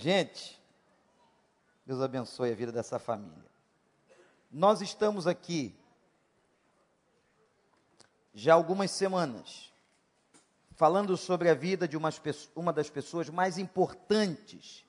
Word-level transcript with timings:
Gente, 0.00 0.56
Deus 1.84 2.00
abençoe 2.00 2.52
a 2.52 2.54
vida 2.54 2.70
dessa 2.70 3.00
família. 3.00 3.50
Nós 4.48 4.80
estamos 4.80 5.26
aqui 5.26 5.74
já 8.32 8.54
algumas 8.54 8.92
semanas 8.92 9.72
falando 10.76 11.16
sobre 11.16 11.50
a 11.50 11.54
vida 11.54 11.88
de 11.88 11.96
uma 11.96 12.72
das 12.72 12.88
pessoas 12.88 13.28
mais 13.28 13.58
importantes 13.58 14.84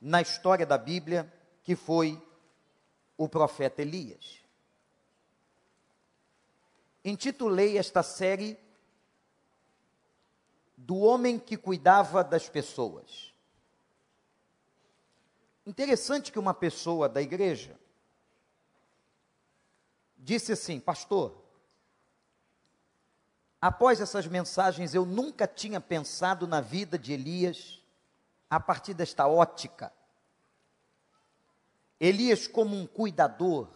na 0.00 0.22
história 0.22 0.64
da 0.64 0.78
Bíblia, 0.78 1.30
que 1.62 1.76
foi 1.76 2.18
o 3.18 3.28
profeta 3.28 3.82
Elias. 3.82 4.40
Intitulei 7.04 7.76
esta 7.76 8.02
série 8.02 8.58
Do 10.74 11.00
Homem 11.00 11.38
que 11.38 11.58
Cuidava 11.58 12.24
das 12.24 12.48
Pessoas. 12.48 13.31
Interessante 15.64 16.32
que 16.32 16.38
uma 16.38 16.52
pessoa 16.52 17.08
da 17.08 17.22
igreja 17.22 17.78
disse 20.16 20.52
assim: 20.52 20.80
Pastor, 20.80 21.40
após 23.60 24.00
essas 24.00 24.26
mensagens 24.26 24.94
eu 24.94 25.06
nunca 25.06 25.46
tinha 25.46 25.80
pensado 25.80 26.46
na 26.46 26.60
vida 26.60 26.98
de 26.98 27.12
Elias 27.12 27.80
a 28.50 28.58
partir 28.58 28.92
desta 28.94 29.26
ótica. 29.26 29.92
Elias 31.98 32.48
como 32.48 32.76
um 32.76 32.86
cuidador. 32.86 33.68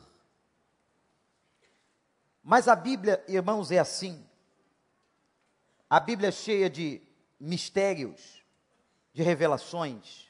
Mas 2.42 2.66
a 2.68 2.74
Bíblia, 2.74 3.24
irmãos, 3.28 3.70
é 3.70 3.78
assim. 3.78 4.24
A 5.88 6.00
Bíblia 6.00 6.28
é 6.28 6.32
cheia 6.32 6.68
de 6.68 7.00
mistérios, 7.38 8.42
de 9.12 9.22
revelações. 9.22 10.25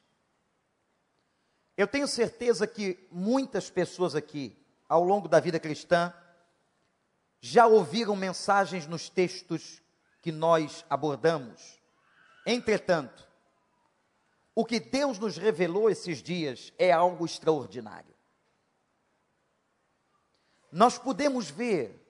Eu 1.77 1.87
tenho 1.87 2.09
certeza 2.09 2.67
que 2.67 3.07
muitas 3.11 3.69
pessoas 3.69 4.15
aqui, 4.15 4.57
ao 4.89 5.05
longo 5.05 5.29
da 5.29 5.39
vida 5.39 5.61
cristã, 5.61 6.13
já 7.41 7.67
ouviram 7.67 8.17
mensagens 8.17 8.87
nos 8.87 9.09
textos 9.09 9.83
que 10.23 10.33
nós 10.33 10.85
abordamos. 10.89 11.81
Entretanto, 12.47 13.29
o 14.55 14.65
que 14.65 14.81
Deus 14.81 15.19
nos 15.19 15.37
revelou 15.37 15.91
esses 15.91 16.23
dias 16.23 16.73
é 16.79 16.91
algo 16.91 17.27
extraordinário. 17.27 18.15
Nós 20.73 20.99
podemos 20.99 21.51
ver 21.51 22.03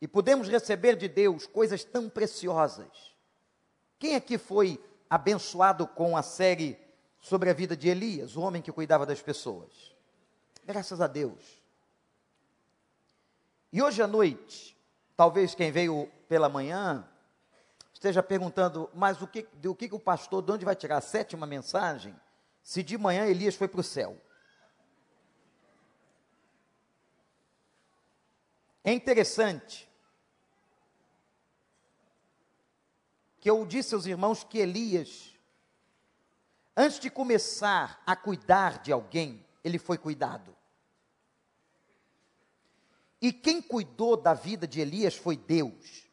e 0.00 0.06
podemos 0.06 0.48
receber 0.48 0.96
de 0.96 1.08
Deus 1.08 1.46
coisas 1.46 1.84
tão 1.84 2.08
preciosas. 2.08 3.12
Quem 3.98 4.14
aqui 4.14 4.38
foi 4.38 4.82
abençoado 5.10 5.86
com 5.86 6.16
a 6.16 6.22
série 6.22 6.78
sobre 7.22 7.48
a 7.48 7.54
vida 7.54 7.76
de 7.76 7.88
Elias, 7.88 8.36
o 8.36 8.40
homem 8.40 8.60
que 8.60 8.72
cuidava 8.72 9.06
das 9.06 9.22
pessoas. 9.22 9.94
Graças 10.66 11.00
a 11.00 11.06
Deus. 11.06 11.62
E 13.72 13.80
hoje 13.80 14.02
à 14.02 14.08
noite, 14.08 14.76
talvez 15.16 15.54
quem 15.54 15.70
veio 15.70 16.10
pela 16.28 16.48
manhã 16.48 17.08
esteja 17.94 18.22
perguntando, 18.22 18.90
mas 18.92 19.22
o 19.22 19.28
que, 19.28 19.46
do 19.54 19.72
que, 19.72 19.88
que 19.88 19.94
o 19.94 20.00
pastor, 20.00 20.42
de 20.42 20.50
onde 20.50 20.64
vai 20.64 20.74
tirar 20.74 20.98
a 20.98 21.00
sétima 21.00 21.46
mensagem, 21.46 22.14
se 22.60 22.82
de 22.82 22.98
manhã 22.98 23.24
Elias 23.24 23.54
foi 23.54 23.68
para 23.68 23.80
o 23.80 23.84
céu? 23.84 24.20
É 28.82 28.92
interessante 28.92 29.88
que 33.38 33.48
eu 33.48 33.64
disse 33.64 33.94
aos 33.94 34.06
irmãos 34.06 34.42
que 34.42 34.58
Elias 34.58 35.31
Antes 36.76 36.98
de 36.98 37.10
começar 37.10 38.02
a 38.06 38.16
cuidar 38.16 38.82
de 38.82 38.90
alguém, 38.90 39.44
ele 39.62 39.78
foi 39.78 39.98
cuidado. 39.98 40.56
E 43.20 43.32
quem 43.32 43.62
cuidou 43.62 44.16
da 44.16 44.34
vida 44.34 44.66
de 44.66 44.80
Elias 44.80 45.14
foi 45.14 45.36
Deus. 45.36 46.04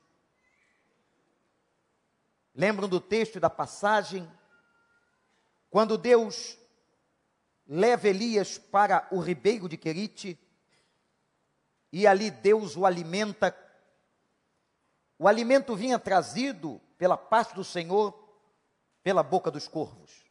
Lembram 2.53 2.88
do 2.88 3.00
texto 3.00 3.39
da 3.39 3.50
passagem? 3.50 4.29
Quando 5.69 5.97
Deus 5.97 6.57
leva 7.66 8.09
Elias 8.09 8.57
para 8.57 9.07
o 9.12 9.19
ribeiro 9.19 9.69
de 9.69 9.78
Querite, 9.78 10.38
e 11.91 12.06
ali 12.06 12.29
Deus 12.29 12.75
o 12.75 12.85
alimenta. 12.85 13.56
O 15.17 15.28
alimento 15.28 15.75
vinha 15.75 15.97
trazido 15.97 16.79
pela 16.97 17.17
parte 17.17 17.56
do 17.56 17.63
Senhor, 17.63 18.13
pela 19.01 19.23
boca 19.23 19.50
dos 19.50 19.67
corvos. 19.67 20.28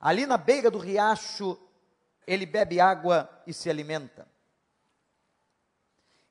Ali 0.00 0.26
na 0.26 0.36
beira 0.36 0.70
do 0.70 0.78
riacho, 0.78 1.58
ele 2.26 2.46
bebe 2.46 2.80
água 2.80 3.28
e 3.46 3.52
se 3.52 3.68
alimenta. 3.68 4.28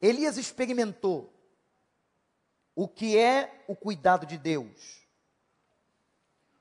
Elias 0.01 0.37
experimentou 0.37 1.33
o 2.75 2.87
que 2.87 3.17
é 3.17 3.63
o 3.67 3.75
cuidado 3.75 4.25
de 4.25 4.37
Deus. 4.37 5.01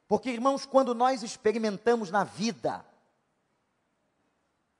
Porque, 0.09 0.31
irmãos, 0.31 0.65
quando 0.65 0.95
nós 0.95 1.23
experimentamos 1.23 2.11
na 2.11 2.25
vida 2.25 2.85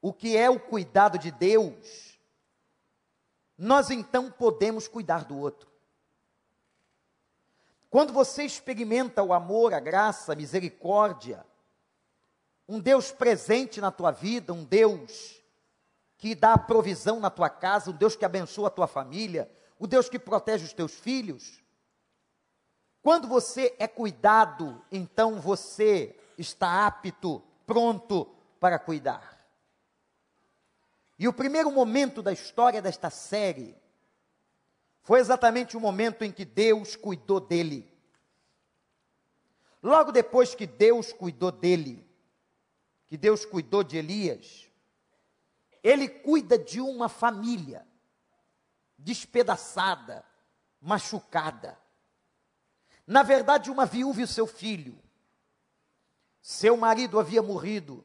o 0.01 0.13
que 0.13 0.37
é 0.37 0.49
o 0.49 0.59
cuidado 0.59 1.19
de 1.19 1.31
Deus, 1.31 2.19
nós 3.59 3.91
então 3.91 4.31
podemos 4.31 4.87
cuidar 4.89 5.25
do 5.25 5.37
outro. 5.37 5.69
Quando 7.91 8.13
você 8.13 8.45
experimenta 8.45 9.23
o 9.23 9.33
amor, 9.33 9.75
a 9.75 9.81
graça, 9.81 10.33
a 10.33 10.37
misericórdia, 10.37 11.45
um 12.69 12.81
Deus 12.81 13.13
presente 13.13 13.81
na 13.81 13.91
tua 13.91 14.11
vida, 14.11 14.53
um 14.53 14.65
Deus 14.65 15.41
que 16.19 16.35
dá 16.35 16.57
provisão 16.57 17.21
na 17.21 17.31
tua 17.31 17.49
casa, 17.49 17.91
um 17.91 17.97
Deus 17.97 18.17
que 18.17 18.25
abençoa 18.25 18.69
a 18.69 18.71
tua 18.71 18.87
família, 18.87 19.51
o 19.79 19.87
Deus 19.87 20.09
que 20.09 20.19
protege 20.19 20.65
os 20.65 20.73
teus 20.73 20.95
filhos. 20.95 21.63
Quando 23.03 23.29
você 23.29 23.75
é 23.79 23.87
cuidado, 23.87 24.83
então 24.91 25.41
você 25.41 26.19
está 26.37 26.87
apto, 26.87 27.43
pronto 27.65 28.27
para 28.59 28.79
cuidar. 28.79 29.37
E 31.19 31.29
o 31.29 31.33
primeiro 31.33 31.71
momento 31.71 32.23
da 32.23 32.33
história 32.33 32.83
desta 32.83 33.11
série 33.11 33.77
foi 35.03 35.21
exatamente 35.21 35.77
o 35.77 35.81
momento 35.81 36.25
em 36.25 36.33
que 36.33 36.45
Deus 36.45 36.97
cuidou 36.97 37.39
dele. 37.39 37.91
Logo 39.83 40.11
depois 40.11 40.55
que 40.55 40.67
Deus 40.67 41.13
cuidou 41.13 41.53
dele, 41.53 42.06
que 43.07 43.17
Deus 43.17 43.45
cuidou 43.45 43.85
de 43.85 43.97
Elias, 43.97 44.71
ele 45.83 46.09
cuida 46.09 46.59
de 46.59 46.81
uma 46.81 47.09
família 47.09 47.87
despedaçada, 48.99 50.25
machucada. 50.81 51.79
Na 53.07 53.23
verdade, 53.23 53.71
uma 53.71 53.87
viúva 53.87 54.23
e 54.23 54.27
seu 54.27 54.47
filho. 54.47 54.99
Seu 56.43 56.77
marido 56.77 57.21
havia 57.21 57.43
morrido. 57.43 58.05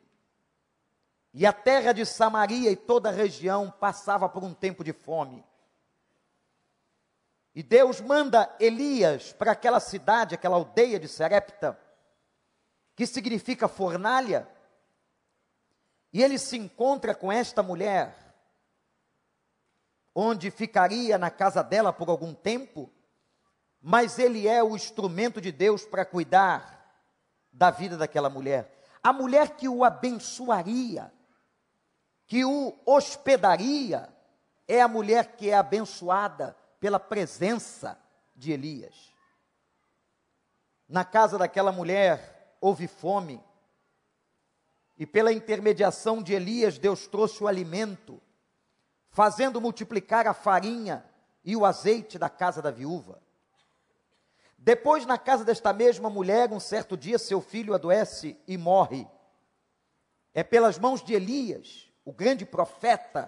E 1.33 1.45
a 1.45 1.53
terra 1.53 1.91
de 1.91 2.05
Samaria 2.05 2.69
e 2.69 2.75
toda 2.75 3.09
a 3.09 3.13
região 3.13 3.71
passava 3.71 4.29
por 4.29 4.43
um 4.43 4.53
tempo 4.53 4.83
de 4.83 4.93
fome. 4.93 5.43
E 7.55 7.63
Deus 7.63 7.99
manda 7.99 8.53
Elias 8.59 9.33
para 9.33 9.51
aquela 9.51 9.79
cidade, 9.79 10.35
aquela 10.35 10.55
aldeia 10.55 10.99
de 10.99 11.07
Serepta, 11.07 11.77
que 12.95 13.05
significa 13.05 13.67
fornalha, 13.67 14.47
e 16.13 16.21
ele 16.21 16.37
se 16.37 16.57
encontra 16.57 17.15
com 17.15 17.31
esta 17.31 17.63
mulher, 17.63 18.15
onde 20.13 20.51
ficaria 20.51 21.17
na 21.17 21.29
casa 21.29 21.63
dela 21.63 21.93
por 21.93 22.09
algum 22.09 22.33
tempo, 22.33 22.91
mas 23.81 24.19
ele 24.19 24.47
é 24.47 24.61
o 24.61 24.75
instrumento 24.75 25.39
de 25.39 25.51
Deus 25.51 25.85
para 25.85 26.05
cuidar 26.05 26.81
da 27.51 27.71
vida 27.71 27.97
daquela 27.97 28.29
mulher. 28.29 28.77
A 29.01 29.11
mulher 29.11 29.55
que 29.55 29.67
o 29.67 29.83
abençoaria, 29.83 31.11
que 32.27 32.45
o 32.45 32.77
hospedaria, 32.85 34.09
é 34.67 34.81
a 34.81 34.87
mulher 34.87 35.35
que 35.35 35.49
é 35.49 35.55
abençoada 35.55 36.55
pela 36.79 36.99
presença 36.99 37.99
de 38.35 38.51
Elias. 38.51 39.11
Na 40.87 41.05
casa 41.05 41.37
daquela 41.37 41.71
mulher 41.71 42.55
houve 42.59 42.87
fome, 42.87 43.43
e 45.01 45.05
pela 45.07 45.33
intermediação 45.33 46.21
de 46.21 46.31
Elias, 46.31 46.77
Deus 46.77 47.07
trouxe 47.07 47.43
o 47.43 47.47
alimento, 47.47 48.21
fazendo 49.09 49.59
multiplicar 49.59 50.27
a 50.27 50.33
farinha 50.35 51.03
e 51.43 51.55
o 51.55 51.65
azeite 51.65 52.19
da 52.19 52.29
casa 52.29 52.61
da 52.61 52.69
viúva. 52.69 53.19
Depois, 54.55 55.03
na 55.07 55.17
casa 55.17 55.43
desta 55.43 55.73
mesma 55.73 56.07
mulher, 56.07 56.53
um 56.53 56.59
certo 56.59 56.95
dia, 56.95 57.17
seu 57.17 57.41
filho 57.41 57.73
adoece 57.73 58.37
e 58.47 58.59
morre. 58.59 59.07
É 60.35 60.43
pelas 60.43 60.77
mãos 60.77 61.03
de 61.03 61.15
Elias, 61.15 61.91
o 62.05 62.13
grande 62.13 62.45
profeta 62.45 63.27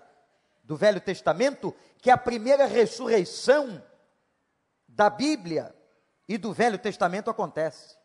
do 0.63 0.77
Velho 0.77 1.01
Testamento, 1.01 1.75
que 1.97 2.11
a 2.11 2.17
primeira 2.19 2.67
ressurreição 2.67 3.83
da 4.87 5.09
Bíblia 5.09 5.75
e 6.29 6.37
do 6.37 6.53
Velho 6.53 6.77
Testamento 6.77 7.31
acontece. 7.31 7.97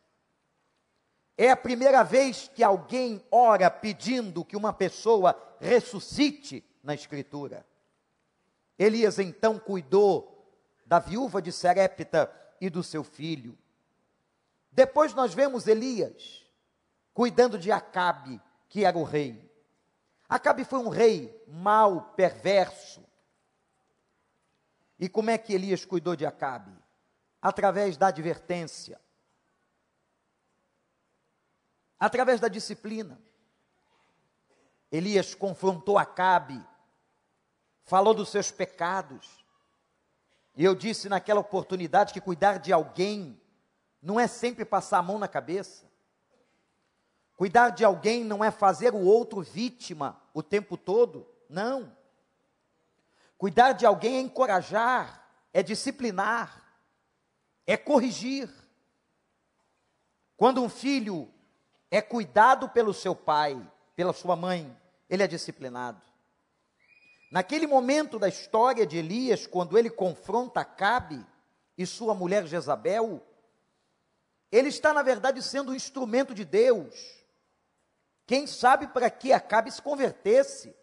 É 1.40 1.52
a 1.52 1.56
primeira 1.56 2.02
vez 2.02 2.50
que 2.52 2.64
alguém 2.64 3.25
ora 3.31 3.70
pedindo 3.70 4.44
que 4.44 4.56
uma 4.56 4.73
pessoa 4.73 5.40
ressuscite 5.61 6.69
na 6.82 6.94
Escritura. 6.94 7.64
Elias 8.76 9.20
então 9.20 9.56
cuidou 9.56 10.52
da 10.85 10.99
viúva 10.99 11.40
de 11.40 11.52
Serepta 11.52 12.29
e 12.61 12.69
do 12.69 12.82
seu 12.82 13.05
filho. 13.05 13.56
Depois 14.73 15.14
nós 15.14 15.32
vemos 15.32 15.69
Elias 15.69 16.44
cuidando 17.14 17.56
de 17.56 17.70
Acabe, 17.70 18.40
que 18.69 18.85
era 18.85 18.99
o 18.99 19.05
rei. 19.05 19.49
Acabe 20.29 20.64
foi 20.64 20.81
um 20.81 20.88
rei 20.88 21.40
mau, 21.46 22.14
perverso. 22.17 23.05
E 24.99 25.08
como 25.08 25.31
é 25.31 25.38
que 25.38 25.52
Elias 25.52 25.85
cuidou 25.85 26.17
de 26.17 26.26
Acabe? 26.26 26.73
Através 27.40 27.96
da 27.96 28.08
advertência, 28.08 29.00
através 31.99 32.41
da 32.41 32.49
disciplina. 32.49 33.21
Elias 34.91 35.35
confrontou 35.35 35.99
Acabe, 35.99 36.65
falou 37.85 38.15
dos 38.15 38.29
seus 38.29 38.50
pecados. 38.50 39.45
E 40.56 40.65
eu 40.65 40.75
disse 40.75 41.09
naquela 41.09 41.41
oportunidade 41.41 42.12
que 42.12 42.21
cuidar 42.21 42.59
de 42.59 42.73
alguém 42.73 43.41
não 44.03 44.19
é 44.19 44.27
sempre 44.27 44.65
passar 44.65 44.99
a 44.99 45.03
mão 45.03 45.19
na 45.19 45.29
cabeça. 45.29 45.87
Cuidar 47.37 47.71
de 47.71 47.85
alguém 47.85 48.25
não 48.25 48.43
é 48.43 48.50
fazer 48.50 48.95
o 48.95 49.05
outro 49.05 49.43
vítima 49.43 50.21
o 50.35 50.43
tempo 50.43 50.77
todo, 50.77 51.29
não. 51.49 51.97
Cuidar 53.37 53.73
de 53.73 53.87
alguém 53.87 54.17
é 54.17 54.21
encorajar, 54.21 55.25
é 55.53 55.62
disciplinar, 55.62 56.61
é 57.65 57.77
corrigir. 57.77 58.50
Quando 60.37 60.62
um 60.62 60.69
filho 60.69 61.33
é 61.90 62.00
cuidado 62.00 62.69
pelo 62.69 62.93
seu 62.93 63.14
pai, 63.14 63.61
pela 63.94 64.12
sua 64.12 64.37
mãe, 64.37 64.76
ele 65.08 65.23
é 65.23 65.26
disciplinado. 65.26 66.00
Naquele 67.31 67.67
momento 67.67 68.19
da 68.19 68.29
história 68.29 68.87
de 68.87 68.96
Elias, 68.96 69.46
quando 69.46 69.76
ele 69.76 69.90
confronta 69.90 70.61
Acabe 70.61 71.25
e 71.76 71.87
sua 71.87 72.14
mulher 72.14 72.46
Jezabel, 72.46 73.23
ele 74.50 74.69
está, 74.69 74.93
na 74.93 75.02
verdade, 75.02 75.43
sendo 75.43 75.73
um 75.73 75.75
instrumento 75.75 76.35
de 76.35 76.44
Deus 76.44 77.19
quem 78.29 78.46
sabe 78.46 78.88
para 78.88 79.08
que 79.08 79.32
Acabe 79.32 79.70
se 79.73 79.81
convertesse? 79.81 80.76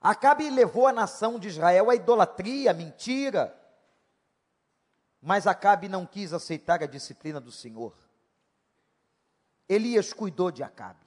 Acabe 0.00 0.50
levou 0.50 0.88
a 0.88 0.92
nação 0.92 1.38
de 1.38 1.46
Israel 1.46 1.88
à 1.88 1.94
idolatria, 1.94 2.72
à 2.72 2.74
mentira. 2.74 3.56
Mas 5.22 5.46
Acabe 5.46 5.88
não 5.88 6.04
quis 6.04 6.32
aceitar 6.32 6.82
a 6.82 6.86
disciplina 6.86 7.40
do 7.40 7.52
Senhor. 7.52 7.96
Elias 9.70 10.12
cuidou 10.12 10.50
de 10.50 10.64
Acabe. 10.64 11.06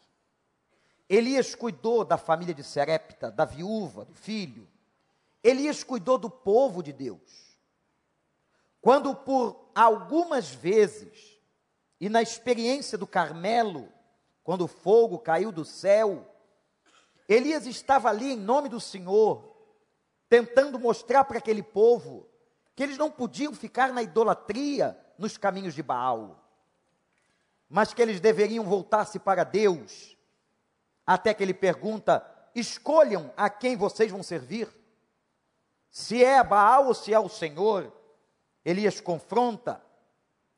Elias 1.10 1.54
cuidou 1.54 2.06
da 2.06 2.18
família 2.18 2.54
de 2.54 2.64
Serepta, 2.64 3.30
da 3.30 3.44
viúva, 3.44 4.06
do 4.06 4.14
filho. 4.14 4.66
Elias 5.44 5.84
cuidou 5.84 6.18
do 6.18 6.30
povo 6.30 6.82
de 6.82 6.94
Deus. 6.94 7.58
Quando 8.80 9.14
por 9.14 9.70
algumas 9.76 10.50
vezes, 10.50 11.38
e 12.00 12.08
na 12.08 12.22
experiência 12.22 12.98
do 12.98 13.06
Carmelo, 13.06 13.92
quando 14.46 14.62
o 14.62 14.68
fogo 14.70 15.20
caiu 15.20 15.52
do 15.52 15.66
céu, 15.66 16.26
Elias 17.28 17.66
estava 17.66 18.08
ali 18.08 18.32
em 18.32 18.38
nome 18.38 18.70
do 18.70 18.80
Senhor, 18.80 19.58
tentando 20.30 20.80
mostrar 20.80 21.26
para 21.26 21.38
aquele 21.38 21.62
povo 21.62 22.30
que 22.78 22.84
eles 22.84 22.98
não 22.98 23.12
podiam 23.12 23.54
ficar 23.54 23.92
na 23.92 24.02
idolatria 24.02 24.98
nos 25.18 25.38
caminhos 25.38 25.76
de 25.76 25.84
Baal, 25.84 26.43
mas 27.70 27.94
que 27.94 28.02
eles 28.02 28.20
deveriam 28.20 28.66
voltar-se 28.66 29.20
para 29.20 29.44
Deus. 29.44 30.18
Até 31.06 31.34
que 31.34 31.44
ele 31.44 31.54
pergunta: 31.54 32.26
escolham 32.56 33.34
a 33.36 33.50
quem 33.50 33.76
vocês 33.76 34.12
vão 34.12 34.24
servir, 34.24 34.70
se 35.90 36.24
é 36.24 36.44
Baal 36.44 36.88
ou 36.88 36.94
se 36.94 37.14
é 37.14 37.20
o 37.20 37.30
Senhor. 37.30 37.92
Elias 38.66 39.02
confronta, 39.02 39.84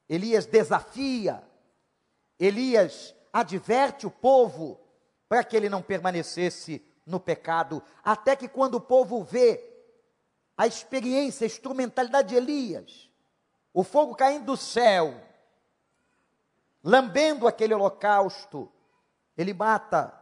Elias 0.07 0.45
desafia, 0.45 1.43
Elias 2.39 3.15
adverte 3.33 4.05
o 4.05 4.11
povo 4.11 4.79
para 5.27 5.43
que 5.43 5.57
ele 5.57 5.69
não 5.69 5.81
permanecesse 5.81 6.85
no 7.05 7.19
pecado, 7.19 7.81
até 8.03 8.35
que 8.35 8.47
quando 8.47 8.75
o 8.75 8.81
povo 8.81 9.23
vê 9.23 9.75
a 10.57 10.67
experiência, 10.67 11.45
a 11.45 11.47
instrumentalidade 11.47 12.29
de 12.29 12.35
Elias, 12.35 13.09
o 13.73 13.83
fogo 13.83 14.15
caindo 14.15 14.45
do 14.45 14.57
céu, 14.57 15.19
lambendo 16.85 17.47
aquele 17.47 17.73
holocausto, 17.73 18.71
ele 19.35 19.55
mata 19.55 20.13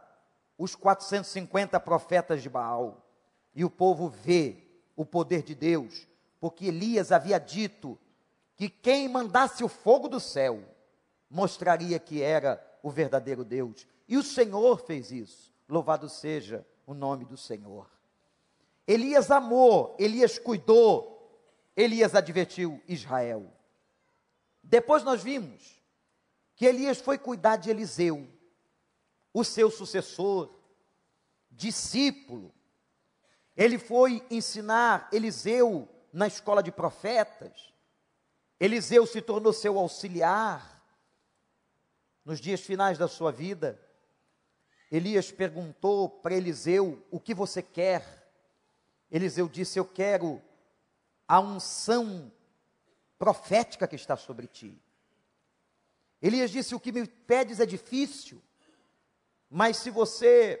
os 0.56 0.74
450 0.74 1.78
profetas 1.78 2.42
de 2.42 2.48
Baal, 2.48 3.06
e 3.54 3.64
o 3.66 3.70
povo 3.70 4.08
vê 4.08 4.56
o 4.96 5.04
poder 5.04 5.42
de 5.42 5.54
Deus, 5.54 6.08
porque 6.40 6.66
Elias 6.66 7.12
havia 7.12 7.38
dito 7.38 7.98
que 8.56 8.70
quem 8.70 9.08
mandasse 9.08 9.62
o 9.62 9.68
fogo 9.68 10.08
do 10.08 10.18
céu 10.18 10.62
mostraria 11.28 11.98
que 11.98 12.22
era 12.22 12.64
o 12.82 12.90
verdadeiro 12.90 13.44
Deus. 13.44 13.86
E 14.08 14.16
o 14.16 14.22
Senhor 14.22 14.78
fez 14.78 15.10
isso. 15.10 15.52
Louvado 15.68 16.08
seja 16.08 16.66
o 16.86 16.94
nome 16.94 17.24
do 17.24 17.36
Senhor. 17.36 17.90
Elias 18.86 19.30
amou, 19.30 19.96
Elias 19.98 20.38
cuidou, 20.38 21.42
Elias 21.76 22.14
advertiu 22.14 22.80
Israel. 22.86 23.50
Depois 24.62 25.02
nós 25.02 25.22
vimos 25.22 25.83
que 26.56 26.66
Elias 26.66 27.00
foi 27.00 27.18
cuidar 27.18 27.56
de 27.56 27.70
Eliseu, 27.70 28.28
o 29.32 29.42
seu 29.44 29.70
sucessor, 29.70 30.54
discípulo. 31.50 32.54
Ele 33.56 33.78
foi 33.78 34.24
ensinar 34.30 35.08
Eliseu 35.12 35.88
na 36.12 36.26
escola 36.26 36.62
de 36.62 36.70
profetas. 36.70 37.72
Eliseu 38.58 39.06
se 39.06 39.20
tornou 39.20 39.52
seu 39.52 39.78
auxiliar 39.78 40.74
nos 42.24 42.40
dias 42.40 42.60
finais 42.60 42.96
da 42.96 43.06
sua 43.06 43.30
vida, 43.30 43.78
Elias 44.90 45.30
perguntou 45.32 46.08
para 46.08 46.34
Eliseu: 46.34 47.04
O 47.10 47.18
que 47.18 47.34
você 47.34 47.62
quer? 47.62 48.30
Eliseu 49.10 49.48
disse: 49.48 49.78
Eu 49.78 49.84
quero 49.84 50.40
a 51.26 51.40
unção 51.40 52.30
profética 53.18 53.88
que 53.88 53.96
está 53.96 54.16
sobre 54.16 54.46
ti. 54.46 54.80
Elias 56.24 56.50
disse: 56.50 56.74
O 56.74 56.80
que 56.80 56.90
me 56.90 57.06
pedes 57.06 57.60
é 57.60 57.66
difícil, 57.66 58.42
mas 59.50 59.76
se 59.76 59.90
você 59.90 60.58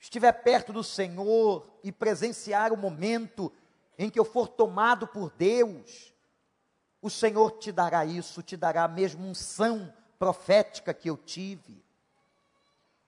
estiver 0.00 0.32
perto 0.32 0.72
do 0.72 0.82
Senhor 0.82 1.68
e 1.82 1.92
presenciar 1.92 2.72
o 2.72 2.76
momento 2.76 3.52
em 3.98 4.08
que 4.08 4.18
eu 4.18 4.24
for 4.24 4.48
tomado 4.48 5.06
por 5.06 5.30
Deus, 5.32 6.14
o 7.02 7.10
Senhor 7.10 7.58
te 7.58 7.70
dará 7.70 8.06
isso, 8.06 8.42
te 8.42 8.56
dará 8.56 8.88
mesmo 8.88 9.26
unção 9.28 9.92
profética 10.18 10.94
que 10.94 11.10
eu 11.10 11.18
tive. 11.18 11.84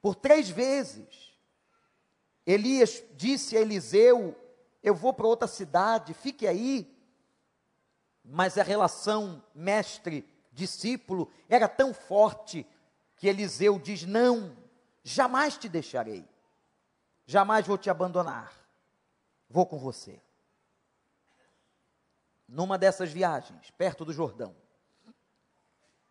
Por 0.02 0.14
três 0.14 0.50
vezes, 0.50 1.33
Elias 2.45 3.02
disse 3.14 3.57
a 3.57 3.62
Eliseu: 3.62 4.37
Eu 4.83 4.95
vou 4.95 5.14
para 5.14 5.26
outra 5.26 5.49
cidade, 5.49 6.12
fique 6.12 6.47
aí. 6.47 6.95
Mas 8.23 8.59
a 8.59 8.62
relação 8.62 9.42
mestre-discípulo 10.56 11.30
era 11.48 11.68
tão 11.68 11.92
forte 11.92 12.66
que 13.16 13.28
Eliseu 13.28 13.78
diz: 13.78 14.04
Não, 14.04 14.56
jamais 15.04 15.58
te 15.58 15.68
deixarei, 15.68 16.26
jamais 17.26 17.66
vou 17.66 17.76
te 17.76 17.90
abandonar, 17.90 18.52
vou 19.48 19.66
com 19.66 19.78
você. 19.78 20.20
Numa 22.48 22.78
dessas 22.78 23.12
viagens, 23.12 23.70
perto 23.72 24.04
do 24.04 24.12
Jordão, 24.12 24.56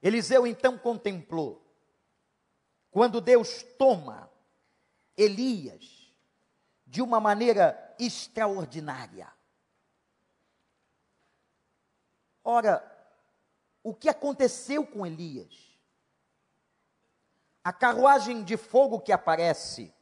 Eliseu 0.01 0.45
então 0.45 0.77
contemplou 0.77 1.61
quando 2.91 3.19
Deus 3.19 3.63
toma 3.77 4.29
Elias 5.17 6.13
de 6.85 7.01
uma 7.01 7.19
maneira 7.19 7.95
extraordinária. 7.97 9.33
Ora, 12.43 12.94
o 13.85 13.93
que 13.93 14.09
aconteceu 14.09 14.83
com 14.83 15.05
Elias? 15.05 15.77
A 17.63 17.71
carruagem 17.71 18.43
de 18.43 18.57
fogo 18.57 18.99
que 18.99 19.11
aparece 19.11 19.93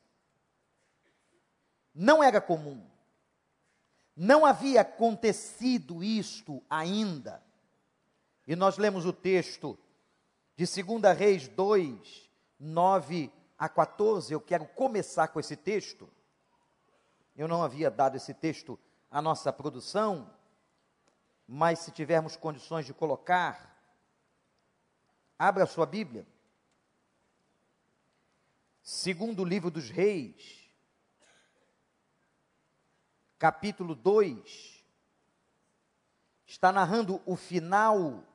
não 1.94 2.24
era 2.24 2.40
comum. 2.40 2.82
Não 4.16 4.46
havia 4.46 4.80
acontecido 4.80 6.02
isto 6.02 6.64
ainda. 6.70 7.44
E 8.48 8.56
nós 8.56 8.78
lemos 8.78 9.06
o 9.06 9.12
texto 9.12 9.78
de 10.56 10.66
2 10.66 11.18
Reis 11.18 11.50
2, 11.50 12.32
9 12.58 13.34
a 13.58 13.68
14, 13.68 14.34
eu 14.34 14.40
quero 14.40 14.66
começar 14.66 15.28
com 15.28 15.42
esse 15.42 15.58
texto. 15.58 16.10
Eu 17.36 17.50
não 17.50 17.62
havia 17.62 17.92
dado 17.92 18.16
esse 18.16 18.34
texto 18.34 18.80
à 19.12 19.22
nossa 19.22 19.52
produção, 19.52 20.34
mas 21.46 21.80
se 21.80 21.92
tivermos 21.92 22.38
condições 22.38 22.86
de 22.86 22.94
colocar, 22.94 23.73
abra 25.38 25.66
sua 25.66 25.86
Bíblia 25.86 26.26
segundo 28.84 29.46
livro 29.46 29.72
dos 29.72 29.90
Reis, 29.90 30.70
capítulo 33.40 33.96
2, 33.96 34.84
está 36.46 36.70
narrando 36.72 37.22
o 37.26 37.38
final 37.38 38.28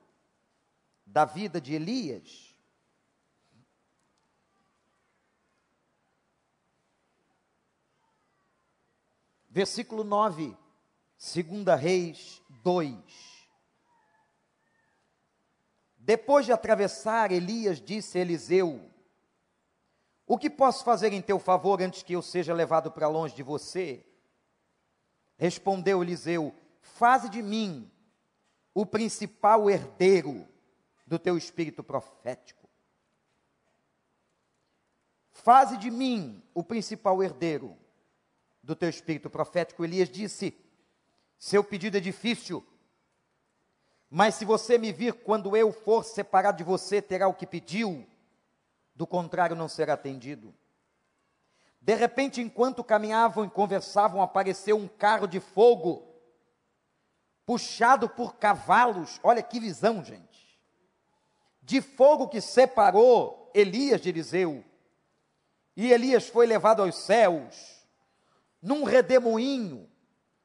da 1.05 1.23
vida 1.23 1.61
de 1.61 1.75
Elias. 1.75 2.55
Versículo 9.47 10.03
9, 10.03 10.57
2 11.17 11.79
Reis 11.79 12.41
2. 12.63 13.28
Depois 16.09 16.43
de 16.43 16.51
atravessar, 16.51 17.31
Elias 17.31 17.79
disse 17.79 18.17
a 18.17 18.21
Eliseu: 18.21 18.81
O 20.25 20.39
que 20.39 20.49
posso 20.49 20.83
fazer 20.83 21.13
em 21.13 21.21
teu 21.21 21.37
favor 21.37 21.79
antes 21.83 22.01
que 22.01 22.13
eu 22.13 22.21
seja 22.23 22.51
levado 22.51 22.91
para 22.91 23.07
longe 23.07 23.35
de 23.35 23.43
você? 23.43 24.03
Respondeu 25.37 26.01
Eliseu: 26.01 26.51
Faze 26.81 27.29
de 27.29 27.43
mim 27.43 27.91
o 28.73 28.87
principal 28.87 29.69
herdeiro 29.69 30.47
do 31.05 31.19
teu 31.19 31.37
espírito 31.37 31.83
profético. 31.83 32.67
Faze 35.29 35.77
de 35.77 35.91
mim 35.91 36.41
o 36.55 36.63
principal 36.63 37.21
herdeiro 37.21 37.77
do 38.63 38.75
teu 38.75 38.89
espírito 38.89 39.29
profético. 39.29 39.83
Elias 39.83 40.09
disse: 40.09 40.57
Seu 41.37 41.63
pedido 41.63 41.97
é 41.97 41.99
difícil, 41.99 42.65
mas 44.09 44.35
se 44.35 44.45
você 44.45 44.77
me 44.77 44.91
vir 44.91 45.13
quando 45.13 45.55
eu 45.55 45.71
for 45.71 46.03
separado 46.03 46.57
de 46.57 46.63
você, 46.63 47.01
terá 47.01 47.27
o 47.27 47.33
que 47.33 47.45
pediu, 47.45 48.07
do 48.95 49.05
contrário, 49.05 49.55
não 49.55 49.67
será 49.67 49.93
atendido. 49.93 50.53
De 51.81 51.95
repente, 51.95 52.41
enquanto 52.41 52.83
caminhavam 52.83 53.45
e 53.45 53.49
conversavam, 53.49 54.21
apareceu 54.21 54.77
um 54.77 54.87
carro 54.87 55.27
de 55.27 55.39
fogo, 55.39 56.03
puxado 57.45 58.09
por 58.09 58.35
cavalos. 58.35 59.19
Olha 59.23 59.41
que 59.41 59.59
visão, 59.59 60.03
gente. 60.03 60.59
De 61.61 61.81
fogo 61.81 62.27
que 62.27 62.41
separou 62.41 63.49
Elias 63.53 64.01
de 64.01 64.09
Eliseu. 64.09 64.63
E 65.75 65.91
Elias 65.93 66.27
foi 66.27 66.45
levado 66.45 66.81
aos 66.81 66.95
céus, 66.95 67.85
num 68.61 68.83
redemoinho, 68.83 69.89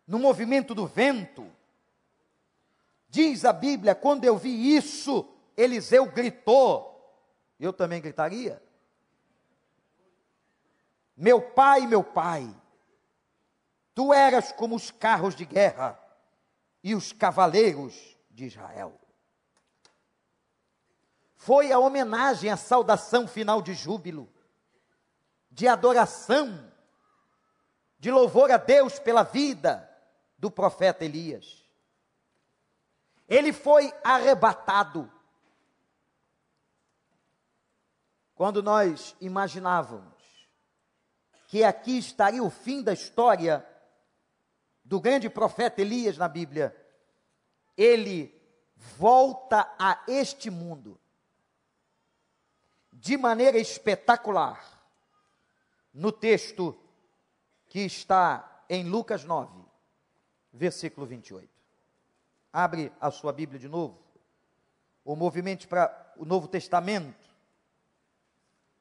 no 0.07 0.19
movimento 0.19 0.75
do 0.75 0.87
vento. 0.87 1.51
Diz 3.15 3.45
a 3.45 3.53
Bíblia, 3.53 3.95
quando 3.95 4.25
eu 4.25 4.37
vi 4.37 4.75
isso, 4.75 5.25
Eliseu 5.57 6.05
gritou. 6.05 7.17
Eu 7.61 7.73
também 7.73 8.03
gritaria. 8.03 8.61
Meu 11.17 11.41
pai, 11.41 11.87
meu 11.87 12.03
pai, 12.03 12.53
tu 13.95 14.13
eras 14.13 14.51
como 14.51 14.75
os 14.75 14.91
carros 14.91 15.37
de 15.37 15.45
guerra 15.45 15.97
e 16.83 16.93
os 16.93 17.13
cavaleiros 17.13 18.19
de 18.33 18.47
Israel. 18.47 19.01
Foi 21.37 21.71
a 21.71 21.79
homenagem, 21.79 22.51
a 22.51 22.57
saudação 22.57 23.29
final 23.29 23.63
de 23.63 23.75
júbilo, 23.75 24.29
de 25.53 25.69
adoração, 25.69 26.69
de 27.97 28.11
louvor 28.11 28.51
a 28.51 28.57
Deus 28.57 28.99
pela 28.99 29.23
vida 29.23 29.89
do 30.37 30.51
profeta 30.51 31.05
Elias. 31.05 31.64
Ele 33.35 33.53
foi 33.53 33.93
arrebatado. 34.05 35.11
Quando 38.33 38.63
nós 38.63 39.17
imaginávamos 39.21 40.15
que 41.49 41.65
aqui 41.65 41.99
estaria 41.99 42.45
o 42.45 42.49
fim 42.49 42.81
da 42.81 42.93
história 42.93 43.67
do 44.85 45.01
grande 45.01 45.29
profeta 45.29 45.81
Elias 45.81 46.17
na 46.17 46.29
Bíblia, 46.29 46.77
ele 47.77 48.41
volta 48.77 49.69
a 49.81 50.05
este 50.07 50.49
mundo 50.49 51.01
de 52.93 53.17
maneira 53.17 53.59
espetacular 53.59 54.65
no 55.93 56.13
texto 56.13 56.81
que 57.67 57.81
está 57.81 58.65
em 58.69 58.85
Lucas 58.85 59.25
9, 59.25 59.65
versículo 60.53 61.05
28. 61.05 61.54
Abre 62.57 62.93
a 63.01 63.11
sua 63.11 63.33
Bíblia 63.33 63.59
de 63.59 63.69
novo. 63.69 64.01
O 65.05 65.17
movimento 65.17 65.67
para 65.67 66.15
o 66.17 66.25
Novo 66.25 66.47
Testamento. 66.47 67.29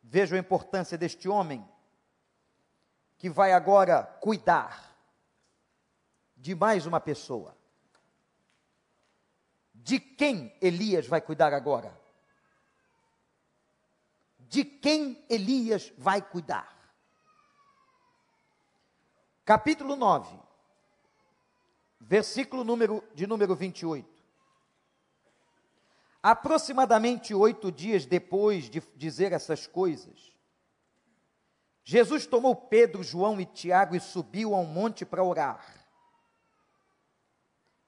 Veja 0.04 0.36
a 0.36 0.40
importância 0.40 0.96
deste 0.96 1.28
homem 1.28 1.68
que 3.18 3.32
vai 3.32 3.52
agora 3.52 4.04
cuidar 4.22 4.96
de 6.38 6.54
mais 6.54 6.86
uma 6.86 7.00
pessoa. 7.00 7.58
De 9.74 10.00
quem 10.00 10.56
Elias 10.62 11.08
vai 11.08 11.20
cuidar 11.20 11.52
agora? 11.52 12.00
De 14.38 14.64
quem 14.64 15.26
Elias 15.28 15.92
vai 15.98 16.22
cuidar? 16.22 16.78
Capítulo 19.44 19.96
9, 19.96 20.40
versículo 22.06 22.64
número, 22.64 23.04
de 23.14 23.26
número 23.26 23.56
28. 23.56 24.08
Aproximadamente 26.22 27.34
oito 27.34 27.72
dias 27.72 28.06
depois 28.06 28.70
de 28.70 28.82
dizer 28.96 29.34
essas 29.34 29.68
coisas, 29.68 30.32
Jesus 31.84 32.26
tomou 32.26 32.56
Pedro, 32.56 33.04
João 33.04 33.42
e 33.42 33.46
Tiago 33.46 33.96
e 33.96 34.00
subiu 34.00 34.56
a 34.56 34.60
um 34.60 34.66
monte 34.66 35.06
para 35.06 35.24
orar. 35.24 35.86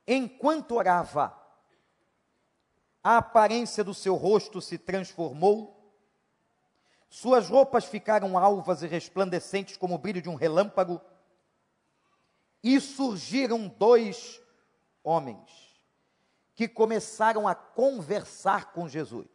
Enquanto 0.06 0.76
orava, 0.76 1.34
a 3.02 3.18
aparência 3.18 3.84
do 3.84 3.94
seu 3.94 4.16
rosto 4.16 4.62
se 4.62 4.78
transformou, 4.78 5.74
suas 7.10 7.48
roupas 7.48 7.86
ficaram 7.86 8.38
alvas 8.38 8.82
e 8.82 8.88
resplandecentes 8.88 9.78
como 9.78 9.96
o 9.96 9.98
brilho 9.98 10.22
de 10.22 10.30
um 10.30 10.36
relâmpago, 10.36 11.00
e 12.66 12.82
surgiram 12.82 13.68
dois 13.68 14.42
homens 15.04 15.78
que 16.56 16.68
começaram 16.68 17.48
a 17.48 17.54
conversar 17.54 18.72
com 18.72 18.90
Jesus. 18.90 19.30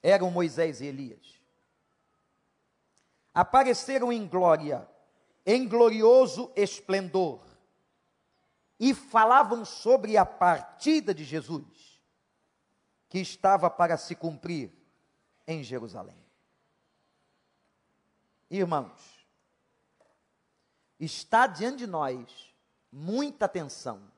Eram 0.00 0.30
Moisés 0.30 0.80
e 0.80 0.86
Elias. 0.86 1.40
Apareceram 3.34 4.12
em 4.12 4.28
glória, 4.28 4.88
em 5.44 5.66
glorioso 5.66 6.52
esplendor, 6.54 7.44
e 8.78 8.94
falavam 8.94 9.64
sobre 9.64 10.16
a 10.16 10.24
partida 10.24 11.12
de 11.12 11.24
Jesus, 11.24 12.00
que 13.08 13.18
estava 13.18 13.68
para 13.68 13.96
se 13.96 14.14
cumprir 14.14 14.72
em 15.48 15.64
Jerusalém. 15.64 16.25
Irmãos, 18.50 19.26
está 20.98 21.46
diante 21.46 21.78
de 21.78 21.86
nós 21.86 22.54
muita 22.90 23.46
atenção. 23.46 24.10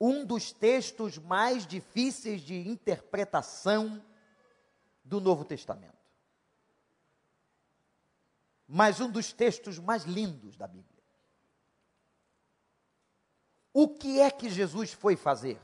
Um 0.00 0.24
dos 0.24 0.52
textos 0.52 1.18
mais 1.18 1.66
difíceis 1.66 2.40
de 2.42 2.54
interpretação 2.68 4.04
do 5.02 5.20
Novo 5.20 5.44
Testamento. 5.44 5.96
Mas 8.68 9.00
um 9.00 9.10
dos 9.10 9.32
textos 9.32 9.78
mais 9.78 10.04
lindos 10.04 10.56
da 10.56 10.66
Bíblia. 10.66 11.02
O 13.72 13.88
que 13.88 14.20
é 14.20 14.30
que 14.30 14.48
Jesus 14.48 14.92
foi 14.92 15.16
fazer? 15.16 15.60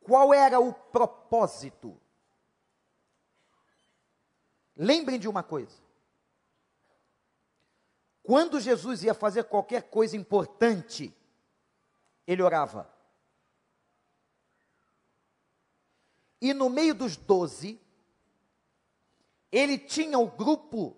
Qual 0.00 0.32
era 0.32 0.60
o 0.60 0.72
propósito 0.72 2.00
Lembrem 4.78 5.18
de 5.18 5.28
uma 5.28 5.42
coisa. 5.42 5.76
Quando 8.22 8.60
Jesus 8.60 9.02
ia 9.02 9.12
fazer 9.12 9.44
qualquer 9.44 9.90
coisa 9.90 10.16
importante, 10.16 11.12
ele 12.24 12.42
orava. 12.42 12.88
E 16.40 16.54
no 16.54 16.70
meio 16.70 16.94
dos 16.94 17.16
doze, 17.16 17.80
ele 19.50 19.76
tinha 19.78 20.16
o 20.18 20.30
grupo 20.30 20.96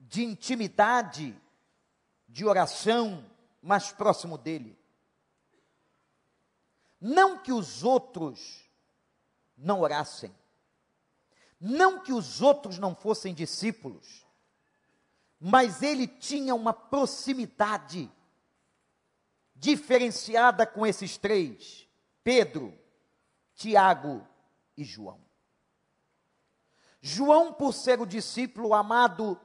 de 0.00 0.24
intimidade, 0.24 1.40
de 2.28 2.44
oração 2.44 3.24
mais 3.62 3.92
próximo 3.92 4.36
dele. 4.36 4.76
Não 7.00 7.38
que 7.38 7.52
os 7.52 7.84
outros 7.84 8.68
não 9.56 9.80
orassem, 9.80 10.34
não 11.60 12.00
que 12.00 12.12
os 12.12 12.42
outros 12.42 12.78
não 12.78 12.94
fossem 12.94 13.34
discípulos, 13.34 14.26
mas 15.40 15.82
ele 15.82 16.06
tinha 16.06 16.54
uma 16.54 16.72
proximidade 16.72 18.10
diferenciada 19.54 20.66
com 20.66 20.86
esses 20.86 21.16
três: 21.16 21.88
Pedro, 22.22 22.76
Tiago 23.54 24.26
e 24.76 24.84
João. 24.84 25.20
João, 27.00 27.52
por 27.52 27.72
ser 27.72 28.00
o 28.00 28.06
discípulo 28.06 28.74
amado, 28.74 29.40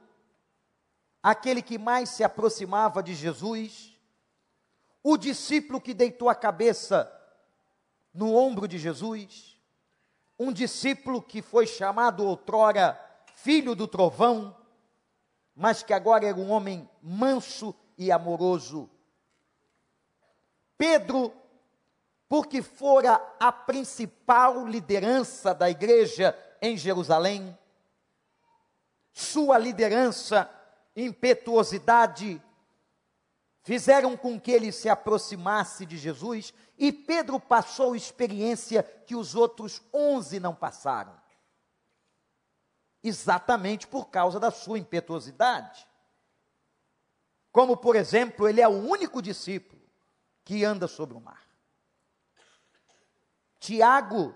aquele 1.22 1.62
que 1.62 1.78
mais 1.78 2.08
se 2.10 2.24
aproximava 2.24 3.02
de 3.02 3.14
Jesus, 3.14 3.96
o 5.02 5.16
discípulo 5.16 5.80
que 5.80 5.94
deitou 5.94 6.28
a 6.28 6.34
cabeça 6.34 7.10
no 8.12 8.34
ombro 8.34 8.68
de 8.68 8.78
Jesus, 8.78 9.51
um 10.42 10.52
discípulo 10.52 11.22
que 11.22 11.40
foi 11.40 11.68
chamado 11.68 12.26
outrora 12.26 13.00
filho 13.36 13.76
do 13.76 13.86
trovão, 13.86 14.56
mas 15.54 15.84
que 15.84 15.92
agora 15.92 16.26
era 16.26 16.36
um 16.36 16.50
homem 16.50 16.90
manso 17.00 17.72
e 17.96 18.10
amoroso. 18.10 18.90
Pedro, 20.76 21.32
porque 22.28 22.60
fora 22.60 23.24
a 23.38 23.52
principal 23.52 24.66
liderança 24.66 25.54
da 25.54 25.70
igreja 25.70 26.36
em 26.60 26.76
Jerusalém, 26.76 27.56
sua 29.12 29.58
liderança, 29.58 30.50
impetuosidade, 30.96 32.42
fizeram 33.62 34.16
com 34.16 34.40
que 34.40 34.50
ele 34.50 34.72
se 34.72 34.88
aproximasse 34.88 35.86
de 35.86 35.96
Jesus 35.96 36.52
e 36.82 36.90
Pedro 36.90 37.38
passou 37.38 37.94
experiência 37.94 38.82
que 38.82 39.14
os 39.14 39.36
outros 39.36 39.80
onze 39.94 40.40
não 40.40 40.52
passaram. 40.52 41.16
Exatamente 43.00 43.86
por 43.86 44.10
causa 44.10 44.40
da 44.40 44.50
sua 44.50 44.80
impetuosidade. 44.80 45.86
Como, 47.52 47.76
por 47.76 47.94
exemplo, 47.94 48.48
ele 48.48 48.60
é 48.60 48.66
o 48.66 48.72
único 48.72 49.22
discípulo 49.22 49.80
que 50.44 50.64
anda 50.64 50.88
sobre 50.88 51.16
o 51.16 51.20
mar. 51.20 51.46
Tiago 53.60 54.34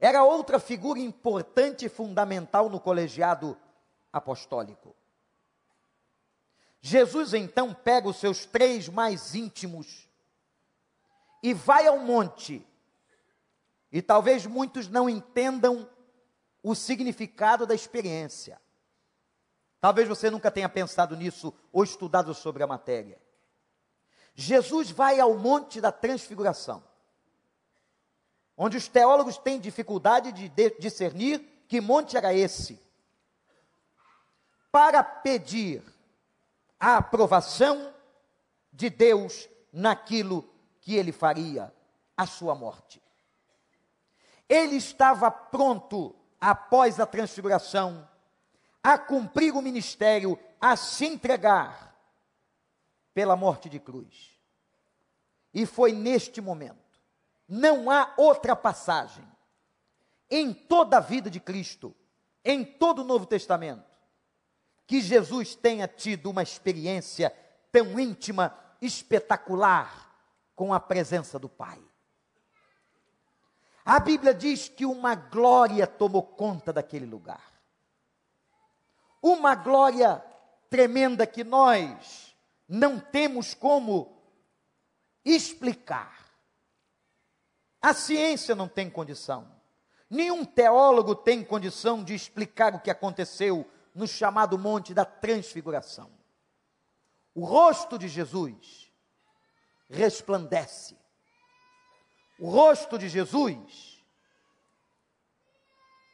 era 0.00 0.24
outra 0.24 0.58
figura 0.58 0.98
importante 0.98 1.84
e 1.84 1.88
fundamental 1.88 2.68
no 2.68 2.80
colegiado 2.80 3.56
apostólico. 4.12 4.96
Jesus 6.80 7.34
então 7.34 7.72
pega 7.72 8.08
os 8.08 8.16
seus 8.16 8.44
três 8.44 8.88
mais 8.88 9.36
íntimos 9.36 10.07
e 11.42 11.54
vai 11.54 11.86
ao 11.86 11.98
monte. 11.98 12.66
E 13.90 14.02
talvez 14.02 14.46
muitos 14.46 14.88
não 14.88 15.08
entendam 15.08 15.88
o 16.62 16.74
significado 16.74 17.66
da 17.66 17.74
experiência. 17.74 18.60
Talvez 19.80 20.08
você 20.08 20.30
nunca 20.30 20.50
tenha 20.50 20.68
pensado 20.68 21.16
nisso 21.16 21.54
ou 21.72 21.84
estudado 21.84 22.34
sobre 22.34 22.62
a 22.62 22.66
matéria. 22.66 23.20
Jesus 24.34 24.90
vai 24.90 25.18
ao 25.18 25.34
Monte 25.34 25.80
da 25.80 25.90
Transfiguração, 25.90 26.82
onde 28.56 28.76
os 28.76 28.86
teólogos 28.86 29.36
têm 29.36 29.58
dificuldade 29.58 30.32
de 30.32 30.48
discernir 30.78 31.40
que 31.68 31.80
monte 31.80 32.16
era 32.16 32.32
esse, 32.32 32.80
para 34.70 35.02
pedir 35.02 35.82
a 36.78 36.98
aprovação 36.98 37.92
de 38.72 38.88
Deus 38.88 39.48
naquilo 39.72 40.48
que 40.88 40.96
ele 40.96 41.12
faria, 41.12 41.70
a 42.16 42.26
sua 42.26 42.54
morte. 42.54 43.02
Ele 44.48 44.76
estava 44.76 45.30
pronto, 45.30 46.16
após 46.40 46.98
a 46.98 47.04
transfiguração, 47.04 48.08
a 48.82 48.96
cumprir 48.96 49.54
o 49.54 49.60
ministério, 49.60 50.38
a 50.58 50.76
se 50.76 51.04
entregar 51.04 51.94
pela 53.12 53.36
morte 53.36 53.68
de 53.68 53.78
cruz. 53.78 54.30
E 55.52 55.66
foi 55.66 55.92
neste 55.92 56.40
momento, 56.40 56.98
não 57.46 57.90
há 57.90 58.14
outra 58.16 58.56
passagem 58.56 59.28
em 60.30 60.54
toda 60.54 60.96
a 60.96 61.00
vida 61.00 61.28
de 61.28 61.38
Cristo, 61.38 61.94
em 62.42 62.64
todo 62.64 63.02
o 63.02 63.04
Novo 63.04 63.26
Testamento, 63.26 63.84
que 64.86 65.02
Jesus 65.02 65.54
tenha 65.54 65.86
tido 65.86 66.30
uma 66.30 66.42
experiência 66.42 67.30
tão 67.70 68.00
íntima, 68.00 68.58
espetacular, 68.80 70.07
com 70.58 70.74
a 70.74 70.80
presença 70.80 71.38
do 71.38 71.48
Pai. 71.48 71.80
A 73.84 74.00
Bíblia 74.00 74.34
diz 74.34 74.68
que 74.68 74.84
uma 74.84 75.14
glória 75.14 75.86
tomou 75.86 76.20
conta 76.20 76.72
daquele 76.72 77.06
lugar. 77.06 77.62
Uma 79.22 79.54
glória 79.54 80.20
tremenda 80.68 81.24
que 81.28 81.44
nós 81.44 82.36
não 82.68 82.98
temos 82.98 83.54
como 83.54 84.20
explicar. 85.24 86.26
A 87.80 87.94
ciência 87.94 88.56
não 88.56 88.66
tem 88.66 88.90
condição. 88.90 89.48
Nenhum 90.10 90.44
teólogo 90.44 91.14
tem 91.14 91.44
condição 91.44 92.02
de 92.02 92.16
explicar 92.16 92.74
o 92.74 92.80
que 92.80 92.90
aconteceu 92.90 93.64
no 93.94 94.08
chamado 94.08 94.58
Monte 94.58 94.92
da 94.92 95.04
Transfiguração. 95.04 96.10
O 97.32 97.44
rosto 97.44 97.96
de 97.96 98.08
Jesus 98.08 98.87
resplandece. 99.88 100.96
O 102.38 102.50
rosto 102.50 102.98
de 102.98 103.08
Jesus 103.08 103.98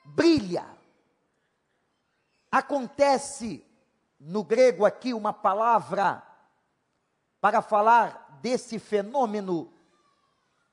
brilha. 0.05 0.67
Acontece 2.51 3.67
no 4.21 4.45
grego 4.45 4.85
aqui 4.85 5.13
uma 5.13 5.33
palavra 5.33 6.23
para 7.41 7.61
falar 7.61 8.39
desse 8.41 8.79
fenômeno 8.79 9.73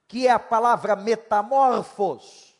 que 0.07 0.27
é 0.27 0.31
a 0.31 0.39
palavra 0.39 0.95
metamorfos. 0.95 2.51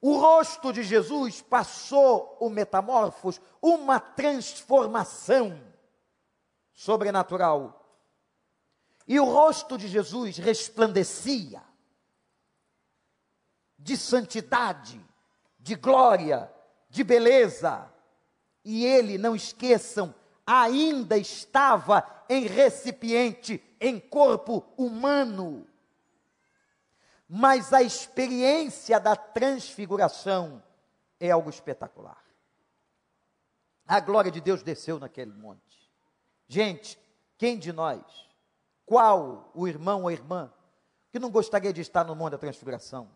O 0.00 0.18
rosto 0.18 0.72
de 0.72 0.82
Jesus 0.82 1.42
passou 1.42 2.36
o 2.40 2.48
metamorfos, 2.48 3.40
uma 3.60 3.98
transformação 3.98 5.60
sobrenatural. 6.72 7.85
E 9.06 9.20
o 9.20 9.24
rosto 9.24 9.78
de 9.78 9.86
Jesus 9.86 10.36
resplandecia 10.38 11.62
de 13.78 13.96
santidade, 13.96 15.00
de 15.58 15.76
glória, 15.76 16.52
de 16.88 17.04
beleza. 17.04 17.88
E 18.64 18.84
ele, 18.84 19.16
não 19.16 19.36
esqueçam, 19.36 20.14
ainda 20.44 21.16
estava 21.16 22.04
em 22.28 22.46
recipiente, 22.46 23.62
em 23.80 24.00
corpo 24.00 24.64
humano. 24.76 25.66
Mas 27.28 27.72
a 27.72 27.82
experiência 27.82 28.98
da 28.98 29.14
transfiguração 29.14 30.62
é 31.20 31.30
algo 31.30 31.50
espetacular. 31.50 32.24
A 33.86 34.00
glória 34.00 34.32
de 34.32 34.40
Deus 34.40 34.64
desceu 34.64 34.98
naquele 34.98 35.32
monte. 35.32 35.90
Gente, 36.48 36.98
quem 37.38 37.56
de 37.56 37.72
nós, 37.72 38.02
qual 38.86 39.50
o 39.52 39.66
irmão 39.66 40.04
ou 40.04 40.10
irmã, 40.10 40.50
que 41.10 41.18
não 41.18 41.30
gostaria 41.30 41.72
de 41.72 41.80
estar 41.80 42.04
no 42.04 42.14
monte 42.14 42.32
da 42.32 42.38
transfiguração? 42.38 43.10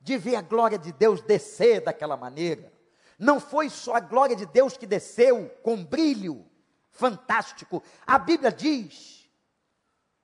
De 0.00 0.16
ver 0.16 0.36
a 0.36 0.42
glória 0.42 0.78
de 0.78 0.92
Deus 0.92 1.20
descer 1.20 1.82
daquela 1.82 2.16
maneira. 2.16 2.72
Não 3.18 3.38
foi 3.38 3.68
só 3.68 3.96
a 3.96 4.00
glória 4.00 4.34
de 4.34 4.46
Deus 4.46 4.76
que 4.76 4.86
desceu 4.86 5.50
com 5.62 5.84
brilho 5.84 6.46
fantástico. 6.90 7.82
A 8.06 8.18
Bíblia 8.18 8.50
diz 8.52 9.28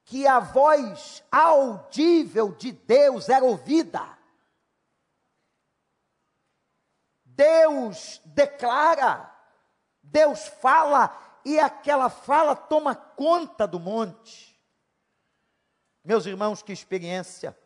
que 0.04 0.26
a 0.26 0.38
voz 0.38 1.22
audível 1.30 2.52
de 2.52 2.72
Deus 2.72 3.28
era 3.28 3.44
ouvida. 3.44 4.16
Deus 7.24 8.22
declara, 8.24 9.30
Deus 10.02 10.46
fala, 10.46 11.08
e 11.46 11.60
aquela 11.60 12.10
fala 12.10 12.56
toma 12.56 12.92
conta 12.92 13.68
do 13.68 13.78
monte. 13.78 14.60
Meus 16.02 16.26
irmãos, 16.26 16.60
que 16.60 16.72
experiência! 16.72 17.56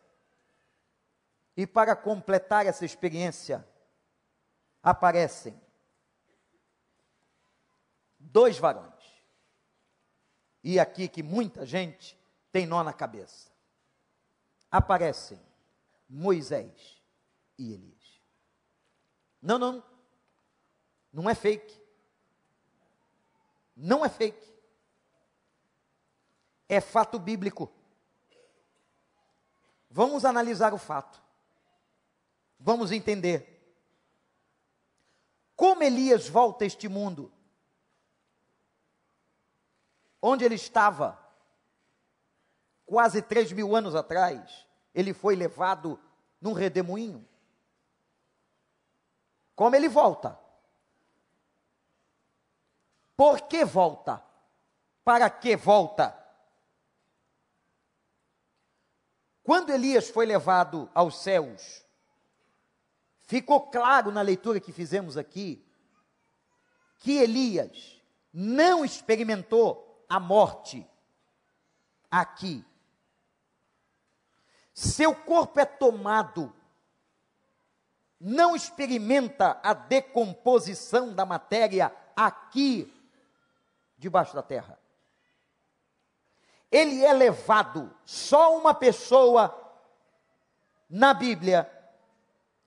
E 1.57 1.67
para 1.67 1.97
completar 1.97 2.67
essa 2.67 2.85
experiência, 2.85 3.67
aparecem 4.83 5.59
dois 8.19 8.59
varões. 8.59 9.03
E 10.63 10.79
aqui 10.79 11.09
que 11.09 11.23
muita 11.23 11.65
gente 11.65 12.21
tem 12.53 12.67
nó 12.67 12.85
na 12.85 12.93
cabeça. 12.93 13.51
Aparecem 14.71 15.41
Moisés 16.07 17.03
e 17.59 17.73
Elias. 17.73 18.21
Não, 19.41 19.59
não, 19.59 19.83
não 21.11 21.31
é 21.31 21.35
fake. 21.35 21.81
Não 23.83 24.05
é 24.05 24.09
fake. 24.11 24.47
É 26.69 26.81
fato 26.81 27.19
bíblico. 27.19 27.73
Vamos 29.91 30.25
analisar 30.25 30.75
o 30.75 30.79
fato. 30.79 31.21
Vamos 32.59 32.93
entender. 32.93 33.57
Como 35.57 35.83
Elias 35.83 36.29
volta 36.29 36.65
a 36.65 36.67
este 36.67 36.89
mundo? 36.89 37.33
Onde 40.21 40.45
ele 40.45 40.55
estava? 40.57 41.19
Quase 42.85 43.23
três 43.23 43.51
mil 43.51 43.75
anos 43.75 43.95
atrás, 43.95 44.67
ele 44.95 45.15
foi 45.15 45.35
levado 45.35 45.99
num 46.41 46.53
redemoinho. 46.53 47.27
Como 49.55 49.77
ele 49.77 49.89
volta? 49.89 50.40
Por 53.21 53.43
que 53.43 53.67
volta? 53.67 54.25
Para 55.05 55.29
que 55.29 55.55
volta? 55.55 56.19
Quando 59.43 59.69
Elias 59.69 60.09
foi 60.09 60.25
levado 60.25 60.91
aos 60.95 61.19
céus, 61.19 61.85
ficou 63.19 63.69
claro 63.69 64.11
na 64.11 64.23
leitura 64.23 64.59
que 64.59 64.73
fizemos 64.73 65.19
aqui, 65.19 65.63
que 67.01 67.19
Elias 67.19 68.03
não 68.33 68.87
experimentou 68.87 70.03
a 70.09 70.19
morte 70.19 70.89
aqui. 72.11 72.65
Seu 74.73 75.15
corpo 75.15 75.61
é 75.61 75.67
tomado, 75.67 76.57
não 78.19 78.57
experimenta 78.57 79.61
a 79.63 79.75
decomposição 79.75 81.13
da 81.15 81.27
matéria 81.27 81.95
aqui, 82.17 82.91
debaixo 84.01 84.35
da 84.35 84.43
terra. 84.43 84.81
Ele 86.71 87.05
é 87.05 87.13
levado, 87.13 87.95
só 88.05 88.57
uma 88.57 88.73
pessoa 88.73 89.55
na 90.89 91.13
Bíblia 91.13 91.71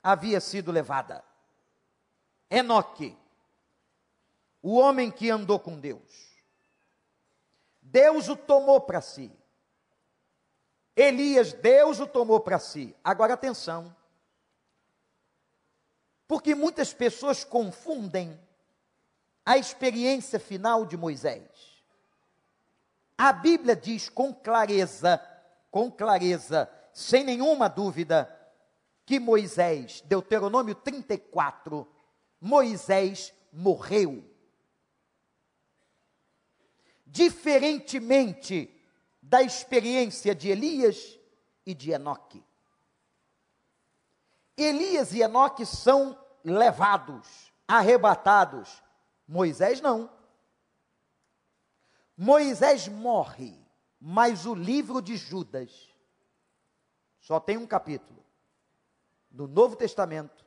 havia 0.02 0.39
sido 0.39 0.72
levada. 0.72 1.24
Enoque 2.50 3.17
o 4.62 4.78
homem 4.78 5.10
que 5.10 5.30
andou 5.30 5.60
com 5.60 5.80
Deus. 5.80 6.32
Deus 7.82 8.30
o 8.30 8.36
tomou 8.36 8.80
para 8.80 9.02
si. 9.02 9.32
Elias, 10.96 11.52
Deus 11.54 12.00
o 12.00 12.06
tomou 12.06 12.39
para 12.39 12.60
si. 12.60 12.96
Agora 13.04 13.34
atenção. 13.34 13.96
Porque 16.28 16.54
muitas 16.54 16.93
pessoas 16.93 17.43
confundem 17.43 18.39
a 19.46 19.58
experiência 19.58 20.40
final 20.40 20.86
de 20.86 20.98
Moisés. 20.98 21.84
A 23.18 23.32
Bíblia 23.32 23.76
diz 23.76 24.10
com 24.10 24.34
clareza, 24.34 25.22
com 25.70 25.92
clareza, 25.92 26.70
sem 26.94 27.24
nenhuma 27.24 27.68
dúvida, 27.68 28.30
que 29.06 29.20
Moisés, 29.20 30.02
Deuteronômio 30.02 30.76
34, 30.76 31.88
Moisés 32.40 33.34
morreu 33.52 34.34
diferentemente 37.14 38.76
da 39.22 39.44
experiência 39.44 40.34
de 40.34 40.50
Elias 40.50 41.20
e 41.64 41.76
de 41.76 41.92
Enoque. 41.92 42.44
Elias 44.58 45.14
e 45.14 45.22
Enoque 45.22 45.64
são 45.64 46.18
levados, 46.44 47.54
arrebatados. 47.68 48.83
Moisés 49.34 49.82
não. 49.82 50.12
Moisés 52.15 52.88
morre, 52.88 53.60
mas 54.00 54.46
o 54.46 54.54
livro 54.54 55.02
de 55.02 55.17
Judas 55.17 55.89
só 57.19 57.39
tem 57.39 57.58
um 57.58 57.65
capítulo. 57.65 58.24
No 59.32 59.48
Novo 59.48 59.76
Testamento 59.76 60.46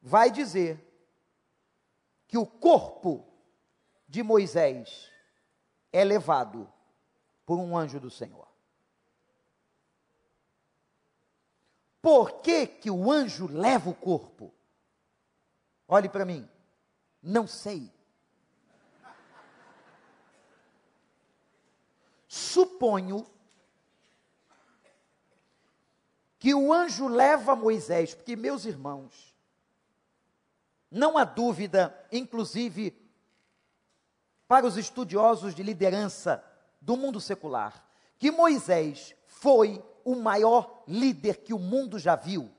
vai 0.00 0.30
dizer 0.30 0.78
que 2.28 2.38
o 2.38 2.46
corpo 2.46 3.26
de 4.06 4.22
Moisés 4.22 5.10
é 5.92 6.04
levado 6.04 6.72
por 7.44 7.58
um 7.58 7.76
anjo 7.76 7.98
do 7.98 8.10
Senhor. 8.10 8.46
Por 12.00 12.40
que, 12.42 12.68
que 12.68 12.92
o 12.92 13.10
anjo 13.10 13.48
leva 13.48 13.90
o 13.90 13.94
corpo? 13.94 14.54
Olhe 15.88 16.08
para 16.08 16.24
mim, 16.24 16.48
não 17.22 17.46
sei. 17.46 17.92
Suponho 22.26 23.26
que 26.38 26.54
o 26.54 26.72
anjo 26.72 27.06
leva 27.06 27.54
Moisés, 27.54 28.14
porque, 28.14 28.34
meus 28.34 28.64
irmãos, 28.64 29.36
não 30.90 31.18
há 31.18 31.24
dúvida, 31.24 31.94
inclusive 32.10 32.96
para 34.48 34.66
os 34.66 34.76
estudiosos 34.76 35.54
de 35.54 35.62
liderança 35.62 36.44
do 36.80 36.96
mundo 36.96 37.20
secular, 37.20 37.86
que 38.18 38.30
Moisés 38.30 39.14
foi 39.26 39.84
o 40.04 40.16
maior 40.16 40.82
líder 40.88 41.38
que 41.38 41.54
o 41.54 41.58
mundo 41.58 41.98
já 41.98 42.16
viu. 42.16 42.50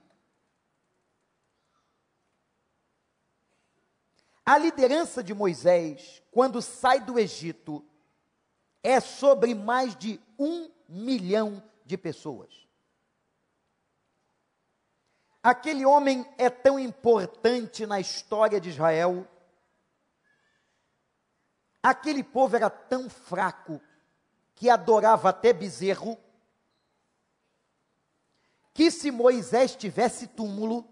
A 4.45 4.57
liderança 4.57 5.23
de 5.23 5.33
Moisés, 5.33 6.21
quando 6.31 6.61
sai 6.61 6.99
do 6.99 7.19
Egito, 7.19 7.85
é 8.83 8.99
sobre 8.99 9.53
mais 9.53 9.95
de 9.95 10.19
um 10.37 10.69
milhão 10.87 11.63
de 11.85 11.97
pessoas. 11.97 12.67
Aquele 15.43 15.85
homem 15.85 16.25
é 16.37 16.49
tão 16.49 16.79
importante 16.79 17.85
na 17.85 17.99
história 17.99 18.59
de 18.59 18.69
Israel 18.69 19.27
Aquele 21.81 22.23
povo 22.23 22.55
era 22.55 22.69
tão 22.69 23.09
fraco 23.09 23.81
que 24.53 24.69
adorava 24.69 25.29
até 25.29 25.51
bezerro, 25.51 26.17
que 28.73 28.91
se 28.91 29.09
Moisés 29.09 29.75
tivesse 29.75 30.27
túmulo, 30.27 30.87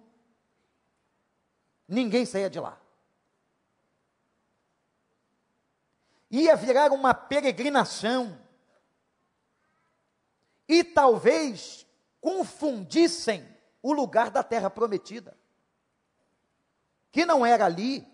ninguém 1.88 2.26
saía 2.26 2.50
de 2.50 2.60
lá. 2.60 2.82
Ia 6.30 6.56
virar 6.56 6.92
uma 6.92 7.14
peregrinação. 7.14 8.40
E 10.68 10.84
talvez 10.84 11.86
confundissem 12.22 13.48
o 13.82 13.94
lugar 13.94 14.30
da 14.30 14.44
terra 14.44 14.70
prometida, 14.70 15.36
que 17.12 17.26
não 17.26 17.46
era 17.46 17.66
ali, 17.66 18.08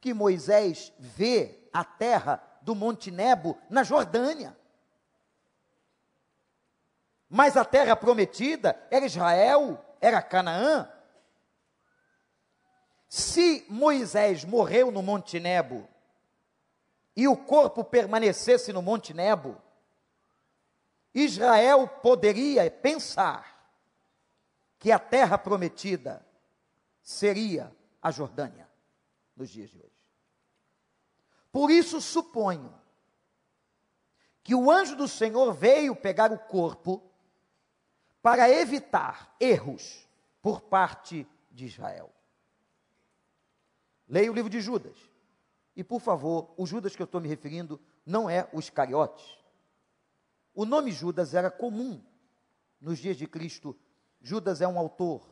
que 0.00 0.12
Moisés 0.12 0.92
vê 0.98 1.68
a 1.72 1.84
terra 1.84 2.42
do 2.62 2.74
Monte 2.74 3.10
Nebo 3.10 3.56
na 3.70 3.84
Jordânia. 3.84 4.56
Mas 7.28 7.56
a 7.56 7.64
terra 7.64 7.94
prometida 7.94 8.76
era 8.90 9.06
Israel, 9.06 9.82
era 10.00 10.20
Canaã. 10.20 10.90
Se 13.08 13.64
Moisés 13.68 14.44
morreu 14.44 14.90
no 14.90 15.02
Monte 15.02 15.38
Nebo 15.38 15.88
e 17.14 17.28
o 17.28 17.36
corpo 17.36 17.84
permanecesse 17.84 18.72
no 18.72 18.82
Monte 18.82 19.12
Nebo, 19.12 19.60
Israel 21.14 21.86
poderia 21.86 22.70
pensar 22.70 23.52
que 24.78 24.90
a 24.90 24.98
terra 24.98 25.36
prometida 25.36 26.26
seria 27.02 27.74
a 28.00 28.10
Jordânia 28.10 28.68
nos 29.36 29.50
dias 29.50 29.70
de 29.70 29.78
hoje. 29.78 29.92
Por 31.52 31.70
isso 31.70 32.00
suponho 32.00 32.74
que 34.42 34.54
o 34.54 34.70
anjo 34.70 34.96
do 34.96 35.06
Senhor 35.06 35.52
veio 35.52 35.94
pegar 35.94 36.32
o 36.32 36.38
corpo 36.38 37.02
para 38.22 38.48
evitar 38.48 39.36
erros 39.38 40.08
por 40.40 40.62
parte 40.62 41.26
de 41.50 41.66
Israel. 41.66 42.10
Leia 44.08 44.30
o 44.30 44.34
livro 44.34 44.50
de 44.50 44.60
Judas. 44.60 44.96
E, 45.74 45.82
por 45.82 46.00
favor, 46.00 46.52
o 46.56 46.66
Judas 46.66 46.94
que 46.94 47.02
eu 47.02 47.06
estou 47.06 47.20
me 47.20 47.28
referindo 47.28 47.80
não 48.04 48.28
é 48.28 48.48
o 48.52 48.58
Iscariotes. 48.58 49.38
O 50.54 50.64
nome 50.64 50.92
Judas 50.92 51.34
era 51.34 51.50
comum 51.50 52.02
nos 52.80 52.98
dias 52.98 53.16
de 53.16 53.26
Cristo. 53.26 53.76
Judas 54.20 54.60
é 54.60 54.68
um 54.68 54.78
autor, 54.78 55.26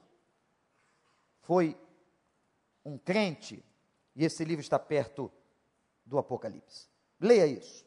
foi 1.43 1.79
um 2.85 2.99
crente, 2.99 3.65
e 4.17 4.25
esse 4.25 4.45
livro 4.45 4.63
está 4.63 4.79
perto 4.79 5.31
do 6.05 6.19
Apocalipse. 6.19 6.89
Leia 7.21 7.47
isso. 7.47 7.87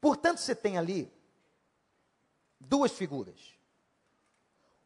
Portanto, 0.00 0.38
você 0.38 0.54
tem 0.54 0.78
ali 0.78 1.12
duas 2.58 2.92
figuras. 2.92 3.56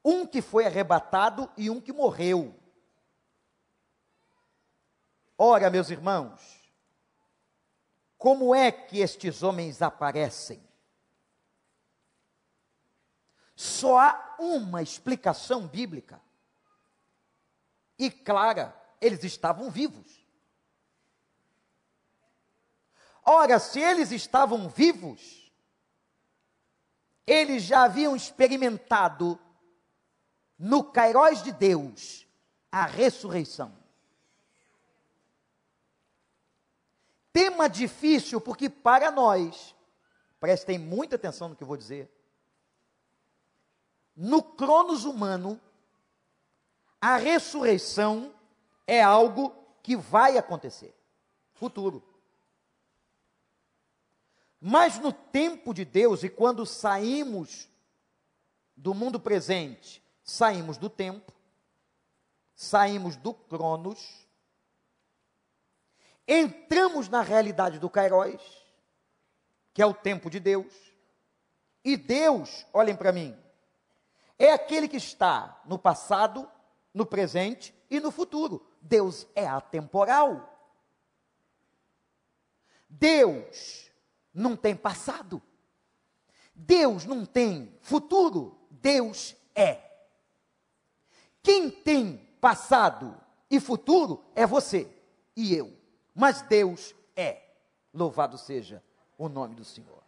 Um 0.05 0.27
que 0.27 0.43
foi 0.43 0.67
arrebatado 0.67 1.51
e 1.57 1.71
um 1.71 1.81
que 1.81 1.93
morreu. 1.93 2.55
Ora, 5.45 5.69
meus 5.71 5.91
irmãos, 5.91 6.41
como 8.17 8.55
é 8.55 8.71
que 8.71 9.01
estes 9.01 9.43
homens 9.43 9.83
aparecem? 9.83 10.63
Só 13.57 13.99
há 13.99 14.37
uma 14.39 14.83
explicação 14.83 15.67
bíblica. 15.67 16.23
E 17.99 18.09
clara, 18.09 18.73
eles 19.01 19.25
estavam 19.25 19.69
vivos. 19.69 20.25
Ora, 23.25 23.59
se 23.59 23.81
eles 23.81 24.13
estavam 24.13 24.69
vivos, 24.69 25.53
eles 27.27 27.65
já 27.65 27.83
haviam 27.83 28.15
experimentado 28.15 29.37
no 30.57 30.85
Cairóis 30.85 31.43
de 31.43 31.51
Deus 31.51 32.29
a 32.71 32.87
ressurreição. 32.87 33.82
Tema 37.33 37.69
difícil 37.69 38.41
porque 38.41 38.69
para 38.69 39.11
nós, 39.11 39.75
prestem 40.39 40.79
muita 40.79 41.17
atenção 41.17 41.49
no 41.49 41.57
que 41.57 41.63
eu 41.63 41.67
vou 41.67 41.77
dizer, 41.77 42.11
no 44.15 44.43
cronos 44.43 45.05
humano, 45.05 45.61
a 47.01 47.17
ressurreição 47.17 48.33
é 48.87 49.03
algo 49.03 49.55
que 49.83 49.97
vai 49.97 50.37
acontecer, 50.37 50.95
futuro. 51.55 52.03
Mas 54.61 54.99
no 54.99 55.13
tempo 55.13 55.75
de 55.75 55.85
Deus, 55.85 56.23
e 56.23 56.29
quando 56.29 56.65
saímos 56.65 57.69
do 58.77 58.95
mundo 58.95 59.19
presente, 59.19 60.01
saímos 60.23 60.77
do 60.77 60.89
tempo, 60.89 61.33
saímos 62.55 63.17
do 63.17 63.35
Cronos, 63.35 64.22
entramos 66.27 67.09
na 67.09 67.23
realidade 67.23 67.79
do 67.79 67.91
Kairos, 67.91 68.43
que 69.75 69.83
é 69.83 69.87
o 69.87 69.95
tempo 69.95 70.31
de 70.31 70.39
Deus, 70.39 70.73
e 71.85 71.97
Deus, 71.97 72.67
olhem 72.73 72.95
para 72.95 73.13
mim, 73.13 73.37
é 74.39 74.53
aquele 74.53 74.89
que 74.89 74.97
está 74.97 75.61
no 75.65 75.79
passado, 75.79 76.49
no 76.93 77.07
presente 77.07 77.75
e 77.91 78.01
no 78.01 78.11
futuro. 78.11 78.67
Deus 78.81 79.27
é 79.35 79.47
atemporal. 79.47 80.49
Deus 82.89 83.91
não 84.35 84.57
tem 84.57 84.75
passado. 84.75 85.41
Deus 86.55 87.05
não 87.05 87.25
tem 87.25 87.77
futuro. 87.81 88.59
Deus 88.71 89.37
é. 89.55 89.81
Quem 91.43 91.71
tem 91.71 92.17
passado 92.41 93.17
e 93.51 93.61
futuro 93.61 94.25
é 94.35 94.47
você 94.47 94.89
e 95.37 95.55
eu. 95.55 95.82
Mas 96.15 96.43
Deus 96.43 96.95
é. 97.17 97.43
Louvado 97.93 98.39
seja 98.39 98.83
o 99.19 99.29
nome 99.29 99.55
do 99.55 99.65
Senhor. 99.65 100.03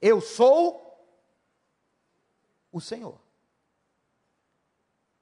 Eu 0.00 0.20
sou 0.20 0.92
o 2.70 2.80
Senhor. 2.80 3.18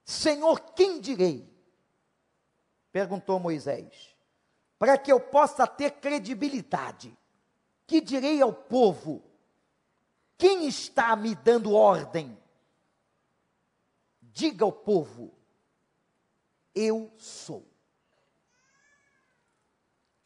Senhor, 0.05 0.61
quem 0.75 1.01
direi? 1.01 1.49
Perguntou 2.91 3.39
Moisés. 3.39 4.17
Para 4.79 4.97
que 4.97 5.13
eu 5.13 5.21
possa 5.21 5.67
ter 5.67 5.93
credibilidade, 5.93 7.17
que 7.87 8.01
direi 8.01 8.41
ao 8.41 8.53
povo? 8.53 9.23
Quem 10.39 10.67
está 10.67 11.15
me 11.15 11.35
dando 11.35 11.75
ordem? 11.75 12.37
Diga 14.23 14.65
ao 14.65 14.73
povo: 14.73 15.35
Eu 16.75 17.13
sou. 17.19 17.70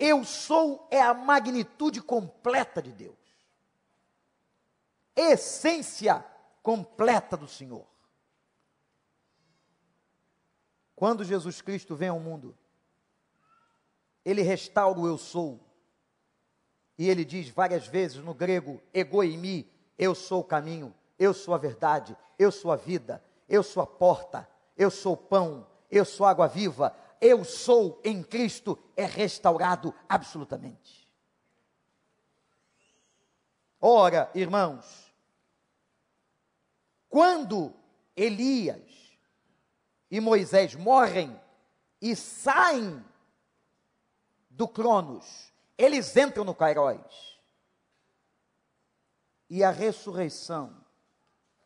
Eu 0.07 0.23
sou 0.23 0.87
é 0.91 1.01
a 1.01 1.15
magnitude 1.15 2.03
completa 2.03 2.83
de 2.83 2.93
Deus, 2.93 3.17
essência 5.17 6.23
completa 6.63 7.39
do 7.39 7.49
Senhor. 7.49 7.87
Quando 10.95 11.25
Jesus 11.25 11.63
Cristo 11.63 11.97
vem 11.97 12.11
ao 12.11 12.21
mundo, 12.21 12.55
ele 14.23 14.43
restaura 14.43 15.01
o 15.01 15.09
eu 15.09 15.17
sou. 15.17 15.59
E 16.99 17.09
ele 17.09 17.25
diz 17.25 17.49
várias 17.49 17.87
vezes 17.87 18.19
no 18.19 18.35
grego, 18.35 18.83
ego 18.93 19.23
em 19.23 19.39
mim, 19.39 19.67
eu 19.99 20.15
sou 20.15 20.43
o 20.43 20.45
caminho, 20.45 20.95
eu 21.19 21.33
sou 21.33 21.55
a 21.55 21.59
verdade, 21.59 22.15
eu 22.39 22.53
sou 22.53 22.71
a 22.71 22.77
vida, 22.77 23.25
eu 23.49 23.63
sou 23.63 23.83
a 23.83 23.87
porta, 23.87 24.47
eu 24.77 24.91
sou 24.91 25.15
o 25.15 25.17
pão, 25.17 25.67
eu 25.91 26.05
sou 26.05 26.27
água 26.27 26.47
viva, 26.47 26.95
eu 27.25 27.43
sou 27.43 28.03
em 28.05 28.23
Cristo, 28.23 28.79
é 28.95 29.07
restaurado 29.07 29.95
absolutamente. 30.07 31.09
Ora, 33.81 34.31
irmãos, 34.35 35.11
quando 37.09 37.75
Elias 38.15 39.19
e 40.11 40.21
Moisés 40.21 40.75
morrem 40.75 41.41
e 41.99 42.15
saem 42.15 43.03
do 44.51 44.69
Cronos, 44.69 45.51
eles 45.79 46.15
entram 46.15 46.45
no 46.45 46.55
Cairóis. 46.55 47.41
E 49.49 49.65
a 49.65 49.71
ressurreição 49.71 50.79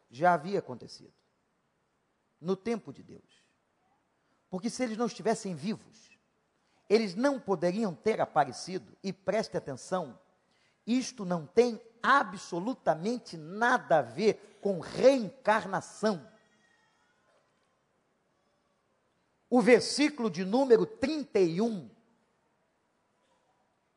já 0.08 0.34
havia 0.34 0.60
acontecido 0.60 1.14
no 2.40 2.54
tempo 2.54 2.92
de 2.92 3.02
Deus. 3.02 3.37
Porque 4.50 4.70
se 4.70 4.82
eles 4.82 4.96
não 4.96 5.06
estivessem 5.06 5.54
vivos, 5.54 6.18
eles 6.88 7.14
não 7.14 7.38
poderiam 7.38 7.94
ter 7.94 8.20
aparecido, 8.20 8.96
e 9.02 9.12
preste 9.12 9.56
atenção, 9.56 10.18
isto 10.86 11.24
não 11.24 11.46
tem 11.46 11.80
absolutamente 12.02 13.36
nada 13.36 13.98
a 13.98 14.02
ver 14.02 14.58
com 14.62 14.80
reencarnação. 14.80 16.26
O 19.50 19.60
versículo 19.60 20.30
de 20.30 20.44
número 20.44 20.86
31, 20.86 21.90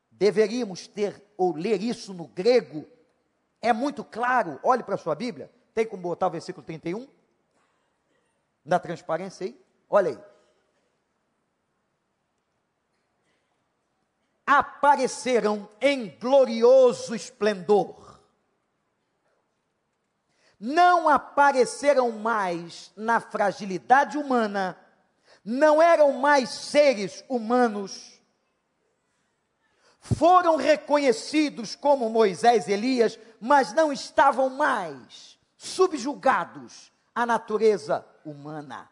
deveríamos 0.09 0.87
ter 0.87 1.23
ou 1.37 1.55
ler 1.55 1.81
isso 1.81 2.13
no 2.13 2.27
grego, 2.27 2.87
é 3.61 3.71
muito 3.71 4.03
claro. 4.03 4.59
Olhe 4.63 4.83
para 4.83 4.95
a 4.95 4.97
sua 4.97 5.15
Bíblia, 5.15 5.51
tem 5.73 5.85
como 5.85 6.03
botar 6.03 6.27
o 6.27 6.31
versículo 6.31 6.65
31? 6.65 7.07
Na 8.63 8.79
transparência 8.79 9.45
aí? 9.45 9.59
Olha 9.89 10.11
aí. 10.11 10.30
Apareceram 14.53 15.69
em 15.79 16.09
glorioso 16.19 17.15
esplendor. 17.15 18.19
Não 20.59 21.07
apareceram 21.07 22.11
mais 22.11 22.91
na 22.97 23.21
fragilidade 23.21 24.17
humana, 24.17 24.77
não 25.41 25.81
eram 25.81 26.11
mais 26.11 26.49
seres 26.49 27.23
humanos. 27.29 28.21
Foram 30.01 30.57
reconhecidos 30.57 31.73
como 31.73 32.09
Moisés 32.09 32.67
e 32.67 32.73
Elias, 32.73 33.17
mas 33.39 33.71
não 33.71 33.93
estavam 33.93 34.49
mais 34.49 35.39
subjugados 35.55 36.91
à 37.15 37.25
natureza 37.25 38.05
humana. 38.25 38.91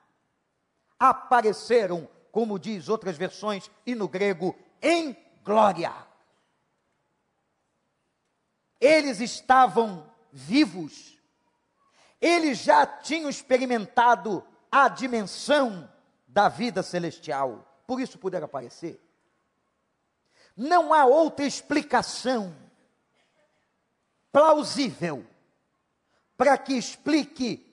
Apareceram, 0.98 2.08
como 2.32 2.58
diz 2.58 2.88
outras 2.88 3.18
versões, 3.18 3.70
e 3.86 3.94
no 3.94 4.08
grego, 4.08 4.56
em 4.82 5.28
glória. 5.50 5.92
Eles 8.80 9.20
estavam 9.20 10.08
vivos, 10.32 11.20
eles 12.22 12.60
já 12.60 12.86
tinham 12.86 13.28
experimentado 13.28 14.46
a 14.72 14.88
dimensão 14.88 15.92
da 16.28 16.48
vida 16.48 16.84
celestial, 16.84 17.68
por 17.88 18.00
isso 18.00 18.20
puderam 18.20 18.46
aparecer. 18.46 19.02
Não 20.56 20.94
há 20.94 21.06
outra 21.06 21.46
explicação 21.46 22.56
plausível 24.32 25.26
para 26.38 26.56
que 26.60 26.74
explique 26.74 27.66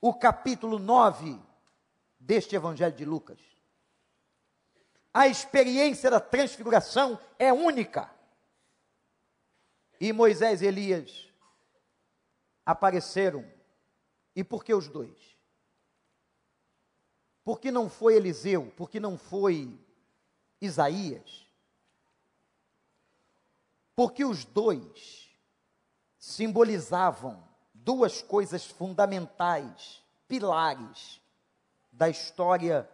o 0.00 0.12
capítulo 0.12 0.80
9 0.80 1.38
deste 2.18 2.56
Evangelho 2.56 2.96
de 2.96 3.04
Lucas. 3.04 3.55
A 5.16 5.26
experiência 5.28 6.10
da 6.10 6.20
transfiguração 6.20 7.18
é 7.38 7.50
única. 7.50 8.14
E 9.98 10.12
Moisés 10.12 10.60
e 10.60 10.66
Elias 10.66 11.32
apareceram. 12.66 13.50
E 14.34 14.44
por 14.44 14.62
que 14.62 14.74
os 14.74 14.88
dois? 14.88 15.38
Porque 17.42 17.70
não 17.70 17.88
foi 17.88 18.16
Eliseu, 18.16 18.70
porque 18.76 19.00
não 19.00 19.16
foi 19.16 19.74
Isaías. 20.60 21.46
Porque 23.94 24.22
os 24.22 24.44
dois 24.44 25.30
simbolizavam 26.18 27.42
duas 27.72 28.20
coisas 28.20 28.66
fundamentais, 28.66 30.04
pilares 30.28 31.22
da 31.90 32.06
história 32.06 32.86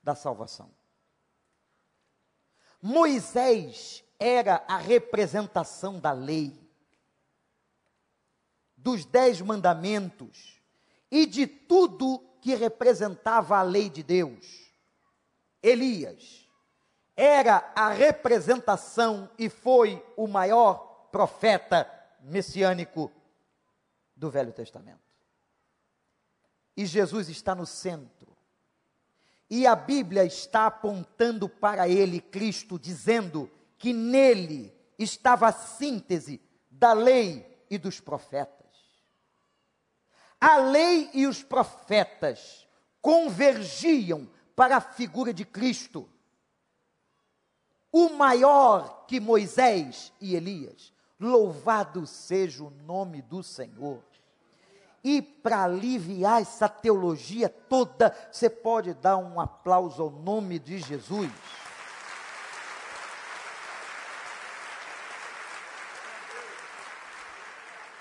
da 0.00 0.14
salvação. 0.14 0.70
Moisés 2.86 4.04
era 4.18 4.62
a 4.68 4.76
representação 4.76 5.98
da 5.98 6.12
lei, 6.12 6.52
dos 8.76 9.06
dez 9.06 9.40
mandamentos 9.40 10.60
e 11.10 11.24
de 11.24 11.46
tudo 11.46 12.18
que 12.42 12.54
representava 12.54 13.56
a 13.56 13.62
lei 13.62 13.88
de 13.88 14.02
Deus. 14.02 14.70
Elias 15.62 16.46
era 17.16 17.72
a 17.74 17.88
representação 17.88 19.30
e 19.38 19.48
foi 19.48 20.04
o 20.14 20.26
maior 20.26 21.08
profeta 21.10 21.90
messiânico 22.20 23.10
do 24.14 24.30
Velho 24.30 24.52
Testamento. 24.52 25.00
E 26.76 26.84
Jesus 26.84 27.30
está 27.30 27.54
no 27.54 27.64
centro. 27.64 28.33
E 29.48 29.66
a 29.66 29.76
Bíblia 29.76 30.24
está 30.24 30.66
apontando 30.66 31.48
para 31.48 31.88
ele, 31.88 32.20
Cristo, 32.20 32.78
dizendo 32.78 33.50
que 33.78 33.92
nele 33.92 34.74
estava 34.98 35.48
a 35.48 35.52
síntese 35.52 36.40
da 36.70 36.92
lei 36.92 37.64
e 37.70 37.78
dos 37.78 38.00
profetas. 38.00 38.64
A 40.40 40.56
lei 40.58 41.10
e 41.14 41.26
os 41.26 41.42
profetas 41.42 42.66
convergiam 43.00 44.28
para 44.56 44.76
a 44.76 44.80
figura 44.80 45.32
de 45.32 45.44
Cristo, 45.44 46.08
o 47.92 48.10
maior 48.10 49.06
que 49.06 49.20
Moisés 49.20 50.12
e 50.20 50.34
Elias. 50.34 50.92
Louvado 51.18 52.06
seja 52.06 52.64
o 52.64 52.70
nome 52.70 53.22
do 53.22 53.42
Senhor. 53.42 54.02
E 55.04 55.20
para 55.20 55.64
aliviar 55.64 56.40
essa 56.40 56.66
teologia 56.66 57.46
toda, 57.46 58.16
você 58.32 58.48
pode 58.48 58.94
dar 58.94 59.18
um 59.18 59.38
aplauso 59.38 60.02
ao 60.02 60.08
nome 60.08 60.58
de 60.58 60.78
Jesus. 60.78 61.30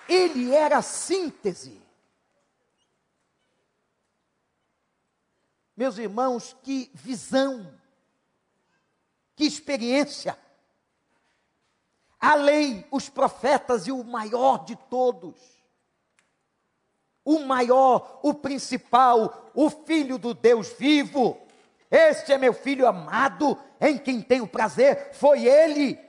Ele 0.07 0.53
era 0.53 0.77
a 0.77 0.81
síntese. 0.81 1.81
Meus 5.75 5.97
irmãos, 5.97 6.55
que 6.63 6.89
visão, 6.93 7.77
que 9.35 9.43
experiência. 9.43 10.39
A 12.17 12.35
lei, 12.35 12.87
os 12.89 13.09
profetas 13.09 13.87
e 13.87 13.91
o 13.91 14.05
maior 14.05 14.63
de 14.63 14.77
todos. 14.77 15.52
O 17.25 17.39
maior, 17.39 18.19
o 18.21 18.33
principal, 18.33 19.51
o 19.53 19.69
filho 19.69 20.17
do 20.17 20.33
Deus 20.33 20.73
vivo. 20.73 21.37
Este 21.89 22.33
é 22.33 22.37
meu 22.37 22.53
filho 22.53 22.87
amado, 22.87 23.57
em 23.79 23.97
quem 23.97 24.21
tenho 24.21 24.47
prazer, 24.47 25.13
foi 25.13 25.45
ele. 25.45 25.99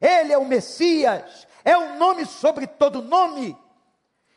Ele 0.00 0.32
é 0.32 0.38
o 0.38 0.44
Messias, 0.44 1.46
é 1.64 1.76
o 1.76 1.96
nome 1.96 2.26
sobre 2.26 2.66
todo 2.66 3.02
nome. 3.02 3.56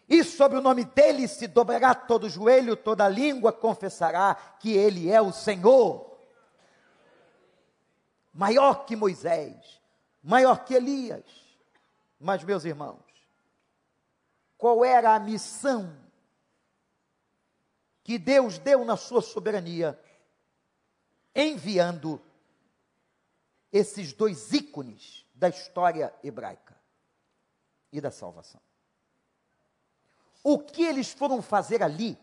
E 0.07 0.23
sobre 0.23 0.57
o 0.59 0.61
nome 0.61 0.85
dele 0.85 1.27
se 1.27 1.47
dobrará 1.47 1.95
todo 1.95 2.29
joelho, 2.29 2.75
toda 2.75 3.09
língua 3.09 3.51
confessará 3.51 4.35
que 4.59 4.71
ele 4.71 5.09
é 5.09 5.19
o 5.19 5.31
Senhor. 5.31 6.15
Maior 8.31 8.85
que 8.85 8.95
Moisés, 8.95 9.81
maior 10.23 10.63
que 10.63 10.73
Elias. 10.75 11.23
Mas, 12.19 12.43
meus 12.43 12.65
irmãos, 12.65 13.04
qual 14.57 14.83
era 14.83 15.15
a 15.15 15.19
missão 15.19 15.95
que 18.03 18.17
Deus 18.17 18.57
deu 18.57 18.85
na 18.85 18.95
sua 18.95 19.21
soberania, 19.21 19.99
enviando 21.35 22.21
esses 23.71 24.13
dois 24.13 24.53
ícones 24.53 25.25
da 25.33 25.49
história 25.49 26.13
hebraica 26.23 26.75
e 27.91 27.99
da 27.99 28.11
salvação? 28.11 28.61
o 30.47 30.59
que 30.59 30.83
eles 30.83 31.11
foram 31.11 31.41
fazer 31.41 31.81
ali. 31.81 32.15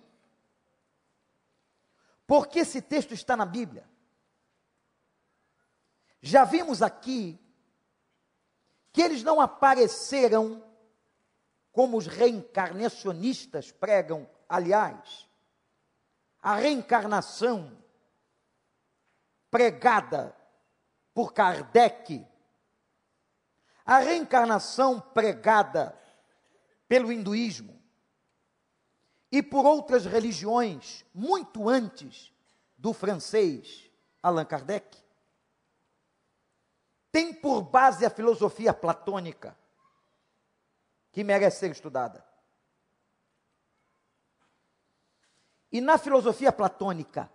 Porque 2.24 2.60
esse 2.60 2.80
texto 2.80 3.12
está 3.12 3.36
na 3.36 3.44
Bíblia. 3.44 3.84
Já 6.20 6.44
vimos 6.44 6.82
aqui 6.82 7.36
que 8.92 9.02
eles 9.02 9.24
não 9.24 9.40
apareceram 9.40 10.62
como 11.72 11.96
os 11.96 12.06
reencarnacionistas 12.06 13.72
pregam, 13.72 14.28
aliás, 14.48 15.28
a 16.40 16.54
reencarnação 16.54 17.76
pregada 19.50 20.36
por 21.14 21.32
Kardec, 21.32 22.26
a 23.84 23.98
reencarnação 23.98 25.00
pregada 25.00 25.98
pelo 26.86 27.10
hinduísmo, 27.10 27.80
e 29.30 29.42
por 29.42 29.64
outras 29.64 30.04
religiões 30.04 31.06
muito 31.14 31.68
antes 31.68 32.30
do 32.76 32.92
francês 32.92 33.90
Allan 34.22 34.44
Kardec, 34.44 34.98
tem 37.10 37.32
por 37.32 37.62
base 37.62 38.04
a 38.04 38.10
filosofia 38.10 38.74
platônica, 38.74 39.56
que 41.12 41.22
merece 41.22 41.60
ser 41.60 41.70
estudada. 41.70 42.24
E 45.70 45.80
na 45.80 45.96
filosofia 45.98 46.50
platônica, 46.50 47.30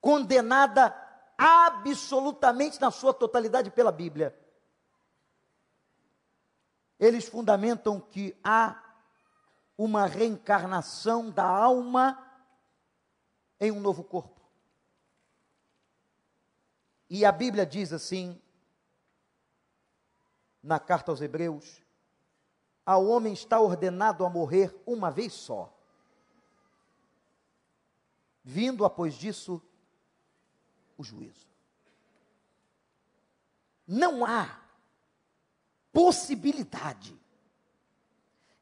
condenada 0.00 0.94
absolutamente 1.36 2.80
na 2.80 2.90
sua 2.90 3.12
totalidade 3.12 3.70
pela 3.70 3.90
Bíblia, 3.90 4.38
eles 6.98 7.26
fundamentam 7.26 8.00
que 8.00 8.36
há 8.42 8.82
uma 9.76 10.06
reencarnação 10.06 11.30
da 11.30 11.46
alma 11.46 12.18
em 13.60 13.70
um 13.70 13.80
novo 13.80 14.02
corpo. 14.02 14.40
E 17.08 17.24
a 17.24 17.32
Bíblia 17.32 17.64
diz 17.64 17.92
assim, 17.92 18.40
na 20.68 20.78
carta 20.78 21.10
aos 21.10 21.22
Hebreus: 21.22 21.82
ao 22.84 23.06
homem 23.06 23.32
está 23.32 23.58
ordenado 23.58 24.24
a 24.24 24.30
morrer 24.30 24.78
uma 24.86 25.10
vez 25.10 25.32
só. 25.32 25.74
Vindo 28.44 28.84
após 28.84 29.14
disso 29.14 29.62
o 30.96 31.02
juízo. 31.02 31.48
Não 33.86 34.24
há 34.24 34.60
possibilidade 35.90 37.18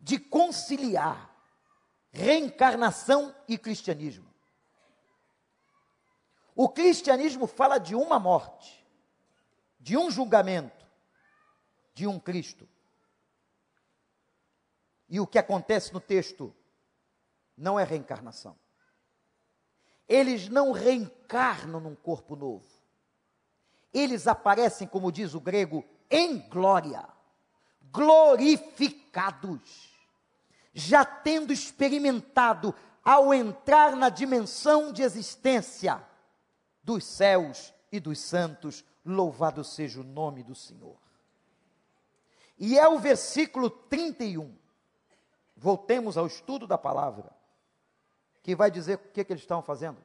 de 0.01 0.19
conciliar 0.19 1.35
reencarnação 2.13 3.35
e 3.49 3.59
cristianismo. 3.59 4.33
O 6.55 6.69
cristianismo 6.69 7.47
fala 7.47 7.79
de 7.79 7.95
uma 7.95 8.19
morte, 8.19 8.87
de 9.79 9.97
um 9.97 10.11
julgamento, 10.11 10.76
de 11.97 12.07
um 12.07 12.21
Cristo. 12.21 12.69
E 15.09 15.19
o 15.19 15.27
que 15.27 15.39
acontece 15.39 15.95
no 15.95 16.01
texto 16.01 16.55
não 17.57 17.81
é 17.81 17.85
reencarnação. 17.85 18.55
Eles 20.07 20.51
não 20.51 20.73
reencarnam 20.73 21.81
num 21.81 21.95
corpo 21.95 22.37
novo. 22.37 22.67
Eles 23.95 24.27
aparecem, 24.27 24.87
como 24.87 25.11
diz 25.11 25.33
o 25.33 25.41
grego, 25.41 25.83
em 26.11 26.39
glória, 26.51 27.09
glorificados 27.91 29.97
já 30.75 31.03
tendo 31.03 31.51
experimentado 31.51 32.75
ao 33.03 33.33
entrar 33.33 33.97
na 33.97 34.11
dimensão 34.11 34.93
de 34.93 35.01
existência 35.01 36.07
dos 36.83 37.07
céus 37.07 37.73
e 37.91 37.99
dos 37.99 38.19
santos, 38.19 38.85
louvado 39.03 39.65
seja 39.65 40.03
o 40.03 40.05
nome 40.05 40.43
do 40.43 40.55
Senhor. 40.55 41.06
E 42.59 42.79
é 42.79 42.89
o 42.89 42.99
versículo 42.99 43.69
31. 43.69 44.57
Voltemos 45.57 46.17
ao 46.17 46.27
estudo 46.27 46.67
da 46.67 46.77
palavra, 46.77 47.31
que 48.43 48.55
vai 48.55 48.71
dizer 48.71 48.97
o 48.97 48.99
que, 49.13 49.25
que 49.25 49.33
eles 49.33 49.43
estão 49.43 49.63
fazendo. 49.63 50.05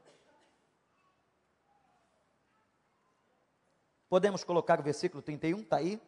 Podemos 4.09 4.43
colocar 4.43 4.79
o 4.79 4.83
versículo 4.83 5.21
31, 5.21 5.61
está 5.61 5.77
aí? 5.77 6.01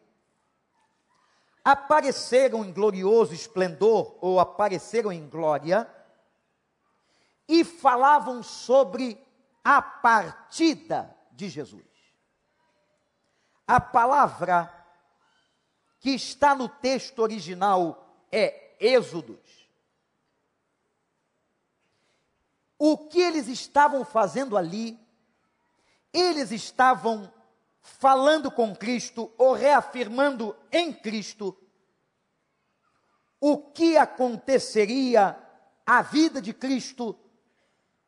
apareceram 1.64 2.62
em 2.62 2.70
glorioso 2.70 3.32
esplendor, 3.32 4.16
ou 4.20 4.38
apareceram 4.38 5.10
em 5.10 5.26
glória, 5.26 5.88
e 7.48 7.64
falavam 7.64 8.42
sobre 8.42 9.18
a 9.64 9.80
partida 9.80 11.16
de 11.32 11.48
Jesus. 11.48 11.82
A 13.66 13.80
palavra 13.80 14.83
que 16.04 16.10
está 16.10 16.54
no 16.54 16.68
texto 16.68 17.20
original 17.20 18.14
é 18.30 18.76
Êxodos. 18.78 19.40
O 22.78 22.98
que 23.08 23.18
eles 23.18 23.48
estavam 23.48 24.04
fazendo 24.04 24.54
ali? 24.54 25.00
Eles 26.12 26.52
estavam 26.52 27.32
falando 27.80 28.50
com 28.50 28.76
Cristo 28.76 29.32
ou 29.38 29.54
reafirmando 29.54 30.54
em 30.70 30.92
Cristo 30.92 31.56
o 33.40 33.56
que 33.56 33.96
aconteceria 33.96 35.38
à 35.86 36.02
vida 36.02 36.38
de 36.38 36.52
Cristo 36.52 37.18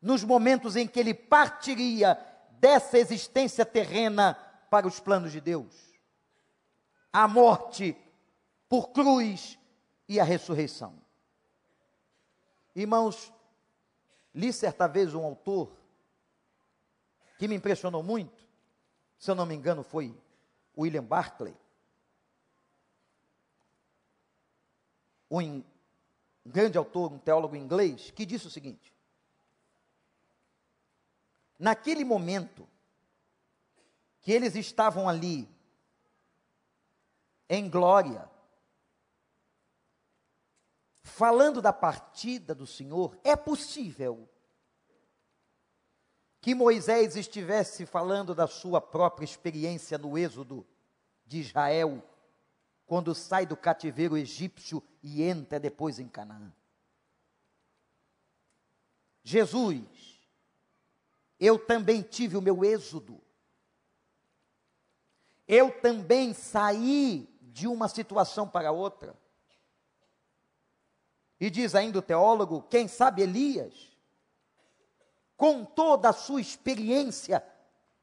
nos 0.03 0.23
momentos 0.23 0.77
em 0.77 0.87
que 0.87 1.01
ele 1.01 1.15
partiria 1.15 2.15
dessa 2.61 2.99
existência 2.99 3.65
terrena 3.65 4.35
para 4.69 4.87
os 4.87 5.01
planos 5.01 5.33
de 5.33 5.41
Deus. 5.41 5.96
A 7.19 7.27
morte 7.27 7.97
por 8.69 8.91
cruz 8.91 9.59
e 10.07 10.21
a 10.21 10.23
ressurreição. 10.23 11.01
Irmãos, 12.75 13.33
li 14.35 14.53
certa 14.53 14.87
vez 14.87 15.14
um 15.14 15.25
autor 15.25 15.75
que 17.39 17.49
me 17.49 17.55
impressionou 17.55 18.03
muito, 18.03 18.47
se 19.19 19.31
eu 19.31 19.35
não 19.35 19.47
me 19.47 19.55
engano 19.55 19.83
foi 19.83 20.14
William 20.77 21.05
Barclay, 21.05 21.57
um 25.31 25.64
grande 26.45 26.77
autor, 26.77 27.14
um 27.14 27.19
teólogo 27.19 27.57
inglês, 27.57 28.11
que 28.11 28.27
disse 28.27 28.47
o 28.47 28.51
seguinte: 28.51 28.93
naquele 31.59 32.05
momento 32.05 32.69
que 34.21 34.33
eles 34.33 34.55
estavam 34.55 35.09
ali 35.09 35.56
em 37.49 37.69
glória, 37.69 38.29
falando 41.03 41.63
da 41.63 41.73
partida 41.73 42.55
do 42.55 42.67
Senhor, 42.67 43.17
é 43.23 43.37
possível 43.37 44.29
que 46.41 46.55
Moisés 46.55 47.17
estivesse 47.17 47.87
falando 47.87 48.35
da 48.35 48.47
sua 48.47 48.81
própria 48.81 49.25
experiência 49.25 49.99
no 49.99 50.17
êxodo 50.17 50.67
de 51.25 51.39
Israel, 51.39 52.03
quando 52.87 53.15
sai 53.15 53.47
do 53.47 53.57
cativeiro 53.57 54.17
egípcio 54.17 54.83
e 55.03 55.23
entra 55.23 55.59
depois 55.59 55.99
em 55.99 56.07
Canaã. 56.07 56.53
Jesus, 59.25 60.21
eu 61.41 61.59
também 61.59 62.01
tive 62.01 62.37
o 62.37 62.43
meu 62.43 62.65
êxodo. 62.65 63.21
Eu 65.49 65.81
também 65.81 66.33
saí 66.33 67.29
de 67.57 67.67
uma 67.67 67.89
situação 67.89 68.47
para 68.47 68.71
outra. 68.71 69.19
E 71.41 71.49
diz 71.49 71.75
ainda 71.75 72.01
o 72.01 72.03
teólogo, 72.03 72.61
quem 72.69 72.87
sabe 72.87 73.23
Elias, 73.23 73.97
com 75.39 75.65
toda 75.65 76.11
a 76.11 76.13
sua 76.13 76.39
experiência 76.39 77.43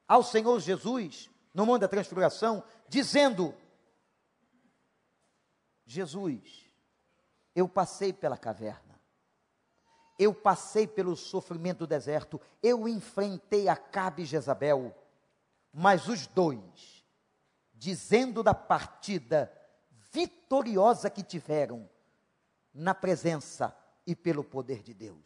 ao 0.08 0.24
Senhor 0.24 0.60
Jesus, 0.60 1.30
no 1.54 1.68
mundo 1.68 1.82
da 1.82 1.88
transfiguração, 1.88 2.64
dizendo: 2.89 3.54
Jesus, 5.86 6.66
eu 7.54 7.70
passei 7.70 8.12
pela 8.12 8.36
caverna, 8.36 8.99
eu 10.18 10.34
passei 10.34 10.88
pelo 10.88 11.16
sofrimento 11.16 11.80
do 11.80 11.88
deserto, 11.88 12.41
eu 12.64 12.88
enfrentei 12.88 13.68
Acabe 13.68 14.24
e 14.24 14.26
Jezabel, 14.26 14.95
mas 15.72 16.08
os 16.08 16.26
dois, 16.26 17.03
dizendo 17.84 18.41
da 18.41 18.53
partida 18.53 19.51
vitoriosa 20.09 21.09
que 21.09 21.21
tiveram, 21.21 21.89
na 22.73 22.95
presença 22.95 23.77
e 24.07 24.15
pelo 24.15 24.41
poder 24.41 24.81
de 24.81 24.93
Deus. 24.93 25.25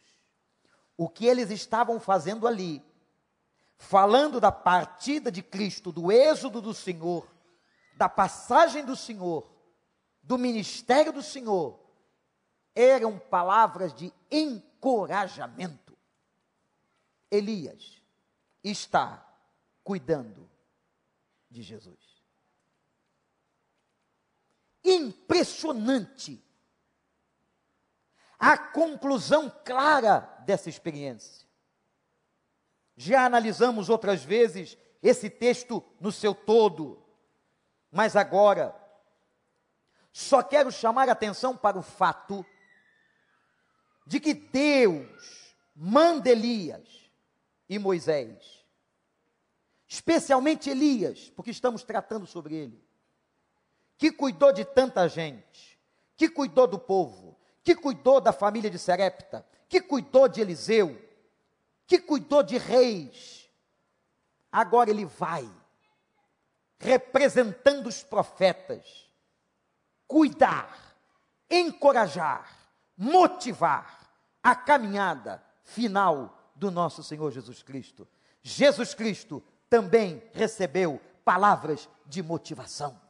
O 0.96 1.08
que 1.08 1.24
eles 1.24 1.50
estavam 1.50 2.00
fazendo 2.00 2.48
ali, 2.48 2.84
falando 3.76 4.40
da 4.40 4.50
partida 4.50 5.30
de 5.30 5.40
Cristo, 5.40 5.92
do 5.92 6.10
êxodo 6.10 6.60
do 6.60 6.74
Senhor, 6.74 7.32
da 7.96 8.08
passagem 8.08 8.84
do 8.84 8.96
Senhor, 8.96 9.48
do 10.20 10.36
ministério 10.36 11.12
do 11.12 11.22
Senhor, 11.22 11.78
eram 12.74 13.20
palavras 13.20 13.94
de 13.94 14.12
encorajamento. 14.32 15.96
Elias 17.30 18.02
está 18.64 19.24
cuidando 19.84 20.50
de 21.48 21.62
Jesus. 21.62 22.17
Impressionante 24.84 26.44
a 28.38 28.56
conclusão 28.56 29.50
clara 29.64 30.20
dessa 30.46 30.68
experiência. 30.68 31.46
Já 32.96 33.24
analisamos 33.24 33.88
outras 33.88 34.22
vezes 34.22 34.78
esse 35.02 35.28
texto 35.28 35.84
no 36.00 36.12
seu 36.12 36.34
todo, 36.34 37.02
mas 37.90 38.14
agora 38.16 38.74
só 40.12 40.42
quero 40.42 40.70
chamar 40.70 41.08
a 41.08 41.12
atenção 41.12 41.56
para 41.56 41.78
o 41.78 41.82
fato 41.82 42.44
de 44.06 44.18
que 44.18 44.34
Deus 44.34 45.54
manda 45.74 46.30
Elias 46.30 46.88
e 47.68 47.78
Moisés, 47.78 48.64
especialmente 49.86 50.70
Elias, 50.70 51.30
porque 51.30 51.50
estamos 51.50 51.82
tratando 51.82 52.26
sobre 52.26 52.54
ele, 52.54 52.87
que 53.98 54.12
cuidou 54.12 54.52
de 54.52 54.64
tanta 54.64 55.08
gente, 55.08 55.78
que 56.16 56.28
cuidou 56.28 56.68
do 56.68 56.78
povo, 56.78 57.36
que 57.64 57.74
cuidou 57.74 58.20
da 58.20 58.32
família 58.32 58.70
de 58.70 58.78
Serepta, 58.78 59.44
que 59.68 59.80
cuidou 59.80 60.28
de 60.28 60.40
Eliseu, 60.40 60.96
que 61.84 61.98
cuidou 61.98 62.42
de 62.42 62.56
reis. 62.56 63.50
Agora 64.50 64.88
ele 64.88 65.04
vai, 65.04 65.46
representando 66.78 67.88
os 67.88 68.04
profetas, 68.04 69.10
cuidar, 70.06 70.96
encorajar, 71.50 72.56
motivar 72.96 74.08
a 74.42 74.54
caminhada 74.54 75.42
final 75.64 76.52
do 76.54 76.70
nosso 76.70 77.02
Senhor 77.02 77.32
Jesus 77.32 77.62
Cristo. 77.64 78.06
Jesus 78.42 78.94
Cristo 78.94 79.42
também 79.68 80.22
recebeu 80.32 81.00
palavras 81.24 81.88
de 82.06 82.22
motivação. 82.22 83.07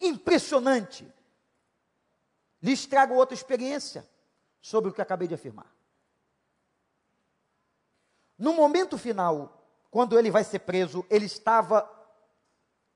Impressionante. 0.00 1.12
Lhes 2.62 2.86
trago 2.86 3.14
outra 3.14 3.34
experiência 3.34 4.08
sobre 4.60 4.90
o 4.90 4.92
que 4.92 5.02
acabei 5.02 5.26
de 5.26 5.34
afirmar. 5.34 5.72
No 8.36 8.54
momento 8.54 8.96
final, 8.96 9.66
quando 9.90 10.18
ele 10.18 10.30
vai 10.30 10.44
ser 10.44 10.60
preso, 10.60 11.04
ele 11.10 11.26
estava 11.26 11.88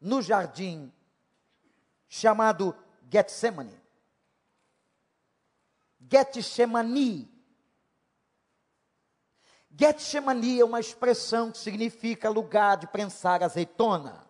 no 0.01 0.23
jardim 0.23 0.93
chamado 2.09 2.77
Getsemane. 3.11 3.79
Getsemani. 6.11 7.31
Getsemani 9.77 10.61
é 10.61 10.65
uma 10.65 10.79
expressão 10.79 11.51
que 11.51 11.59
significa 11.59 12.31
lugar 12.31 12.77
de 12.77 12.87
prensar 12.87 13.43
azeitona. 13.43 14.24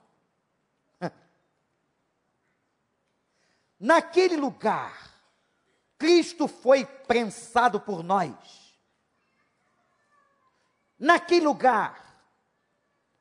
Naquele 3.85 4.35
lugar, 4.35 5.15
Cristo 5.99 6.49
foi 6.49 6.87
prensado 6.87 7.79
por 7.79 8.03
nós. 8.03 8.75
Naquele 10.99 11.45
lugar, 11.45 12.25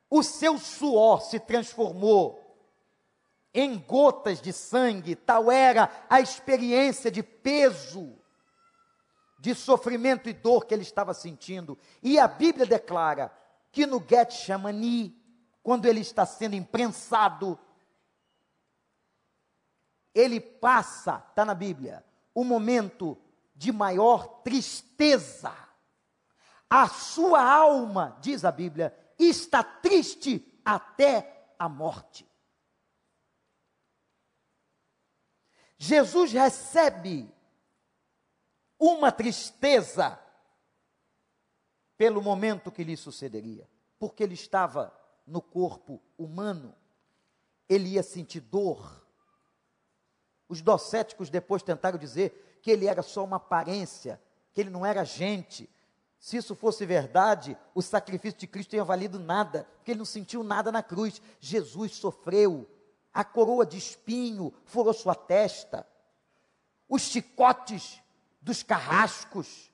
o 0.08 0.22
seu 0.22 0.56
suor 0.56 1.20
se 1.20 1.38
transformou 1.38 2.40
em 3.52 3.78
gotas 3.78 4.40
de 4.40 4.54
sangue, 4.54 5.14
tal 5.14 5.52
era 5.52 5.90
a 6.08 6.18
experiência 6.18 7.10
de 7.10 7.22
peso, 7.22 8.18
de 9.38 9.54
sofrimento 9.54 10.30
e 10.30 10.32
dor 10.32 10.64
que 10.64 10.72
ele 10.72 10.82
estava 10.82 11.12
sentindo. 11.12 11.78
E 12.02 12.18
a 12.18 12.26
Bíblia 12.26 12.64
declara 12.64 13.30
que 13.70 13.84
no 13.84 14.02
Getsemani, 14.02 15.14
quando 15.62 15.84
ele 15.84 16.00
está 16.00 16.24
sendo 16.24 16.56
imprensado, 16.56 17.60
ele 20.14 20.40
passa, 20.40 21.24
está 21.28 21.44
na 21.44 21.54
Bíblia, 21.54 22.04
o 22.34 22.44
momento 22.44 23.18
de 23.54 23.72
maior 23.72 24.42
tristeza. 24.42 25.52
A 26.70 26.88
sua 26.88 27.42
alma, 27.42 28.16
diz 28.20 28.44
a 28.44 28.52
Bíblia, 28.52 28.96
está 29.18 29.62
triste 29.62 30.60
até 30.64 31.54
a 31.58 31.68
morte. 31.68 32.28
Jesus 35.76 36.32
recebe 36.32 37.30
uma 38.78 39.12
tristeza 39.12 40.18
pelo 41.96 42.22
momento 42.22 42.72
que 42.72 42.82
lhe 42.82 42.96
sucederia, 42.96 43.68
porque 43.98 44.22
ele 44.22 44.34
estava 44.34 44.92
no 45.26 45.40
corpo 45.40 46.02
humano, 46.18 46.74
ele 47.68 47.90
ia 47.90 48.02
sentir 48.02 48.40
dor, 48.40 49.03
os 50.48 50.60
docéticos 50.60 51.30
depois 51.30 51.62
tentaram 51.62 51.98
dizer 51.98 52.58
que 52.62 52.70
ele 52.70 52.86
era 52.86 53.02
só 53.02 53.24
uma 53.24 53.36
aparência, 53.36 54.20
que 54.52 54.60
ele 54.60 54.70
não 54.70 54.84
era 54.84 55.04
gente. 55.04 55.68
Se 56.18 56.36
isso 56.36 56.54
fosse 56.54 56.86
verdade, 56.86 57.56
o 57.74 57.82
sacrifício 57.82 58.40
de 58.40 58.46
Cristo 58.46 58.70
tinha 58.70 58.84
valido 58.84 59.18
nada, 59.18 59.68
porque 59.76 59.90
ele 59.90 59.98
não 59.98 60.06
sentiu 60.06 60.42
nada 60.42 60.72
na 60.72 60.82
cruz. 60.82 61.20
Jesus 61.40 61.92
sofreu, 61.96 62.68
a 63.12 63.22
coroa 63.22 63.66
de 63.66 63.76
espinho 63.76 64.52
furou 64.64 64.92
sua 64.92 65.14
testa, 65.14 65.86
os 66.88 67.02
chicotes 67.02 68.00
dos 68.40 68.62
carrascos, 68.62 69.70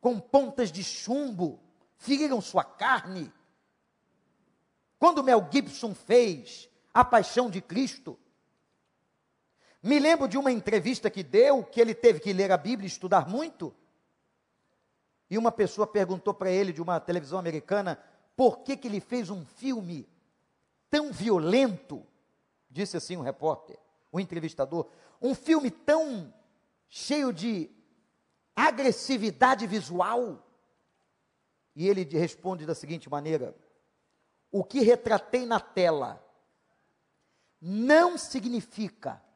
com 0.00 0.18
pontas 0.18 0.70
de 0.70 0.82
chumbo, 0.84 1.60
feriram 1.96 2.40
sua 2.40 2.64
carne. 2.64 3.32
Quando 4.98 5.22
Mel 5.22 5.46
Gibson 5.50 5.94
fez 5.94 6.68
A 6.92 7.04
Paixão 7.04 7.50
de 7.50 7.60
Cristo, 7.60 8.18
Me 9.88 9.98
lembro 9.98 10.28
de 10.28 10.36
uma 10.36 10.52
entrevista 10.52 11.08
que 11.08 11.22
deu, 11.22 11.64
que 11.64 11.80
ele 11.80 11.94
teve 11.94 12.20
que 12.20 12.30
ler 12.30 12.52
a 12.52 12.58
Bíblia 12.58 12.86
e 12.86 12.90
estudar 12.90 13.26
muito. 13.26 13.74
E 15.30 15.38
uma 15.38 15.50
pessoa 15.50 15.86
perguntou 15.86 16.34
para 16.34 16.50
ele, 16.50 16.74
de 16.74 16.82
uma 16.82 17.00
televisão 17.00 17.38
americana, 17.38 17.98
por 18.36 18.58
que, 18.58 18.76
que 18.76 18.86
ele 18.86 19.00
fez 19.00 19.30
um 19.30 19.46
filme 19.46 20.06
tão 20.90 21.10
violento. 21.10 22.06
Disse 22.68 22.98
assim 22.98 23.16
um 23.16 23.22
repórter, 23.22 23.78
um 24.12 24.20
entrevistador. 24.20 24.90
Um 25.22 25.34
filme 25.34 25.70
tão 25.70 26.34
cheio 26.90 27.32
de 27.32 27.70
agressividade 28.54 29.66
visual. 29.66 30.46
E 31.74 31.88
ele 31.88 32.04
responde 32.04 32.66
da 32.66 32.74
seguinte 32.74 33.08
maneira: 33.08 33.56
O 34.52 34.62
que 34.62 34.80
retratei 34.80 35.46
na 35.46 35.58
tela 35.58 36.22
não 37.58 38.18
significa, 38.18 39.26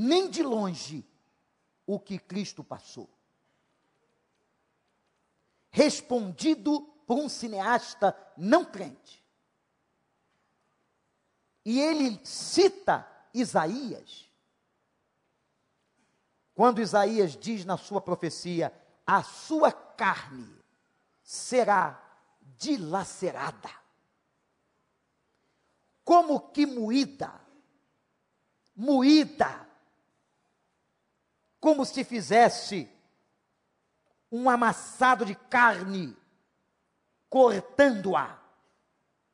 nem 0.00 0.30
de 0.30 0.42
longe, 0.42 1.06
o 1.86 1.98
que 1.98 2.18
Cristo 2.18 2.64
passou. 2.64 3.08
Respondido 5.70 6.80
por 7.06 7.18
um 7.18 7.28
cineasta 7.28 8.16
não 8.36 8.64
crente. 8.64 9.24
E 11.64 11.80
ele 11.80 12.18
cita 12.24 13.06
Isaías. 13.34 14.28
Quando 16.54 16.80
Isaías 16.80 17.36
diz 17.36 17.64
na 17.64 17.76
sua 17.76 18.00
profecia: 18.00 18.72
a 19.06 19.22
sua 19.22 19.70
carne 19.70 20.58
será 21.22 22.02
dilacerada 22.56 23.80
como 26.10 26.40
que 26.50 26.66
moída, 26.66 27.40
moída, 28.74 29.69
como 31.60 31.84
se 31.84 32.02
fizesse 32.02 32.90
um 34.32 34.48
amassado 34.48 35.24
de 35.24 35.34
carne, 35.34 36.16
cortando-a 37.28 38.40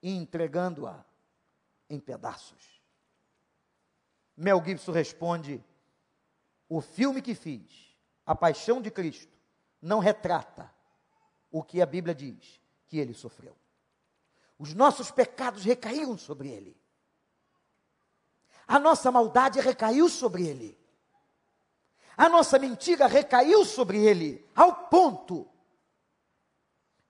e 0.02 0.10
entregando-a 0.10 1.04
em 1.88 2.00
pedaços. 2.00 2.82
Mel 4.36 4.62
Gibson 4.64 4.92
responde: 4.92 5.64
o 6.68 6.80
filme 6.80 7.22
que 7.22 7.34
fiz, 7.34 7.96
A 8.24 8.34
Paixão 8.34 8.82
de 8.82 8.90
Cristo, 8.90 9.32
não 9.80 10.00
retrata 10.00 10.70
o 11.50 11.62
que 11.62 11.80
a 11.80 11.86
Bíblia 11.86 12.14
diz 12.14 12.60
que 12.86 12.98
ele 12.98 13.14
sofreu. 13.14 13.56
Os 14.58 14.74
nossos 14.74 15.10
pecados 15.10 15.64
recaíram 15.64 16.18
sobre 16.18 16.48
ele. 16.48 16.76
A 18.66 18.78
nossa 18.78 19.12
maldade 19.12 19.60
recaiu 19.60 20.08
sobre 20.08 20.46
ele. 20.46 20.85
A 22.16 22.28
nossa 22.28 22.58
mentira 22.58 23.06
recaiu 23.06 23.64
sobre 23.64 24.04
ele, 24.04 24.48
ao 24.54 24.74
ponto 24.86 25.46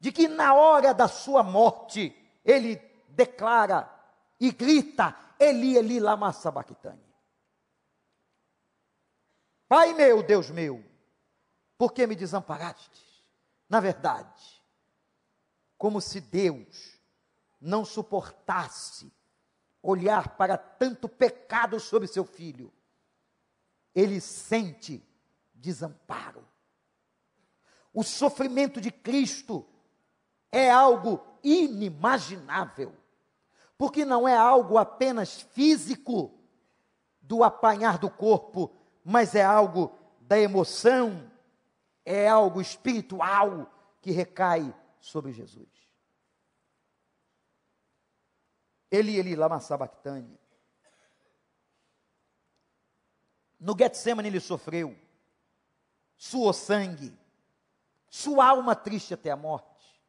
de 0.01 0.11
que 0.11 0.27
na 0.27 0.55
hora 0.55 0.93
da 0.93 1.07
sua 1.07 1.43
morte, 1.43 2.15
ele 2.45 2.77
declara 3.09 3.91
e 4.41 4.51
grita: 4.51 5.17
Eli, 5.39 5.77
Eli, 5.77 6.01
lama 6.01 6.33
sabachthani. 6.33 7.07
Pai 9.69 9.95
meu, 9.95 10.23
Deus 10.23 10.51
meu, 10.51 10.85
por 11.77 11.93
que 11.93 12.07
me 12.07 12.15
desamparaste? 12.15 13.05
Na 13.69 13.81
verdade, 13.81 14.63
como 15.77 16.01
se 16.01 16.21
Deus 16.21 17.01
não 17.61 17.85
suportasse 17.85 19.13
olhar 19.83 20.37
para 20.37 20.57
tanto 20.57 21.09
pecado 21.09 21.81
sobre 21.81 22.07
seu 22.07 22.25
filho, 22.25 22.73
ele 23.97 24.21
sente 24.21 25.03
desamparo. 25.55 26.47
O 27.95 28.03
sofrimento 28.03 28.79
de 28.79 28.91
Cristo 28.91 29.67
é 30.53 30.71
algo 30.71 31.27
inimaginável, 31.43 32.95
porque 33.79 34.05
não 34.05 34.29
é 34.29 34.37
algo 34.37 34.77
apenas 34.77 35.41
físico 35.41 36.39
do 37.23 37.43
apanhar 37.43 37.97
do 37.97 38.11
corpo, 38.11 38.71
mas 39.03 39.35
é 39.35 39.43
algo 39.43 39.91
da 40.21 40.39
emoção, 40.39 41.33
é 42.05 42.29
algo 42.29 42.61
espiritual 42.61 43.73
que 44.03 44.11
recai 44.11 44.75
sobre 45.01 45.33
Jesus. 45.33 45.71
Eli, 48.91 49.17
Eli, 49.17 49.35
lama 49.35 49.59
sabachthani. 49.59 50.39
No 53.67 53.77
Getsemane 53.77 54.29
ele 54.29 54.39
sofreu, 54.39 54.97
suou 56.17 56.53
sangue, 56.53 57.13
sua 58.09 58.47
alma 58.47 58.77
triste 58.77 59.13
até 59.13 59.29
a 59.29 59.37
morte. 59.37 60.01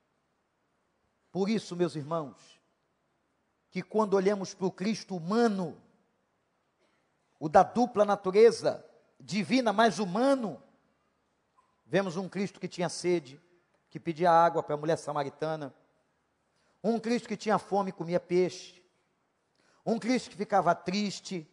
Por 1.32 1.50
isso, 1.50 1.76
meus 1.76 1.96
irmãos, 1.96 2.38
que 3.72 3.82
quando 3.82 4.14
olhamos 4.14 4.54
para 4.54 4.68
o 4.68 4.72
Cristo 4.72 5.16
humano, 5.16 5.76
o 7.40 7.50
da 7.50 7.64
dupla 7.64 8.06
natureza, 8.06 8.86
divina 9.20 9.74
mais 9.74 9.98
humano, 9.98 10.62
vemos 11.84 12.16
um 12.16 12.30
Cristo 12.30 12.60
que 12.60 12.68
tinha 12.68 12.90
sede, 12.90 13.42
que 13.90 14.00
pedia 14.00 14.30
água 14.30 14.62
para 14.62 14.76
a 14.76 14.78
mulher 14.78 15.00
samaritana, 15.00 15.74
um 16.84 17.00
Cristo 17.00 17.28
que 17.28 17.36
tinha 17.36 17.58
fome 17.58 17.90
e 17.90 17.94
comia 17.94 18.20
peixe. 18.20 18.84
Um 19.84 19.98
Cristo 19.98 20.30
que 20.30 20.38
ficava 20.38 20.76
triste. 20.76 21.52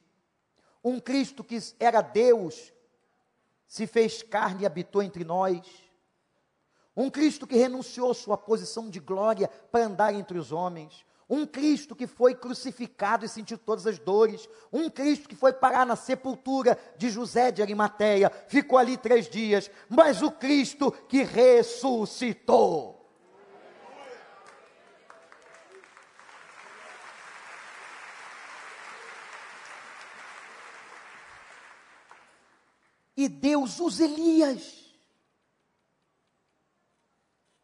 Um 0.85 1.01
Cristo 1.01 1.43
que 1.43 1.59
era 1.81 2.03
Deus, 2.03 2.73
se 3.67 3.87
fez 3.87 4.23
carne 4.23 4.63
e 4.63 4.67
habitou 4.67 5.03
entre 5.03 5.25
nós. 5.25 5.67
Um 6.97 7.11
Cristo 7.11 7.47
que 7.47 7.57
renunciou 7.57 8.13
sua 8.13 8.37
posição 8.37 8.91
de 8.91 9.01
glória 9.01 9.49
para 9.49 9.87
andar 9.87 10.15
entre 10.15 10.39
os 10.39 10.53
homens. 10.53 11.05
Um 11.29 11.47
Cristo 11.47 11.97
que 11.97 12.07
foi 12.07 12.35
crucificado 12.35 13.25
e 13.25 13.29
sentiu 13.29 13.57
todas 13.57 13.87
as 13.87 13.99
dores. 13.99 14.49
Um 14.73 14.91
Cristo 14.91 15.29
que 15.29 15.35
foi 15.35 15.53
parar 15.53 15.87
na 15.87 15.97
sepultura 15.97 16.79
de 16.99 17.09
José 17.09 17.51
de 17.51 17.63
Arimateia. 17.63 18.31
Ficou 18.47 18.79
ali 18.79 18.97
três 18.97 19.29
dias. 19.29 19.71
Mas 19.89 20.23
o 20.23 20.31
Cristo 20.31 20.93
que 21.09 21.23
ressuscitou. 21.23 22.94
E 33.17 33.29
Deus 33.29 33.79
usa 33.79 34.05
Elias, 34.05 34.93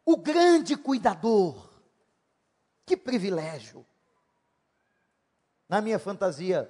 o 0.04 0.16
grande 0.16 0.76
cuidador. 0.76 1.68
Que 2.86 2.96
privilégio. 2.96 3.86
Na 5.68 5.80
minha 5.80 5.98
fantasia, 5.98 6.68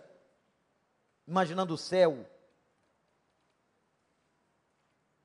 imaginando 1.27 1.73
o 1.73 1.79
céu, 1.79 2.29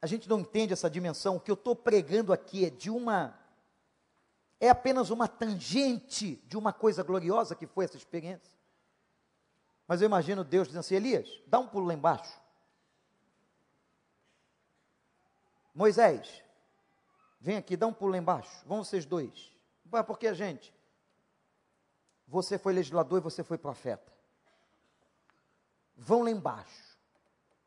a 0.01 0.08
gente 0.08 0.30
não 0.30 0.39
entende 0.39 0.72
essa 0.72 0.89
dimensão. 0.89 1.36
O 1.36 1.39
que 1.39 1.51
eu 1.51 1.56
estou 1.56 1.76
pregando 1.76 2.32
aqui 2.32 2.64
é 2.64 2.70
de 2.70 2.89
uma. 2.89 3.38
É 4.60 4.70
apenas 4.70 5.10
uma 5.10 5.28
tangente 5.28 6.38
de 6.47 6.58
uma 6.58 6.72
coisa 6.72 7.03
gloriosa 7.03 7.56
que 7.56 7.68
foi 7.68 7.86
essa 7.86 7.97
experiência. 7.97 8.56
Mas 9.88 10.01
eu 10.01 10.06
imagino 10.06 10.43
Deus 10.43 10.68
dizendo 10.68 10.82
assim: 10.82 10.95
Elias, 10.95 11.28
dá 11.47 11.60
um 11.60 11.68
pulo 11.68 11.88
lá 11.88 11.93
embaixo. 11.93 12.45
Moisés, 15.76 16.42
vem 17.40 17.58
aqui, 17.58 17.76
dá 17.76 17.86
um 17.86 17.94
pulo 17.94 18.14
lá 18.14 18.18
embaixo. 18.18 18.66
Vão 18.66 18.82
vocês 18.82 19.06
dois. 19.06 19.54
Porque 20.08 20.34
gente, 20.34 20.74
você 22.26 22.58
foi 22.58 22.74
legislador 22.74 23.20
e 23.20 23.22
você 23.22 23.44
foi 23.44 23.58
profeta. 23.58 24.12
Vão 25.98 26.24
lá 26.24 26.32
embaixo, 26.32 26.98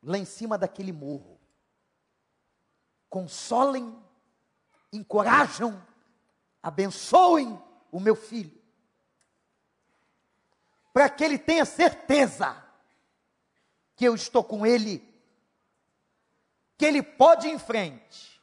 lá 0.03 0.17
em 0.17 0.25
cima 0.25 0.57
daquele 0.57 0.93
morro. 0.93 1.39
Consolem, 3.11 3.97
encorajam, 4.93 5.83
abençoem 6.63 7.63
o 7.93 8.01
meu 8.01 8.17
filho. 8.17 8.59
Para 10.93 11.09
que 11.11 11.25
ele 11.25 11.39
tenha 11.39 11.65
certeza 11.65 12.63
que 13.95 14.05
eu 14.05 14.15
estou 14.15 14.43
com 14.43 14.65
ele 14.67 15.08
que 16.79 16.87
ele 16.87 17.03
pode 17.03 17.49
ir 17.49 17.51
em 17.51 17.59
frente, 17.59 18.41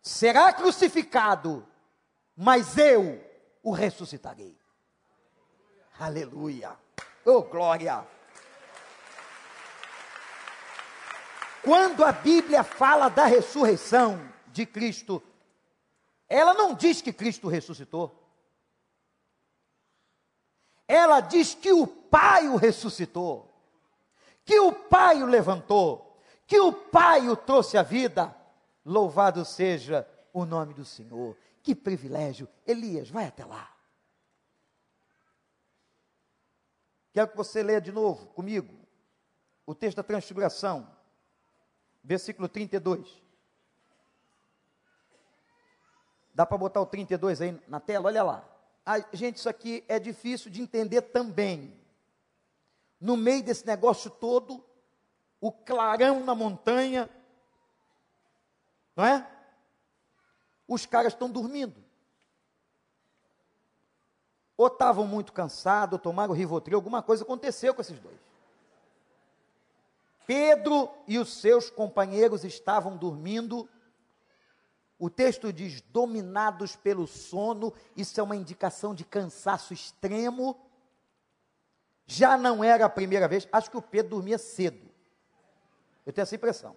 será 0.00 0.52
crucificado, 0.52 1.66
mas 2.34 2.78
eu 2.78 3.22
o 3.62 3.72
ressuscitarei. 3.72 4.56
Aleluia. 5.98 6.78
Oh, 7.24 7.42
glória. 7.42 8.06
Quando 11.62 12.04
a 12.04 12.12
Bíblia 12.12 12.62
fala 12.62 13.08
da 13.08 13.24
ressurreição 13.24 14.32
de 14.48 14.64
Cristo, 14.64 15.22
ela 16.28 16.54
não 16.54 16.74
diz 16.74 17.02
que 17.02 17.12
Cristo 17.12 17.48
ressuscitou. 17.48 18.22
Ela 20.86 21.20
diz 21.20 21.54
que 21.54 21.72
o 21.72 21.86
Pai 21.86 22.48
o 22.48 22.56
ressuscitou 22.56 23.54
que 24.44 24.60
o 24.60 24.72
Pai 24.72 25.22
o 25.22 25.26
levantou, 25.26 26.03
que 26.46 26.58
o 26.60 26.72
Pai 26.72 27.28
o 27.28 27.36
trouxe 27.36 27.76
à 27.76 27.82
vida. 27.82 28.34
Louvado 28.84 29.44
seja 29.44 30.06
o 30.32 30.44
nome 30.44 30.74
do 30.74 30.84
Senhor. 30.84 31.36
Que 31.62 31.74
privilégio. 31.74 32.48
Elias, 32.66 33.08
vai 33.08 33.26
até 33.26 33.44
lá. 33.44 33.74
Quero 37.12 37.28
que 37.28 37.36
você 37.36 37.62
leia 37.62 37.80
de 37.80 37.92
novo 37.92 38.26
comigo 38.28 38.74
o 39.66 39.74
texto 39.74 39.96
da 39.96 40.02
transfiguração, 40.02 40.86
versículo 42.02 42.48
32. 42.48 43.22
Dá 46.34 46.44
para 46.44 46.58
botar 46.58 46.80
o 46.80 46.86
32 46.86 47.40
aí 47.40 47.58
na 47.68 47.80
tela? 47.80 48.08
Olha 48.08 48.22
lá. 48.22 48.48
Ah, 48.84 48.98
gente, 49.12 49.36
isso 49.36 49.48
aqui 49.48 49.84
é 49.88 49.98
difícil 49.98 50.50
de 50.50 50.60
entender 50.60 51.00
também. 51.02 51.80
No 53.00 53.16
meio 53.16 53.42
desse 53.42 53.64
negócio 53.66 54.10
todo, 54.10 54.62
o 55.46 55.52
clarão 55.52 56.24
na 56.24 56.34
montanha, 56.34 57.06
não 58.96 59.04
é? 59.04 59.30
Os 60.66 60.86
caras 60.86 61.12
estão 61.12 61.30
dormindo. 61.30 61.84
Ou 64.56 64.68
estavam 64.68 65.06
muito 65.06 65.34
cansados, 65.34 65.92
ou 65.92 65.98
tomaram 65.98 66.32
Rivotril, 66.32 66.78
alguma 66.78 67.02
coisa 67.02 67.24
aconteceu 67.24 67.74
com 67.74 67.82
esses 67.82 68.00
dois. 68.00 68.16
Pedro 70.26 70.88
e 71.06 71.18
os 71.18 71.34
seus 71.34 71.68
companheiros 71.68 72.42
estavam 72.42 72.96
dormindo 72.96 73.68
o 74.98 75.10
texto 75.10 75.52
diz 75.52 75.82
dominados 75.82 76.74
pelo 76.74 77.06
sono, 77.06 77.74
isso 77.94 78.18
é 78.18 78.22
uma 78.22 78.36
indicação 78.36 78.94
de 78.94 79.04
cansaço 79.04 79.74
extremo. 79.74 80.56
Já 82.06 82.38
não 82.38 82.64
era 82.64 82.86
a 82.86 82.88
primeira 82.88 83.28
vez, 83.28 83.46
acho 83.52 83.70
que 83.70 83.76
o 83.76 83.82
Pedro 83.82 84.16
dormia 84.16 84.38
cedo. 84.38 84.93
Eu 86.04 86.12
tenho 86.12 86.22
essa 86.22 86.34
impressão. 86.34 86.76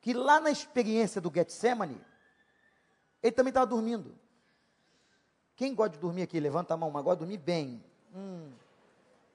Que 0.00 0.12
lá 0.12 0.40
na 0.40 0.50
experiência 0.50 1.20
do 1.20 1.32
Getsemane, 1.32 2.00
ele 3.22 3.32
também 3.32 3.50
estava 3.50 3.66
dormindo. 3.66 4.18
Quem 5.54 5.74
gosta 5.74 5.90
de 5.90 5.98
dormir 5.98 6.22
aqui? 6.22 6.40
Levanta 6.40 6.74
a 6.74 6.76
mão, 6.76 6.90
mas 6.90 7.04
gosta 7.04 7.16
de 7.16 7.20
dormir 7.20 7.38
bem. 7.38 7.84
Hum, 8.14 8.52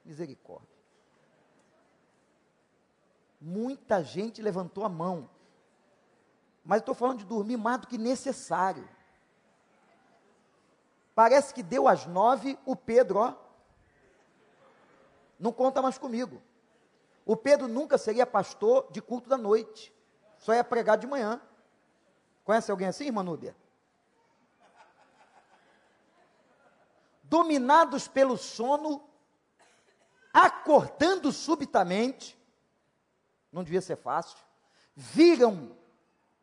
misericórdia. 0.04 0.78
Muita 3.40 4.04
gente 4.04 4.42
levantou 4.42 4.84
a 4.84 4.90
mão. 4.90 5.30
Mas 6.66 6.82
estou 6.82 6.94
falando 6.94 7.20
de 7.20 7.26
dormir 7.26 7.56
mais 7.56 7.80
do 7.80 7.88
que 7.88 7.98
necessário. 7.98 8.88
Parece 11.16 11.54
que 11.54 11.64
deu 11.64 11.88
às 11.88 12.06
nove, 12.06 12.60
o 12.66 12.76
Pedro, 12.76 13.20
ó, 13.20 13.34
não 15.40 15.52
conta 15.52 15.82
mais 15.82 15.98
comigo. 15.98 16.42
O 17.28 17.38
Pedro 17.38 17.68
nunca 17.68 17.98
seria 17.98 18.26
pastor 18.26 18.92
de 18.92 19.02
culto 19.02 19.30
da 19.30 19.38
noite, 19.38 19.94
só 20.40 20.54
ia 20.54 20.64
pregar 20.64 20.98
de 20.98 21.06
manhã. 21.06 21.40
Conhece 22.44 22.72
alguém 22.72 22.88
assim, 22.88 23.06
irmã 23.06 23.22
Núbia? 23.22 23.56
Dominados 27.22 28.08
pelo 28.08 28.38
sono, 28.38 29.08
acordando 30.34 31.32
subitamente, 31.32 32.36
não 33.52 33.64
devia 33.64 33.82
ser 33.82 33.98
fácil, 33.98 34.40
viram 34.96 35.78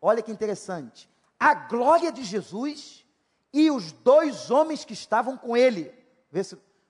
Olha 0.07 0.21
que 0.21 0.31
interessante. 0.31 1.09
A 1.41 1.55
glória 1.55 2.13
de 2.13 2.23
Jesus 2.23 3.07
e 3.51 3.71
os 3.71 3.91
dois 3.91 4.51
homens 4.51 4.85
que 4.85 4.93
estavam 4.93 5.35
com 5.35 5.57
ele. 5.57 5.95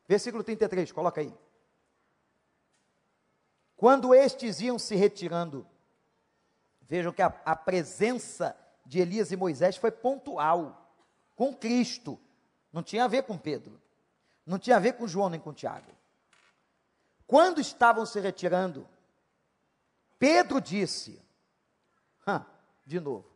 Versículo 0.08 0.42
33, 0.42 0.90
coloca 0.90 1.20
aí. 1.20 1.32
Quando 3.76 4.14
estes 4.14 4.60
iam 4.60 4.78
se 4.78 4.94
retirando, 4.94 5.66
vejam 6.82 7.12
que 7.12 7.22
a, 7.22 7.26
a 7.44 7.56
presença 7.56 8.56
de 8.86 9.00
Elias 9.00 9.32
e 9.32 9.36
Moisés 9.36 9.76
foi 9.76 9.90
pontual 9.90 10.92
com 11.34 11.54
Cristo. 11.54 12.18
Não 12.72 12.82
tinha 12.82 13.04
a 13.04 13.08
ver 13.08 13.24
com 13.24 13.36
Pedro. 13.36 13.80
Não 14.46 14.58
tinha 14.58 14.76
a 14.76 14.80
ver 14.80 14.94
com 14.94 15.08
João 15.08 15.28
nem 15.28 15.40
com 15.40 15.52
Tiago. 15.52 15.90
Quando 17.26 17.60
estavam 17.60 18.04
se 18.04 18.20
retirando, 18.20 18.86
Pedro 20.18 20.60
disse: 20.60 21.24
de 22.86 23.00
novo. 23.00 23.26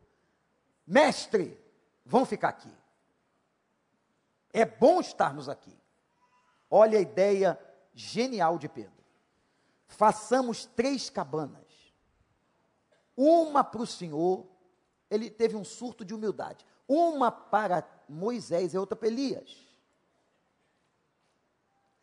Mestre, 0.87 1.59
vão 2.05 2.25
ficar 2.25 2.49
aqui. 2.51 2.73
É 4.53 4.65
bom 4.65 5.01
estarmos 5.01 5.49
aqui. 5.49 5.77
Olha 6.71 6.99
a 6.99 7.03
ideia 7.03 7.59
genial 7.95 8.59
de 8.59 8.69
Pedro. 8.69 8.98
Façamos 9.89 10.67
três 10.67 11.11
cabanas. 11.11 11.67
Uma 13.17 13.65
para 13.65 13.83
o 13.83 13.87
Senhor, 13.87 14.47
ele 15.11 15.29
teve 15.29 15.57
um 15.57 15.65
surto 15.65 16.05
de 16.05 16.15
humildade. 16.15 16.65
Uma 16.87 17.33
para 17.33 17.85
Moisés 18.09 18.75
e 18.75 18.79
outra 18.79 18.95
para 18.95 19.09
Elias. 19.09 19.67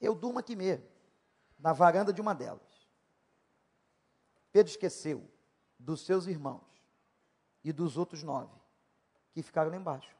Eu 0.01 0.13
durmo 0.13 0.39
aqui 0.39 0.55
mesmo, 0.55 0.85
na 1.57 1.71
varanda 1.71 2.11
de 2.11 2.19
uma 2.19 2.35
delas. 2.35 2.61
Pedro 4.51 4.69
esqueceu 4.69 5.29
dos 5.79 6.01
seus 6.01 6.27
irmãos 6.27 6.63
e 7.63 7.71
dos 7.71 7.97
outros 7.97 8.23
nove 8.23 8.53
que 9.31 9.41
ficaram 9.41 9.69
lá 9.69 9.77
embaixo. 9.77 10.15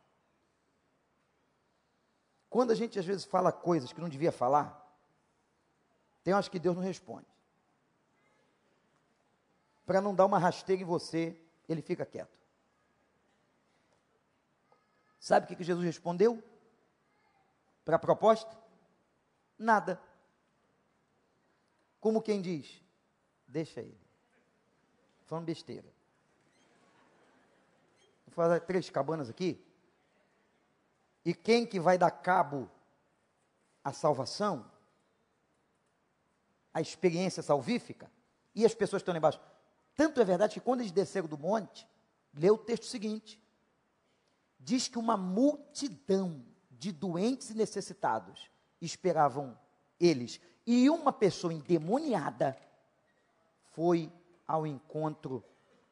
Quando 2.50 2.72
a 2.72 2.76
gente 2.76 2.98
às 2.98 3.06
vezes 3.06 3.26
fala 3.26 3.52
coisas 3.52 3.92
que 3.92 4.00
não 4.00 4.10
devia 4.10 4.32
falar, 4.32 4.82
tem 6.24 6.34
horas 6.34 6.48
que 6.48 6.60
Deus 6.60 6.76
não 6.76 6.84
responde. 6.84 7.35
Para 9.86 10.02
não 10.02 10.16
dar 10.16 10.26
uma 10.26 10.40
rasteira 10.40 10.82
em 10.82 10.86
você, 10.86 11.38
ele 11.68 11.82
fica 11.82 12.06
quieto. 12.06 12.36
Sabe 15.20 15.46
o 15.46 15.48
que, 15.48 15.56
que 15.56 15.64
Jesus 15.64 15.86
respondeu? 15.86 16.44
Para 17.84 17.96
a 17.96 18.00
proposta? 18.00 18.56
Nada. 19.58 20.00
Como 22.00 22.22
quem 22.22 22.42
diz, 22.42 22.82
deixa 23.48 23.82
ele. 23.82 24.00
Falando 25.26 25.46
besteira 25.46 25.96
fazer 28.36 28.60
três 28.62 28.90
cabanas 28.90 29.30
aqui. 29.30 29.66
E 31.24 31.34
quem 31.34 31.66
que 31.66 31.80
vai 31.80 31.98
dar 31.98 32.12
cabo 32.12 32.70
à 33.84 33.92
salvação? 33.94 34.70
A 36.74 36.82
experiência 36.82 37.42
salvífica? 37.42 38.12
E 38.54 38.66
as 38.66 38.76
pessoas 38.76 39.02
que 39.02 39.04
estão 39.04 39.14
lá 39.14 39.18
embaixo. 39.18 39.40
Tanto 39.96 40.20
é 40.20 40.26
verdade 40.26 40.56
que 40.56 40.60
quando 40.60 40.82
eles 40.82 40.92
desceram 40.92 41.28
do 41.28 41.38
monte, 41.38 41.88
lê 42.34 42.50
o 42.50 42.58
texto 42.58 42.86
seguinte. 42.86 43.42
Diz 44.60 44.88
que 44.88 45.00
uma 45.00 45.16
multidão 45.16 46.44
de 46.70 46.92
doentes 46.92 47.50
e 47.50 47.56
necessitados 47.56 48.50
esperavam 48.82 49.58
eles. 50.00 50.40
E 50.66 50.90
uma 50.90 51.14
pessoa 51.14 51.54
endemoniada 51.54 52.58
foi 53.72 54.12
ao 54.48 54.66
encontro 54.66 55.44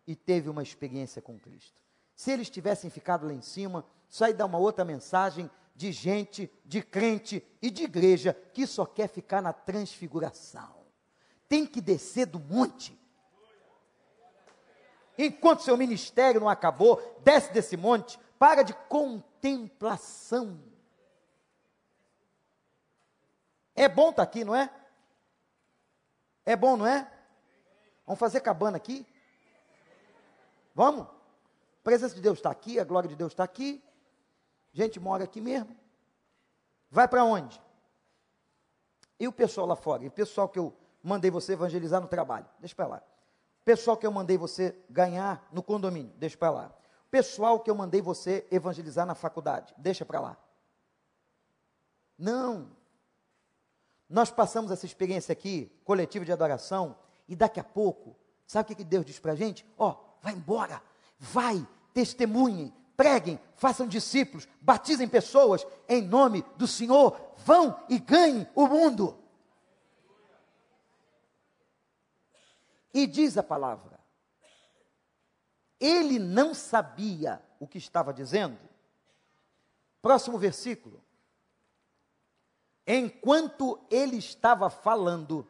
e 0.05 0.15
teve 0.15 0.49
uma 0.49 0.63
experiência 0.63 1.21
com 1.21 1.39
Cristo. 1.39 1.81
Se 2.15 2.31
eles 2.31 2.49
tivessem 2.49 2.89
ficado 2.89 3.25
lá 3.25 3.33
em 3.33 3.41
cima, 3.41 3.85
só 4.09 4.27
ia 4.27 4.33
dar 4.33 4.45
uma 4.45 4.57
outra 4.57 4.85
mensagem 4.85 5.49
de 5.75 5.91
gente, 5.91 6.51
de 6.63 6.81
crente 6.81 7.43
e 7.61 7.69
de 7.69 7.83
igreja 7.83 8.33
que 8.53 8.67
só 8.67 8.85
quer 8.85 9.07
ficar 9.07 9.41
na 9.41 9.53
transfiguração. 9.53 10.83
Tem 11.47 11.65
que 11.65 11.81
descer 11.81 12.27
do 12.27 12.39
monte. 12.39 12.97
Enquanto 15.17 15.63
seu 15.63 15.77
ministério 15.77 16.41
não 16.41 16.49
acabou, 16.49 17.01
desce 17.23 17.51
desse 17.53 17.77
monte, 17.77 18.19
para 18.39 18.63
de 18.63 18.73
contemplação. 18.89 20.59
É 23.75 23.87
bom 23.87 24.09
estar 24.09 24.17
tá 24.17 24.23
aqui, 24.23 24.43
não 24.43 24.55
é? 24.55 24.69
É 26.45 26.55
bom, 26.55 26.75
não 26.75 26.85
é? 26.85 27.09
Vamos 28.05 28.19
fazer 28.19 28.41
cabana 28.41 28.77
aqui? 28.77 29.05
Vamos? 30.75 31.03
A 31.03 31.83
presença 31.83 32.15
de 32.15 32.21
Deus 32.21 32.39
está 32.39 32.49
aqui, 32.49 32.79
a 32.79 32.83
glória 32.83 33.09
de 33.09 33.15
Deus 33.15 33.31
está 33.31 33.43
aqui. 33.43 33.83
A 34.73 34.77
gente 34.77 34.99
mora 34.99 35.23
aqui 35.23 35.39
mesmo. 35.39 35.75
Vai 36.89 37.07
para 37.07 37.23
onde? 37.23 37.61
E 39.19 39.27
o 39.27 39.31
pessoal 39.31 39.67
lá 39.67 39.75
fora? 39.75 40.03
E 40.03 40.07
o 40.07 40.11
pessoal 40.11 40.49
que 40.49 40.59
eu 40.59 40.75
mandei 41.01 41.29
você 41.31 41.53
evangelizar 41.53 42.01
no 42.01 42.07
trabalho? 42.07 42.47
Deixa 42.59 42.75
para 42.75 42.87
lá. 42.87 43.03
Pessoal 43.65 43.97
que 43.97 44.05
eu 44.05 44.11
mandei 44.11 44.37
você 44.37 44.75
ganhar 44.89 45.47
no 45.51 45.63
condomínio? 45.63 46.13
Deixa 46.17 46.37
para 46.37 46.51
lá. 46.51 46.75
Pessoal 47.09 47.59
que 47.59 47.69
eu 47.69 47.75
mandei 47.75 48.01
você 48.01 48.45
evangelizar 48.51 49.05
na 49.05 49.15
faculdade? 49.15 49.73
Deixa 49.77 50.03
para 50.03 50.19
lá. 50.19 50.37
Não. 52.17 52.71
Nós 54.09 54.29
passamos 54.29 54.71
essa 54.71 54.85
experiência 54.85 55.31
aqui, 55.31 55.71
coletiva 55.85 56.25
de 56.25 56.31
adoração, 56.31 56.97
e 57.27 57.35
daqui 57.35 57.59
a 57.59 57.63
pouco, 57.63 58.15
sabe 58.45 58.73
o 58.73 58.75
que 58.75 58.83
Deus 58.83 59.05
diz 59.05 59.19
para 59.19 59.31
a 59.31 59.35
gente? 59.35 59.65
Ó, 59.77 59.91
oh, 59.91 60.21
vai 60.21 60.33
embora 60.33 60.81
Vai, 61.23 61.65
testemunhem, 61.93 62.73
preguem, 62.97 63.39
façam 63.55 63.87
discípulos, 63.87 64.45
batizem 64.59 65.07
pessoas 65.07 65.65
em 65.87 66.01
nome 66.01 66.43
do 66.57 66.67
Senhor, 66.67 67.17
vão 67.45 67.79
e 67.87 67.97
ganhem 67.97 68.45
o 68.53 68.67
mundo. 68.67 69.17
E 72.93 73.07
diz 73.07 73.37
a 73.37 73.43
palavra: 73.43 73.99
ele 75.83 76.17
não 76.17 76.53
sabia 76.53 77.43
o 77.59 77.67
que 77.67 77.77
estava 77.77 78.13
dizendo. 78.13 78.57
Próximo 80.01 80.37
versículo. 80.37 81.03
Enquanto 82.87 83.79
ele 83.91 84.15
estava 84.15 84.69
falando, 84.69 85.45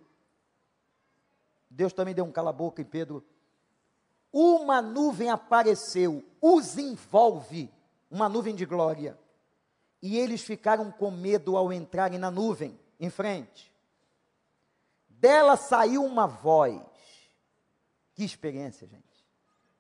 Deus 1.69 1.93
também 1.93 2.15
deu 2.15 2.25
um 2.25 2.31
cala-boca 2.31 2.81
em 2.81 2.85
Pedro. 2.85 3.23
Uma 4.31 4.81
nuvem 4.81 5.29
apareceu, 5.29 6.23
os 6.41 6.79
envolve, 6.79 7.71
uma 8.09 8.27
nuvem 8.27 8.55
de 8.55 8.65
glória. 8.65 9.19
E 10.01 10.17
eles 10.17 10.41
ficaram 10.41 10.91
com 10.91 11.11
medo 11.11 11.55
ao 11.55 11.71
entrarem 11.71 12.17
na 12.17 12.31
nuvem, 12.31 12.79
em 12.99 13.11
frente. 13.11 13.71
Dela 15.07 15.55
saiu 15.55 16.03
uma 16.03 16.25
voz. 16.25 16.81
Que 18.13 18.23
experiência, 18.23 18.87
gente. 18.87 19.25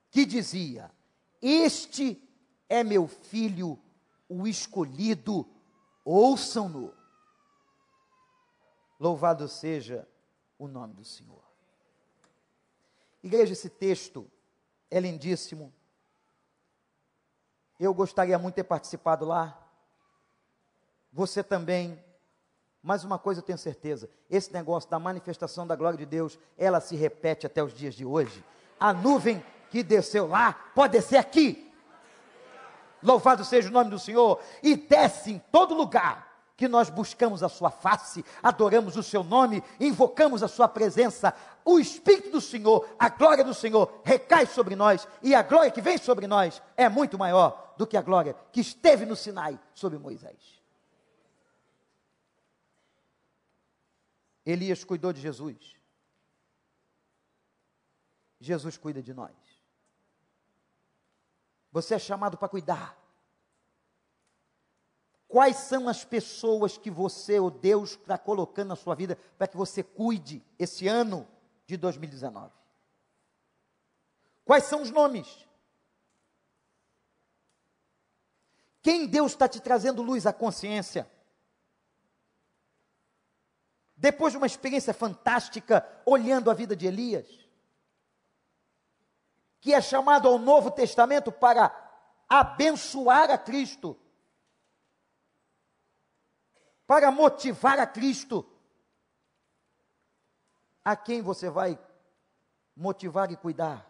Que 0.09 0.25
dizia: 0.25 0.91
Este 1.41 2.21
é 2.67 2.83
meu 2.83 3.07
filho, 3.07 3.79
o 4.27 4.47
escolhido, 4.47 5.47
ouçam-no. 6.03 6.93
Louvado 8.99 9.47
seja 9.47 10.07
o 10.57 10.67
nome 10.67 10.93
do 10.93 11.03
Senhor. 11.03 11.43
Igreja, 13.21 13.53
esse 13.53 13.69
texto 13.69 14.29
é 14.89 14.99
lindíssimo. 14.99 15.73
Eu 17.79 17.93
gostaria 17.93 18.37
muito 18.37 18.53
de 18.53 18.61
ter 18.61 18.63
participado 18.63 19.25
lá. 19.25 19.59
Você 21.11 21.43
também. 21.43 22.03
Mas 22.83 23.05
uma 23.05 23.17
coisa 23.17 23.39
eu 23.39 23.45
tenho 23.45 23.57
certeza: 23.57 24.09
esse 24.29 24.51
negócio 24.51 24.89
da 24.89 24.99
manifestação 24.99 25.65
da 25.65 25.75
glória 25.75 25.97
de 25.97 26.05
Deus, 26.05 26.37
ela 26.57 26.81
se 26.81 26.97
repete 26.97 27.47
até 27.47 27.63
os 27.63 27.73
dias 27.73 27.95
de 27.95 28.05
hoje. 28.05 28.43
A 28.77 28.91
nuvem 28.91 29.43
que 29.69 29.81
desceu 29.81 30.27
lá 30.27 30.53
pode 30.75 30.91
descer 30.93 31.17
aqui. 31.17 31.71
Louvado 33.01 33.45
seja 33.45 33.69
o 33.69 33.71
nome 33.71 33.89
do 33.89 33.97
Senhor. 33.97 34.39
E 34.61 34.75
desce 34.75 35.31
em 35.31 35.39
todo 35.51 35.73
lugar 35.73 36.33
que 36.57 36.67
nós 36.67 36.89
buscamos 36.89 37.41
a 37.41 37.49
Sua 37.49 37.71
face, 37.71 38.23
adoramos 38.41 38.95
o 38.95 39.03
Seu 39.03 39.23
nome, 39.23 39.63
invocamos 39.79 40.43
a 40.43 40.47
Sua 40.47 40.67
presença, 40.67 41.33
o 41.65 41.79
Espírito 41.79 42.29
do 42.31 42.41
Senhor, 42.41 42.87
a 42.99 43.09
glória 43.09 43.43
do 43.43 43.53
Senhor 43.53 44.01
recai 44.03 44.45
sobre 44.45 44.75
nós, 44.75 45.07
e 45.21 45.33
a 45.33 45.41
glória 45.41 45.71
que 45.71 45.81
vem 45.81 45.97
sobre 45.97 46.27
nós 46.27 46.61
é 46.77 46.87
muito 46.87 47.17
maior 47.17 47.73
do 47.75 47.87
que 47.87 47.97
a 47.97 48.01
glória 48.01 48.35
que 48.51 48.61
esteve 48.61 49.05
no 49.05 49.15
Sinai 49.15 49.59
sobre 49.73 49.97
Moisés. 49.97 50.62
Elias 54.45 54.83
cuidou 54.83 55.13
de 55.13 55.21
Jesus. 55.21 55.75
Jesus 58.39 58.77
cuida 58.77 59.01
de 59.01 59.13
nós. 59.13 59.31
Você 61.71 61.95
é 61.95 61.99
chamado 61.99 62.37
para 62.37 62.49
cuidar. 62.49 62.97
Quais 65.27 65.55
são 65.55 65.89
as 65.89 66.05
pessoas 66.05 66.77
que 66.77 66.91
você, 66.91 67.39
ou 67.39 67.49
Deus, 67.49 67.91
está 67.91 68.17
colocando 68.17 68.67
na 68.67 68.75
sua 68.75 68.93
vida 68.93 69.17
para 69.37 69.47
que 69.47 69.57
você 69.57 69.81
cuide 69.81 70.43
esse 70.59 70.87
ano 70.87 71.27
de 71.65 71.75
2019? 71.77 72.53
Quais 74.45 74.65
são 74.65 74.81
os 74.81 74.91
nomes? 74.91 75.47
Quem 78.81 79.07
Deus 79.07 79.31
está 79.31 79.47
te 79.47 79.61
trazendo 79.61 80.03
luz 80.03 80.27
à 80.27 80.33
consciência? 80.33 81.09
Depois 84.03 84.33
de 84.33 84.37
uma 84.37 84.45
experiência 84.45 84.93
fantástica, 84.93 85.89
olhando 86.05 86.51
a 86.51 86.53
vida 86.53 86.75
de 86.75 86.85
Elias, 86.85 87.25
que 89.61 89.73
é 89.73 89.79
chamado 89.79 90.27
ao 90.27 90.37
Novo 90.37 90.69
Testamento 90.69 91.31
para 91.31 91.73
abençoar 92.27 93.31
a 93.31 93.37
Cristo, 93.37 93.97
para 96.85 97.09
motivar 97.11 97.79
a 97.79 97.87
Cristo. 97.87 98.45
A 100.83 100.97
quem 100.97 101.21
você 101.21 101.49
vai 101.49 101.79
motivar 102.75 103.31
e 103.31 103.37
cuidar? 103.37 103.89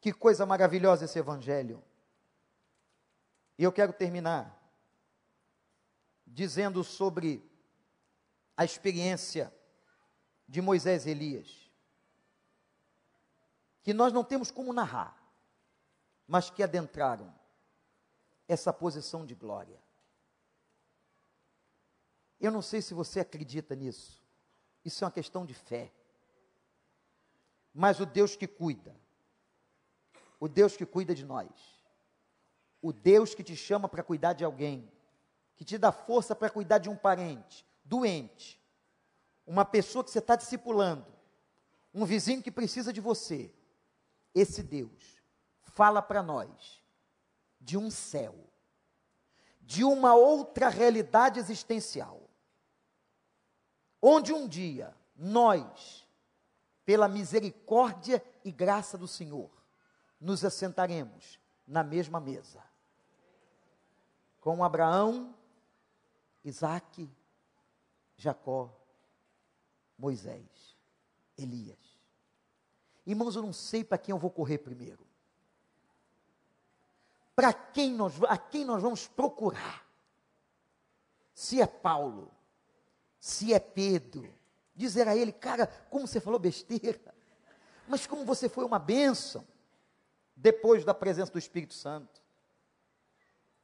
Que 0.00 0.14
coisa 0.14 0.46
maravilhosa 0.46 1.04
esse 1.04 1.18
Evangelho. 1.18 1.84
E 3.58 3.64
eu 3.64 3.70
quero 3.70 3.92
terminar 3.92 4.58
dizendo 6.26 6.82
sobre 6.82 7.46
a 8.58 8.64
experiência 8.64 9.54
de 10.48 10.60
Moisés 10.60 11.06
e 11.06 11.10
Elias, 11.10 11.70
que 13.84 13.94
nós 13.94 14.12
não 14.12 14.24
temos 14.24 14.50
como 14.50 14.72
narrar, 14.72 15.16
mas 16.26 16.50
que 16.50 16.60
adentraram 16.60 17.32
essa 18.48 18.72
posição 18.72 19.24
de 19.24 19.36
glória. 19.36 19.80
Eu 22.40 22.50
não 22.50 22.60
sei 22.60 22.82
se 22.82 22.94
você 22.94 23.20
acredita 23.20 23.76
nisso. 23.76 24.20
Isso 24.84 25.04
é 25.04 25.06
uma 25.06 25.12
questão 25.12 25.46
de 25.46 25.54
fé. 25.54 25.92
Mas 27.72 28.00
o 28.00 28.06
Deus 28.06 28.34
que 28.34 28.48
cuida, 28.48 28.96
o 30.40 30.48
Deus 30.48 30.76
que 30.76 30.84
cuida 30.84 31.14
de 31.14 31.24
nós, 31.24 31.48
o 32.82 32.92
Deus 32.92 33.36
que 33.36 33.44
te 33.44 33.54
chama 33.54 33.88
para 33.88 34.02
cuidar 34.02 34.32
de 34.32 34.44
alguém, 34.44 34.90
que 35.54 35.64
te 35.64 35.78
dá 35.78 35.92
força 35.92 36.34
para 36.34 36.50
cuidar 36.50 36.78
de 36.78 36.88
um 36.88 36.96
parente 36.96 37.67
doente, 37.88 38.60
uma 39.46 39.64
pessoa 39.64 40.04
que 40.04 40.10
você 40.10 40.18
está 40.18 40.36
discipulando, 40.36 41.06
um 41.94 42.04
vizinho 42.04 42.42
que 42.42 42.50
precisa 42.50 42.92
de 42.92 43.00
você, 43.00 43.52
esse 44.34 44.62
Deus 44.62 45.22
fala 45.62 46.02
para 46.02 46.22
nós 46.22 46.82
de 47.60 47.78
um 47.78 47.90
céu, 47.90 48.34
de 49.62 49.82
uma 49.84 50.14
outra 50.14 50.68
realidade 50.68 51.40
existencial, 51.40 52.28
onde 54.00 54.32
um 54.32 54.46
dia 54.46 54.94
nós, 55.16 56.06
pela 56.84 57.08
misericórdia 57.08 58.22
e 58.44 58.52
graça 58.52 58.98
do 58.98 59.08
Senhor, 59.08 59.50
nos 60.20 60.44
assentaremos 60.44 61.40
na 61.66 61.82
mesma 61.82 62.20
mesa 62.20 62.62
com 64.40 64.62
Abraão, 64.64 65.34
Isaac, 66.44 67.10
Jacó, 68.18 68.70
Moisés, 69.96 70.76
Elias. 71.36 71.78
Irmãos, 73.06 73.36
eu 73.36 73.42
não 73.42 73.52
sei 73.52 73.82
para 73.82 73.96
quem 73.96 74.12
eu 74.12 74.18
vou 74.18 74.30
correr 74.30 74.58
primeiro. 74.58 75.06
Para 77.34 77.54
quem 77.54 77.94
nós, 77.94 78.12
a 78.24 78.36
quem 78.36 78.64
nós 78.64 78.82
vamos 78.82 79.06
procurar? 79.06 79.86
Se 81.32 81.62
é 81.62 81.66
Paulo, 81.66 82.30
se 83.20 83.54
é 83.54 83.60
Pedro, 83.60 84.34
dizer 84.74 85.06
a 85.06 85.16
ele, 85.16 85.32
cara, 85.32 85.68
como 85.88 86.06
você 86.06 86.20
falou 86.20 86.40
besteira, 86.40 87.14
mas 87.86 88.06
como 88.06 88.24
você 88.24 88.48
foi 88.48 88.64
uma 88.64 88.78
bênção, 88.78 89.46
depois 90.34 90.84
da 90.84 90.92
presença 90.92 91.32
do 91.32 91.38
Espírito 91.38 91.74
Santo. 91.74 92.22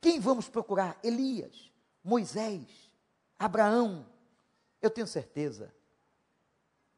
Quem 0.00 0.20
vamos 0.20 0.48
procurar? 0.48 0.98
Elias, 1.02 1.72
Moisés, 2.02 2.90
Abraão. 3.38 4.13
Eu 4.84 4.90
tenho 4.90 5.06
certeza 5.06 5.74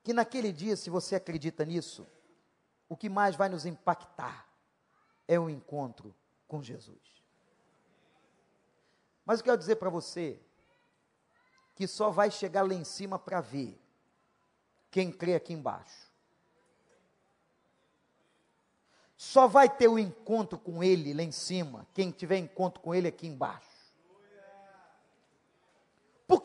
que 0.02 0.12
naquele 0.12 0.52
dia, 0.52 0.74
se 0.74 0.90
você 0.90 1.14
acredita 1.14 1.64
nisso, 1.64 2.04
o 2.88 2.96
que 2.96 3.08
mais 3.08 3.36
vai 3.36 3.48
nos 3.48 3.64
impactar 3.64 4.44
é 5.28 5.38
o 5.38 5.48
encontro 5.48 6.12
com 6.48 6.60
Jesus. 6.60 7.22
Mas 9.24 9.38
eu 9.38 9.44
quero 9.44 9.56
dizer 9.56 9.76
para 9.76 9.88
você 9.88 10.40
que 11.76 11.86
só 11.86 12.10
vai 12.10 12.28
chegar 12.28 12.66
lá 12.66 12.74
em 12.74 12.82
cima 12.82 13.20
para 13.20 13.40
ver 13.40 13.80
quem 14.90 15.12
crê 15.12 15.36
aqui 15.36 15.52
embaixo. 15.52 16.10
Só 19.16 19.46
vai 19.46 19.68
ter 19.68 19.86
o 19.86 19.96
encontro 19.96 20.58
com 20.58 20.82
Ele 20.82 21.14
lá 21.14 21.22
em 21.22 21.30
cima, 21.30 21.86
quem 21.94 22.10
tiver 22.10 22.38
encontro 22.38 22.80
com 22.80 22.92
Ele 22.92 23.06
aqui 23.06 23.28
embaixo. 23.28 23.75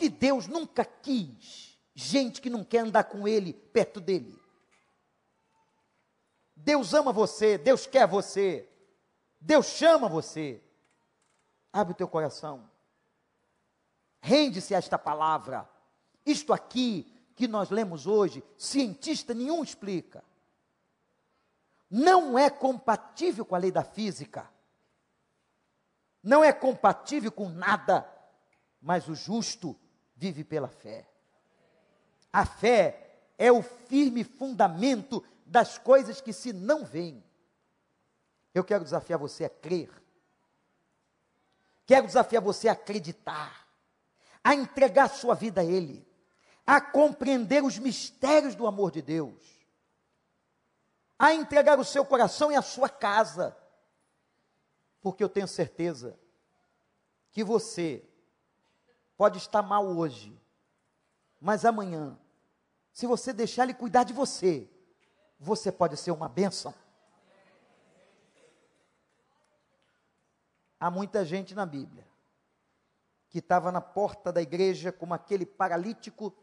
Porque 0.02 0.10
Deus 0.10 0.48
nunca 0.48 0.84
quis 0.84 1.78
gente 1.94 2.42
que 2.42 2.50
não 2.50 2.64
quer 2.64 2.80
andar 2.80 3.04
com 3.04 3.28
Ele 3.28 3.54
perto 3.54 4.02
dele. 4.02 4.36
Deus 6.56 6.96
ama 6.96 7.14
você, 7.14 7.56
Deus 7.56 7.86
quer 7.86 8.08
você, 8.08 8.68
Deus 9.40 9.68
chama 9.68 10.10
você. 10.10 10.60
Abre 11.72 11.94
o 11.94 11.96
teu 11.96 12.08
coração. 12.08 12.68
Rende-se 14.20 14.74
a 14.74 14.80
esta 14.80 14.98
palavra. 14.98 15.70
Isto 16.26 16.52
aqui 16.52 17.04
que 17.36 17.48
nós 17.48 17.70
lemos 17.70 18.08
hoje, 18.08 18.44
cientista 18.58 19.36
nenhum 19.36 19.64
explica. 19.64 20.26
Não 21.88 22.40
é 22.40 22.50
compatível 22.50 23.46
com 23.46 23.54
a 23.54 23.60
lei 23.60 23.72
da 23.72 23.84
física. 23.84 24.52
Não 26.24 26.44
é 26.44 26.52
compatível 26.52 27.32
com 27.32 27.50
nada. 27.50 28.12
Mas 28.82 29.08
o 29.08 29.14
justo 29.14 29.80
vive 30.22 30.44
pela 30.44 30.68
fé. 30.68 31.08
A 32.32 32.46
fé 32.46 33.24
é 33.40 33.52
o 33.52 33.64
firme 33.64 34.24
fundamento 34.24 35.26
das 35.44 35.80
coisas 35.80 36.22
que 36.22 36.32
se 36.32 36.54
não 36.54 36.86
veem. 36.86 37.24
Eu 38.54 38.64
quero 38.64 38.84
desafiar 38.84 39.18
você 39.18 39.46
a 39.46 39.50
crer. 39.50 39.90
Quero 41.88 42.06
desafiar 42.06 42.40
você 42.40 42.68
a 42.68 42.74
acreditar, 42.74 43.68
a 44.44 44.54
entregar 44.54 45.10
sua 45.10 45.34
vida 45.34 45.62
a 45.62 45.66
Ele, 45.66 46.08
a 46.68 46.80
compreender 46.80 47.64
os 47.64 47.80
mistérios 47.80 48.54
do 48.54 48.68
amor 48.68 48.92
de 48.92 49.02
Deus, 49.02 49.42
a 51.18 51.34
entregar 51.34 51.80
o 51.80 51.84
seu 51.84 52.06
coração 52.06 52.52
e 52.52 52.56
a 52.56 52.62
sua 52.62 52.88
casa, 52.88 53.58
porque 55.02 55.24
eu 55.24 55.30
tenho 55.30 55.48
certeza 55.48 56.16
que 57.32 57.44
você 57.44 58.08
pode 59.22 59.38
estar 59.38 59.62
mal 59.62 59.86
hoje, 59.86 60.36
mas 61.40 61.64
amanhã, 61.64 62.18
se 62.92 63.06
você 63.06 63.32
deixar 63.32 63.66
Ele 63.66 63.74
cuidar 63.76 64.04
de 64.04 64.14
você, 64.14 64.68
você 65.40 65.72
pode 65.72 65.96
ser 65.96 66.10
uma 66.10 66.28
bênção. 66.28 66.74
Há 70.80 70.90
muita 70.90 71.24
gente 71.24 71.54
na 71.54 71.68
Bíblia 71.68 72.04
que 73.30 73.38
estava 73.38 73.72
na 73.72 73.80
porta 73.80 74.34
da 74.34 74.42
igreja 74.42 74.92
como 74.92 75.14
aquele 75.14 75.46
paralítico 75.46 76.34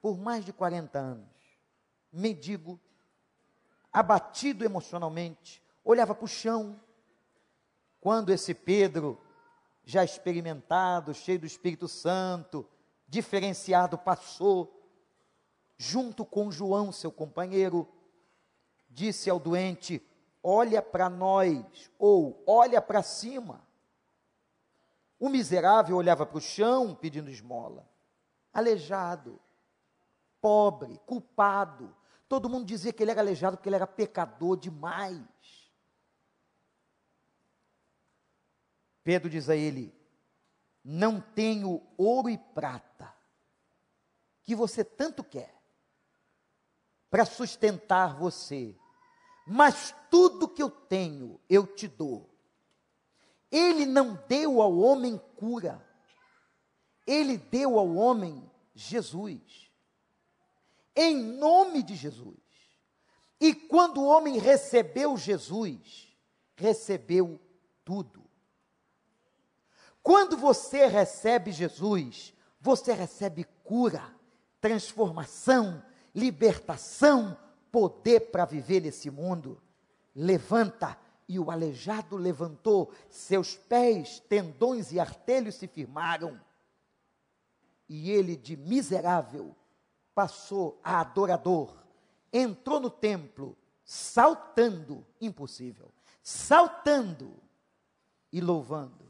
por 0.00 0.16
mais 0.16 0.44
de 0.44 0.52
40 0.52 0.96
anos, 0.96 1.58
mendigo, 2.12 2.78
abatido 3.92 4.64
emocionalmente, 4.64 5.60
olhava 5.82 6.14
para 6.14 6.26
o 6.26 6.28
chão. 6.28 6.80
Quando 8.00 8.30
esse 8.30 8.54
Pedro, 8.54 9.20
já 9.86 10.04
experimentado, 10.04 11.14
cheio 11.14 11.38
do 11.38 11.46
Espírito 11.46 11.86
Santo, 11.86 12.68
diferenciado, 13.06 13.96
passou, 13.96 14.84
junto 15.78 16.26
com 16.26 16.50
João, 16.50 16.90
seu 16.90 17.12
companheiro, 17.12 17.88
disse 18.90 19.30
ao 19.30 19.38
doente: 19.38 20.04
olha 20.42 20.82
para 20.82 21.08
nós, 21.08 21.88
ou 21.98 22.42
olha 22.46 22.82
para 22.82 23.00
cima. 23.02 23.64
O 25.20 25.28
miserável 25.28 25.96
olhava 25.96 26.26
para 26.26 26.36
o 26.36 26.40
chão 26.40 26.92
pedindo 26.92 27.30
esmola, 27.30 27.88
aleijado, 28.52 29.40
pobre, 30.40 31.00
culpado. 31.06 31.94
Todo 32.28 32.50
mundo 32.50 32.66
dizia 32.66 32.92
que 32.92 33.04
ele 33.04 33.12
era 33.12 33.20
aleijado 33.20 33.56
porque 33.56 33.68
ele 33.68 33.76
era 33.76 33.86
pecador 33.86 34.56
demais. 34.56 35.22
Pedro 39.06 39.30
diz 39.30 39.48
a 39.48 39.56
ele: 39.56 39.94
Não 40.84 41.18
tenho 41.20 41.80
ouro 41.96 42.28
e 42.28 42.36
prata, 42.36 43.14
que 44.42 44.54
você 44.54 44.84
tanto 44.84 45.24
quer, 45.24 45.54
para 47.08 47.24
sustentar 47.24 48.14
você 48.18 48.76
mas 49.46 49.94
tudo 50.10 50.48
que 50.48 50.60
eu 50.60 50.68
tenho 50.68 51.40
eu 51.48 51.64
te 51.64 51.86
dou. 51.86 52.28
Ele 53.48 53.86
não 53.86 54.20
deu 54.26 54.60
ao 54.60 54.76
homem 54.76 55.16
cura, 55.36 55.80
ele 57.06 57.38
deu 57.38 57.78
ao 57.78 57.94
homem 57.94 58.50
Jesus, 58.74 59.70
em 60.96 61.16
nome 61.16 61.84
de 61.84 61.94
Jesus. 61.94 62.34
E 63.40 63.54
quando 63.54 64.00
o 64.00 64.06
homem 64.06 64.38
recebeu 64.38 65.16
Jesus, 65.16 66.12
recebeu 66.56 67.40
tudo. 67.84 68.25
Quando 70.06 70.36
você 70.36 70.86
recebe 70.86 71.50
Jesus, 71.50 72.32
você 72.60 72.92
recebe 72.92 73.42
cura, 73.64 74.08
transformação, 74.60 75.82
libertação, 76.14 77.36
poder 77.72 78.30
para 78.30 78.44
viver 78.44 78.82
nesse 78.82 79.10
mundo. 79.10 79.60
Levanta, 80.14 80.96
e 81.28 81.40
o 81.40 81.50
aleijado 81.50 82.16
levantou, 82.16 82.92
seus 83.10 83.56
pés, 83.56 84.20
tendões 84.28 84.92
e 84.92 85.00
artelhos 85.00 85.56
se 85.56 85.66
firmaram. 85.66 86.40
E 87.88 88.12
ele, 88.12 88.36
de 88.36 88.56
miserável, 88.56 89.56
passou 90.14 90.78
a 90.84 91.00
adorador, 91.00 91.76
entrou 92.32 92.78
no 92.78 92.90
templo, 92.90 93.58
saltando, 93.84 95.04
impossível, 95.20 95.90
saltando 96.22 97.34
e 98.32 98.40
louvando. 98.40 99.05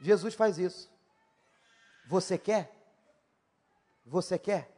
Jesus 0.00 0.34
faz 0.34 0.58
isso. 0.58 0.90
Você 2.06 2.38
quer? 2.38 2.74
Você 4.04 4.38
quer? 4.38 4.74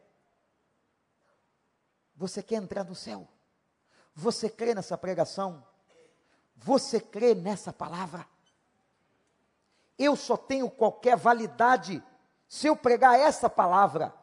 Você 2.17 2.43
quer 2.43 2.57
entrar 2.57 2.85
no 2.85 2.95
céu? 2.95 3.29
Você 4.15 4.51
crê 4.51 4.75
nessa 4.75 4.99
pregação? 4.99 5.65
Você 6.57 7.01
crê 7.01 7.35
nessa 7.35 7.73
palavra? 7.73 8.27
Eu 9.99 10.17
só 10.17 10.37
tenho 10.37 10.71
qualquer 10.71 11.17
validade 11.17 12.03
se 12.49 12.67
eu 12.67 12.77
pregar 12.77 13.19
essa 13.19 13.49
palavra. 13.49 14.15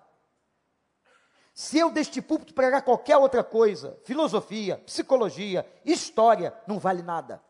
Se 1.53 1.79
eu 1.79 1.89
deste 1.89 2.21
púlpito 2.21 2.53
pregar 2.53 2.83
qualquer 2.83 3.17
outra 3.17 3.43
coisa, 3.43 3.99
filosofia, 4.03 4.77
psicologia, 4.85 5.67
história, 5.83 6.55
não 6.67 6.77
vale 6.77 7.01
nada. 7.01 7.41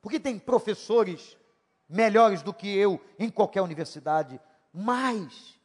Porque 0.00 0.20
tem 0.20 0.38
professores 0.38 1.36
melhores 1.90 2.40
do 2.40 2.54
que 2.54 2.68
eu 2.68 3.04
em 3.18 3.28
qualquer 3.28 3.60
universidade, 3.62 4.40
mas 4.72 5.60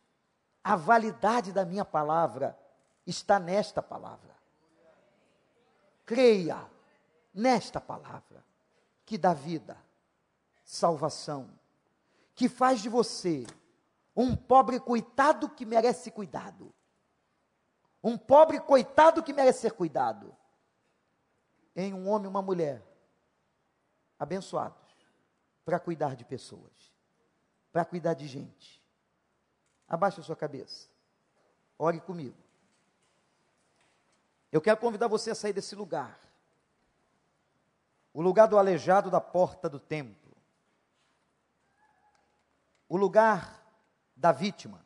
a 0.64 0.76
validade 0.76 1.54
da 1.54 1.64
minha 1.64 1.86
palavra 1.86 2.58
está 3.06 3.38
nesta 3.38 3.82
palavra. 3.82 4.36
Creia 6.04 6.68
nesta 7.32 7.80
palavra 7.80 8.44
que 9.06 9.20
dá 9.20 9.34
vida, 9.34 9.78
salvação, 10.64 11.48
que 12.34 12.50
faz 12.50 12.82
de 12.82 12.90
você 12.90 13.46
um 14.16 14.36
pobre 14.36 14.80
coitado 14.80 15.48
que 15.50 15.66
merece 15.66 16.10
cuidado. 16.10 16.74
Um 18.04 18.18
pobre 18.18 18.60
coitado 18.60 19.22
que 19.22 19.34
merece 19.34 19.62
ser 19.62 19.74
cuidado. 19.74 20.36
Em 21.76 21.94
um 21.94 22.10
homem 22.10 22.26
e 22.26 22.30
uma 22.30 22.42
mulher 22.42 22.84
abençoados 24.18 24.85
para 25.66 25.80
cuidar 25.80 26.16
de 26.16 26.24
pessoas, 26.24 26.94
para 27.72 27.84
cuidar 27.84 28.14
de 28.14 28.28
gente. 28.28 28.82
Abaixe 29.88 30.22
a 30.22 30.24
sua 30.24 30.36
cabeça. 30.36 30.88
Ore 31.78 32.00
comigo. 32.00 32.38
Eu 34.52 34.62
quero 34.62 34.78
convidar 34.78 35.08
você 35.08 35.32
a 35.32 35.36
sair 35.36 35.52
desse 35.52 35.76
lugar. 35.76 36.20
O 38.14 38.22
lugar 38.22 38.48
do 38.48 38.58
aleijado 38.58 39.10
da 39.10 39.20
porta 39.20 39.68
do 39.68 39.80
templo. 39.80 40.32
O 42.88 42.96
lugar 42.96 43.62
da 44.16 44.32
vítima. 44.32 44.86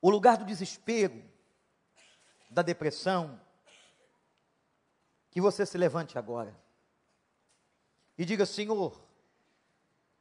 O 0.00 0.10
lugar 0.10 0.36
do 0.36 0.44
desespero, 0.44 1.24
da 2.50 2.62
depressão. 2.62 3.40
Que 5.30 5.40
você 5.40 5.66
se 5.66 5.76
levante 5.76 6.16
agora 6.16 6.63
e 8.16 8.24
diga: 8.24 8.46
Senhor, 8.46 9.00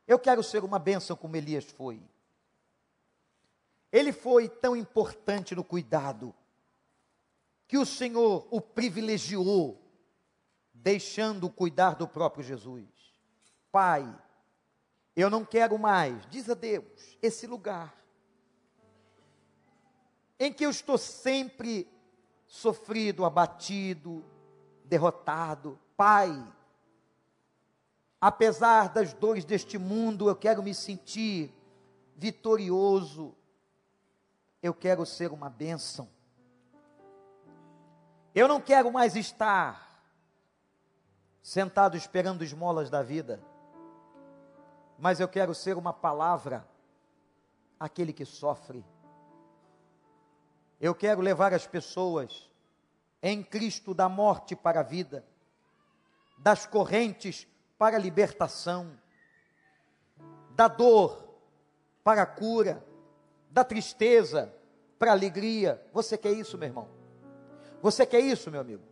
eu 0.07 0.19
quero 0.19 0.43
ser 0.43 0.63
uma 0.63 0.79
bênção 0.79 1.15
como 1.15 1.35
Elias 1.35 1.65
foi. 1.65 2.01
Ele 3.91 4.11
foi 4.11 4.49
tão 4.49 4.75
importante 4.75 5.55
no 5.55 5.63
cuidado, 5.63 6.33
que 7.67 7.77
o 7.77 7.85
Senhor 7.85 8.47
o 8.49 8.59
privilegiou, 8.59 9.79
deixando 10.73 11.49
cuidar 11.49 11.95
do 11.95 12.07
próprio 12.07 12.43
Jesus. 12.43 12.87
Pai, 13.71 14.03
eu 15.15 15.29
não 15.29 15.45
quero 15.45 15.77
mais, 15.77 16.25
diz 16.29 16.49
a 16.49 16.53
Deus, 16.53 17.17
esse 17.21 17.45
lugar 17.45 18.03
em 20.39 20.51
que 20.51 20.65
eu 20.65 20.69
estou 20.69 20.97
sempre 20.97 21.87
sofrido, 22.45 23.23
abatido, 23.23 24.23
derrotado. 24.83 25.79
Pai, 25.95 26.31
apesar 28.25 28.87
das 28.87 29.11
dores 29.11 29.43
deste 29.43 29.77
mundo, 29.77 30.29
eu 30.29 30.35
quero 30.37 30.63
me 30.63 30.73
sentir 30.73 31.53
vitorioso, 32.15 33.35
eu 34.61 34.73
quero 34.73 35.05
ser 35.05 35.33
uma 35.33 35.49
bênção. 35.49 36.07
Eu 38.33 38.47
não 38.47 38.61
quero 38.61 38.89
mais 38.93 39.17
estar 39.17 40.01
sentado 41.41 41.97
esperando 41.97 42.45
esmolas 42.45 42.89
da 42.89 43.03
vida, 43.03 43.43
mas 44.97 45.19
eu 45.19 45.27
quero 45.27 45.53
ser 45.53 45.75
uma 45.75 45.91
palavra 45.91 46.65
àquele 47.77 48.13
que 48.13 48.23
sofre. 48.23 48.85
Eu 50.79 50.95
quero 50.95 51.19
levar 51.19 51.53
as 51.53 51.67
pessoas 51.67 52.49
em 53.21 53.43
Cristo 53.43 53.93
da 53.93 54.07
morte 54.07 54.55
para 54.55 54.79
a 54.79 54.83
vida, 54.83 55.25
das 56.37 56.65
correntes 56.65 57.45
para 57.83 57.97
a 57.97 57.99
libertação, 57.99 58.97
da 60.51 60.69
dor 60.69 61.21
para 62.01 62.21
a 62.21 62.25
cura, 62.25 62.81
da 63.49 63.61
tristeza 63.61 64.53
para 64.97 65.11
a 65.11 65.13
alegria. 65.13 65.85
Você 65.91 66.17
quer 66.17 66.31
isso, 66.31 66.57
meu 66.57 66.69
irmão? 66.69 66.87
Você 67.81 68.05
quer 68.05 68.21
isso, 68.21 68.49
meu 68.49 68.61
amigo? 68.61 68.83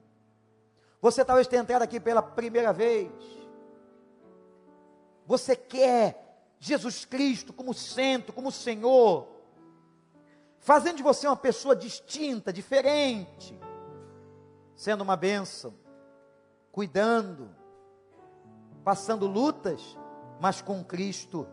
Você 1.02 1.24
talvez 1.24 1.48
tenha 1.48 1.62
entrado 1.62 1.84
aqui 1.84 2.02
pela 2.02 2.22
primeira 2.22 2.74
vez. 2.74 3.10
Você 5.26 5.56
quer 5.56 6.44
Jesus 6.60 7.06
Cristo 7.06 7.54
como 7.54 7.74
centro, 7.74 8.34
como 8.34 8.52
Senhor, 8.52 9.26
fazendo 10.60 10.98
de 10.98 11.04
você 11.04 11.28
uma 11.28 11.38
pessoa 11.38 11.74
distinta, 11.78 12.52
diferente, 12.52 13.58
sendo 14.76 15.00
uma 15.00 15.16
bênção, 15.16 15.74
cuidando, 16.74 17.61
passando 18.84 19.28
lutas, 19.28 19.98
mas 20.40 20.62
com 20.62 20.84
Cristo, 20.84 21.48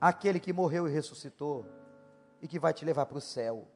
aquele 0.00 0.40
que 0.40 0.52
morreu 0.52 0.88
e 0.88 0.92
ressuscitou 0.92 1.66
e 2.40 2.48
que 2.48 2.58
vai 2.58 2.72
te 2.72 2.84
levar 2.84 3.06
para 3.06 3.18
o 3.18 3.20
céu. 3.20 3.68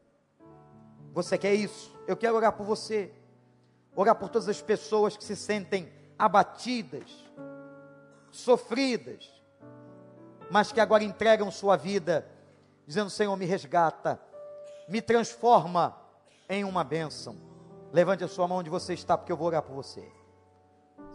Você 1.12 1.38
quer 1.38 1.54
isso? 1.54 1.94
Eu 2.06 2.16
quero 2.16 2.36
orar 2.36 2.52
por 2.52 2.64
você, 2.64 3.12
orar 3.94 4.14
por 4.16 4.28
todas 4.28 4.48
as 4.48 4.60
pessoas 4.60 5.16
que 5.16 5.24
se 5.24 5.36
sentem 5.36 5.92
abatidas, 6.18 7.24
sofridas, 8.30 9.30
mas 10.50 10.72
que 10.72 10.80
agora 10.80 11.04
entregam 11.04 11.50
sua 11.50 11.76
vida, 11.76 12.26
dizendo: 12.86 13.10
Senhor, 13.10 13.36
me 13.36 13.44
resgata, 13.44 14.20
me 14.88 15.00
transforma 15.00 15.96
em 16.48 16.64
uma 16.64 16.84
bênção. 16.84 17.36
Levante 17.92 18.24
a 18.24 18.28
sua 18.28 18.46
mão 18.48 18.58
onde 18.58 18.70
você 18.70 18.94
está, 18.94 19.16
porque 19.16 19.32
eu 19.32 19.36
vou 19.36 19.46
orar 19.46 19.62
por 19.62 19.74
você. 19.74 20.15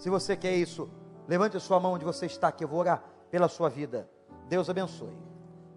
Se 0.01 0.09
você 0.09 0.35
quer 0.35 0.55
isso, 0.55 0.89
levante 1.27 1.55
a 1.55 1.59
sua 1.59 1.79
mão 1.79 1.93
onde 1.93 2.03
você 2.03 2.25
está, 2.25 2.51
que 2.51 2.63
eu 2.63 2.67
vou 2.67 2.79
orar 2.79 3.03
pela 3.29 3.47
sua 3.47 3.69
vida. 3.69 4.09
Deus 4.49 4.67
abençoe. 4.67 5.15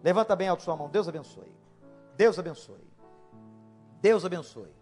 Levanta 0.02 0.34
bem 0.34 0.48
alto 0.48 0.62
sua 0.62 0.74
mão. 0.74 0.88
Deus 0.88 1.06
abençoe. 1.06 1.52
Deus 2.16 2.38
abençoe. 2.38 2.88
Deus 4.00 4.24
abençoe. 4.24 4.72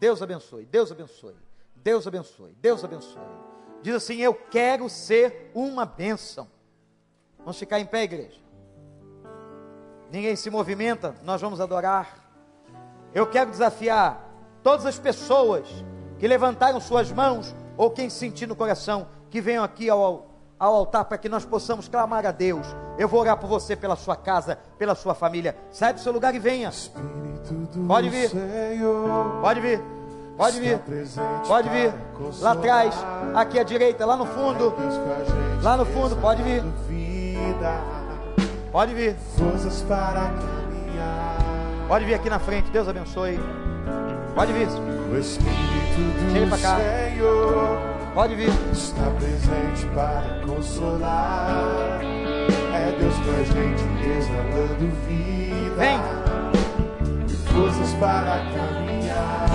Deus 0.00 0.22
abençoe. 0.22 0.64
Deus 0.64 0.90
abençoe. 0.90 1.36
Deus 1.74 2.06
abençoe. 2.06 2.56
Deus 2.58 2.84
abençoe. 2.84 3.22
Diz 3.82 3.94
assim: 3.96 4.16
Eu 4.16 4.32
quero 4.32 4.88
ser 4.88 5.50
uma 5.54 5.84
bênção. 5.84 6.48
Vamos 7.40 7.58
ficar 7.58 7.78
em 7.78 7.84
pé, 7.84 8.02
igreja. 8.02 8.40
Ninguém 10.10 10.36
se 10.36 10.48
movimenta, 10.48 11.14
nós 11.22 11.42
vamos 11.42 11.60
adorar. 11.60 12.18
Eu 13.12 13.26
quero 13.26 13.50
desafiar 13.50 14.26
todas 14.62 14.86
as 14.86 14.98
pessoas 14.98 15.68
que 16.18 16.26
levantaram 16.26 16.80
suas 16.80 17.12
mãos 17.12 17.54
ou 17.76 17.90
quem 17.90 18.08
sentir 18.08 18.46
no 18.46 18.56
coração 18.56 19.06
que 19.30 19.40
venham 19.40 19.64
aqui 19.64 19.90
ao, 19.90 20.26
ao 20.58 20.74
altar 20.74 21.04
para 21.04 21.18
que 21.18 21.28
nós 21.28 21.44
possamos 21.44 21.88
clamar 21.88 22.24
a 22.26 22.30
Deus. 22.30 22.66
Eu 22.98 23.08
vou 23.08 23.20
orar 23.20 23.36
por 23.36 23.48
você, 23.48 23.76
pela 23.76 23.96
sua 23.96 24.16
casa, 24.16 24.58
pela 24.78 24.94
sua 24.94 25.14
família. 25.14 25.56
Sai 25.70 25.92
do 25.92 26.00
seu 26.00 26.12
lugar 26.12 26.34
e 26.34 26.38
venha. 26.38 26.70
Pode 27.86 28.08
vir. 28.08 28.30
Pode 29.40 29.60
vir. 29.60 29.80
Pode 30.36 30.60
vir. 30.60 30.78
Pode 31.46 31.68
vir. 31.68 31.94
Lá 32.40 32.52
atrás, 32.52 32.94
aqui 33.34 33.58
à 33.58 33.62
direita, 33.62 34.04
lá 34.04 34.16
no 34.16 34.26
fundo. 34.26 34.72
Lá 35.62 35.76
no 35.76 35.86
fundo, 35.86 36.16
pode 36.16 36.42
vir. 36.42 36.62
Pode 38.72 38.94
vir. 38.94 39.16
Pode 41.88 42.04
vir 42.04 42.14
aqui 42.14 42.28
na 42.28 42.38
frente. 42.38 42.70
Deus 42.70 42.88
abençoe. 42.88 43.38
Pode 44.36 44.52
vir. 44.52 44.68
Chega 46.30 46.46
para 46.48 46.58
cá. 46.58 46.76
Pode 48.12 48.34
vir. 48.34 48.50
Está 48.70 49.10
presente 49.18 49.86
para 49.94 50.42
consolar. 50.46 52.00
É 52.02 52.94
Deus 53.00 53.14
com 53.14 53.30
a 53.30 53.44
gente 53.44 53.82
exalando 54.06 54.92
vida. 55.08 55.76
Vem. 55.78 55.98
E 57.26 57.32
forças 57.50 57.94
para 57.94 58.44
caminhar. 58.52 59.46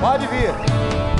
Pode 0.00 0.28
vir. 0.28 0.54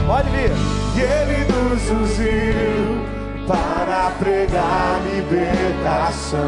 Pode 0.07 0.31
vir. 0.31 0.53
E 0.95 1.01
Ele 1.01 1.39
nos 1.53 1.91
ungiu 1.91 3.03
para 3.49 4.13
pregar 4.21 5.01
libertação. 5.13 6.39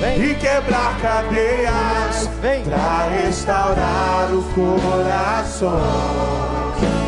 Vem. 0.00 0.30
E 0.30 0.34
quebrar 0.36 0.96
cadeias 1.00 2.28
Vem. 2.40 2.62
para 2.64 3.08
restaurar 3.22 4.28
o 4.32 4.42
coração. 4.54 5.80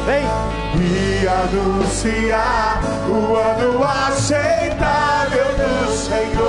Vem. 0.06 0.24
e 0.82 1.26
anunciar 1.28 2.80
o 3.08 3.36
ano 3.36 3.84
aceitável 3.84 5.44
do 5.56 5.92
Senhor, 5.92 6.48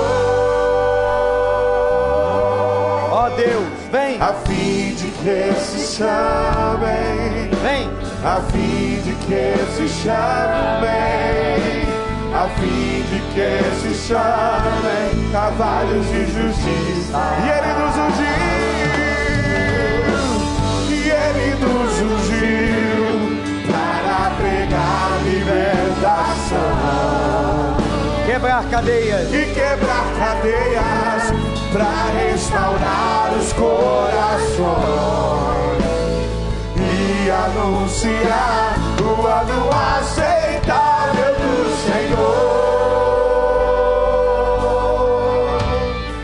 Ó 3.12 3.28
Deus, 3.36 3.66
vem. 3.92 4.20
a 4.20 4.32
fim 4.46 4.94
de 4.94 5.08
que 5.10 5.52
se 5.60 5.96
chamem, 5.96 7.50
Vem. 7.62 7.90
a 8.24 8.40
fim 8.50 9.00
de 9.04 9.12
que 9.26 9.54
se 9.76 9.88
chamem, 10.02 11.71
a 12.34 12.48
fim 12.48 13.02
de 13.10 13.20
que 13.34 13.62
se 13.80 13.92
chamem 14.08 15.30
cavalos 15.30 16.06
de 16.06 16.26
justiça. 16.26 17.20
E 17.42 17.48
Ele 17.48 17.72
nos 17.78 17.94
ungiu, 18.06 18.52
e 20.88 20.92
Ele 21.10 21.48
nos 21.60 21.92
ungiu 22.00 23.06
para 23.66 24.30
pregar 24.36 25.08
libertação 25.24 26.72
Quebrar 28.26 28.64
cadeias. 28.70 29.28
e 29.32 29.44
quebrar 29.52 30.06
cadeias 30.18 31.32
para 31.72 32.04
restaurar 32.18 33.32
os 33.38 33.52
corações 33.52 34.72
e 36.76 37.30
anunciar 37.30 38.74
o 39.02 39.26
ano 39.26 39.68
do 39.68 40.91
Senhor, 41.82 42.62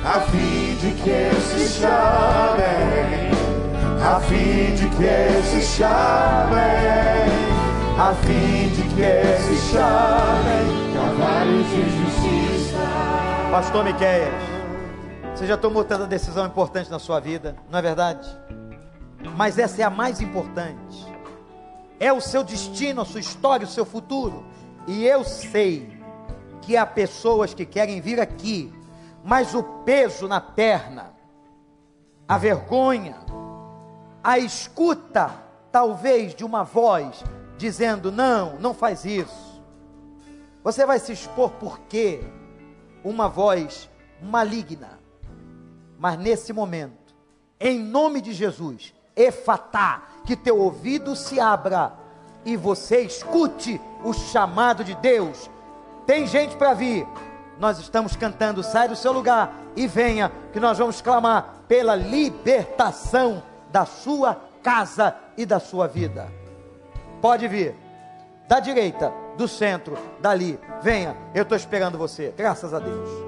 a 0.05 0.21
fim 0.21 0.77
de 0.77 0.93
que 1.03 1.35
se 1.41 1.81
chamem, 1.81 3.31
a 4.01 4.21
fim 4.21 4.75
de 4.77 4.89
que 4.91 5.43
se 5.43 5.61
chamem, 5.77 7.29
a 7.99 8.15
fim 8.23 8.69
de 8.69 8.83
que 8.95 9.39
se 9.43 9.57
chamem 9.73 10.95
cavalos 10.95 11.67
de 11.71 11.83
justiça. 11.99 12.79
Pastor 13.51 13.85
Miqueias, 13.85 14.33
você 15.35 15.47
já 15.47 15.57
tomou 15.57 15.83
tanta 15.83 16.07
decisão 16.07 16.47
importante 16.47 16.89
na 16.89 17.01
sua 17.01 17.19
vida, 17.19 17.57
não 17.69 17.81
é 17.81 17.83
verdade? 17.83 18.29
Mas 19.37 19.59
essa 19.59 19.83
é 19.83 19.85
a 19.85 19.91
mais 19.91 20.21
importante. 20.21 21.07
É 21.99 22.13
o 22.13 22.21
seu 22.21 22.45
destino, 22.45 23.01
a 23.01 23.05
sua 23.05 23.19
história, 23.19 23.67
o 23.67 23.71
seu 23.71 23.85
futuro. 23.85 24.45
E 24.89 25.05
eu 25.05 25.23
sei 25.23 25.87
que 26.63 26.75
há 26.75 26.87
pessoas 26.87 27.53
que 27.53 27.67
querem 27.67 28.01
vir 28.01 28.19
aqui, 28.19 28.73
mas 29.23 29.55
o 29.55 29.63
peso 29.63 30.27
na 30.27 30.41
perna, 30.41 31.13
a 32.27 32.39
vergonha, 32.39 33.19
a 34.25 34.39
escuta, 34.39 35.31
talvez, 35.71 36.35
de 36.35 36.43
uma 36.43 36.65
voz 36.65 37.23
dizendo: 37.59 38.11
não, 38.11 38.59
não 38.59 38.73
faz 38.73 39.05
isso. 39.05 39.63
Você 40.65 40.87
vai 40.87 40.99
se 40.99 41.13
expor 41.13 41.51
porque 41.61 42.21
uma 43.05 43.29
voz 43.29 43.91
maligna. 44.23 44.99
Mas 45.99 46.19
nesse 46.19 46.51
momento, 46.51 47.15
em 47.61 47.79
nome 47.79 48.23
de 48.23 48.33
Jesus, 48.33 48.95
efatá, 49.15 50.03
que 50.25 50.35
teu 50.35 50.59
ouvido 50.59 51.15
se 51.15 51.39
abra 51.39 52.08
e 52.45 52.57
você 52.57 53.01
escute 53.01 53.81
o 54.03 54.13
chamado 54.13 54.85
de 54.85 54.95
Deus. 54.95 55.51
Tem 56.07 56.27
gente 56.27 56.57
para 56.57 56.75
vir. 56.75 57.07
Nós 57.59 57.79
estamos 57.79 58.15
cantando, 58.15 58.63
sai 58.63 58.89
do 58.89 58.97
seu 58.97 59.13
lugar 59.13 59.53
e 59.75 59.87
venha, 59.87 60.31
que 60.53 60.61
nós 60.61 60.79
vamos 60.79 61.01
clamar 61.01 61.65
pela 61.67 61.95
libertação 61.95 63.43
da 63.71 63.85
sua 63.85 64.41
casa 64.63 65.15
e 65.37 65.45
da 65.45 65.59
sua 65.59 65.87
vida. 65.87 66.29
Pode 67.21 67.47
vir. 67.49 67.75
Da 68.49 68.61
direita, 68.61 69.13
do 69.37 69.47
centro, 69.47 69.99
dali. 70.21 70.59
Venha, 70.83 71.17
eu 71.35 71.43
estou 71.43 71.57
esperando 71.57 71.99
você. 71.99 72.33
Graças 72.37 72.73
a 72.73 72.79
Deus. 72.79 73.28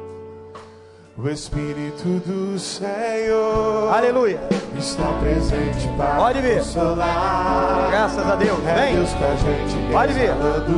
O 1.22 1.28
Espírito 1.28 2.04
do 2.26 2.58
Senhor 2.58 3.92
Aleluia. 3.92 4.40
está 4.78 5.04
presente 5.20 5.86
para 5.96 6.14
Pode 6.16 6.40
vir. 6.40 6.58
consolar. 6.58 7.88
Graças 7.90 8.26
a 8.26 8.34
Deus. 8.36 8.58
É 8.66 8.74
Vem. 8.74 8.94
Deus 8.94 9.10
com 9.12 9.24
a 9.24 9.36
gente 9.36 9.92
Pode 9.92 10.12
vir. 10.14 10.30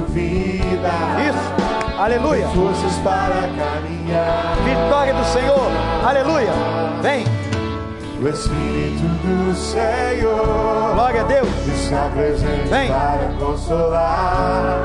vida. 0.09 0.89
Isso. 1.29 1.97
Aleluia. 2.01 2.49
Forças 2.49 2.95
para 3.05 3.35
caminhar. 3.35 4.57
Vitória 4.65 5.15
do 5.15 5.25
Senhor. 5.27 5.71
Aleluia. 6.05 6.51
Vem. 7.03 7.25
O 8.21 8.29
Espírito 8.29 9.03
do 9.25 9.55
Senhor 9.55 10.95
Glória 10.95 11.21
a 11.23 11.25
Deus. 11.25 11.49
está 11.67 12.09
presente 12.15 12.69
Vem. 12.69 12.89
para 12.89 13.33
consolar. 13.39 14.81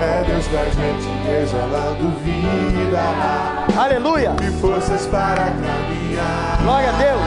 É 0.00 0.24
Deus 0.24 0.46
com 0.46 0.56
a 0.56 0.64
gente 0.64 1.42
exalando 1.42 2.08
vida 2.22 3.57
Aleluia. 3.78 4.34
e 4.42 4.50
forças 4.60 5.06
para 5.06 5.36
caminhar. 5.36 6.58
Glória 6.64 6.88
a 6.88 6.92
Deus. 6.92 7.20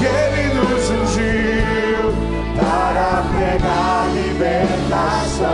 E 0.00 0.04
Ele 0.04 0.54
nos 0.54 0.90
ungiu 0.90 2.12
para 2.56 3.22
pregar 3.30 4.08
libertação 4.12 5.46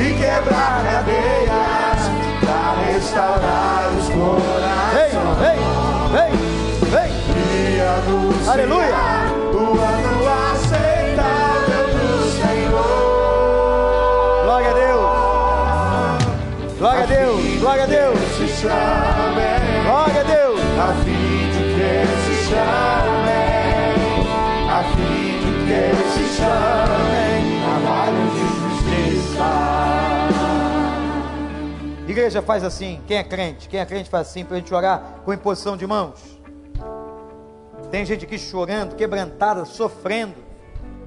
e 0.00 0.14
quebrar 0.14 0.82
cadeias 0.84 2.10
para 2.40 2.92
restaurar 2.92 3.90
os 3.98 4.08
corações. 4.08 5.12
vem, 5.38 5.58
vem, 6.12 6.32
vem. 6.88 7.10
E 7.46 7.80
anunciar 7.82 8.54
Aleluia. 8.54 9.21
Igreja 32.22 32.40
faz 32.40 32.62
assim. 32.62 33.02
Quem 33.04 33.16
é 33.16 33.24
crente? 33.24 33.68
Quem 33.68 33.80
é 33.80 33.84
crente 33.84 34.08
faz 34.08 34.28
assim 34.28 34.44
para 34.44 34.56
a 34.56 34.60
gente 34.60 34.72
orar 34.72 35.22
com 35.24 35.32
imposição 35.32 35.76
de 35.76 35.84
mãos. 35.88 36.40
Tem 37.90 38.06
gente 38.06 38.24
aqui 38.24 38.38
chorando, 38.38 38.94
quebrantada, 38.94 39.64
sofrendo. 39.64 40.36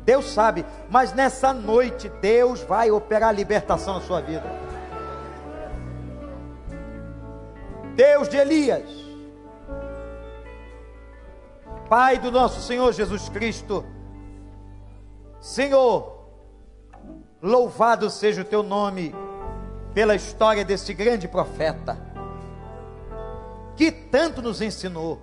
Deus 0.04 0.26
sabe, 0.26 0.66
mas 0.90 1.14
nessa 1.14 1.54
noite 1.54 2.10
Deus 2.22 2.62
vai 2.62 2.92
operar 2.92 3.30
a 3.30 3.32
libertação 3.32 3.94
na 3.94 4.02
sua 4.02 4.20
vida. 4.20 4.44
Deus 7.96 8.28
de 8.28 8.36
Elias, 8.36 8.90
Pai 11.90 12.20
do 12.20 12.30
nosso 12.30 12.62
Senhor 12.62 12.92
Jesus 12.92 13.30
Cristo, 13.30 13.86
Senhor, 15.40 16.28
louvado 17.42 18.10
seja 18.10 18.42
o 18.42 18.46
teu 18.46 18.62
nome 18.62 19.16
pela 19.96 20.14
história 20.14 20.66
desse 20.66 20.94
grande 20.94 21.26
profeta, 21.26 21.98
que 23.78 23.90
tanto 23.90 24.42
nos 24.42 24.62
ensinou. 24.62 25.22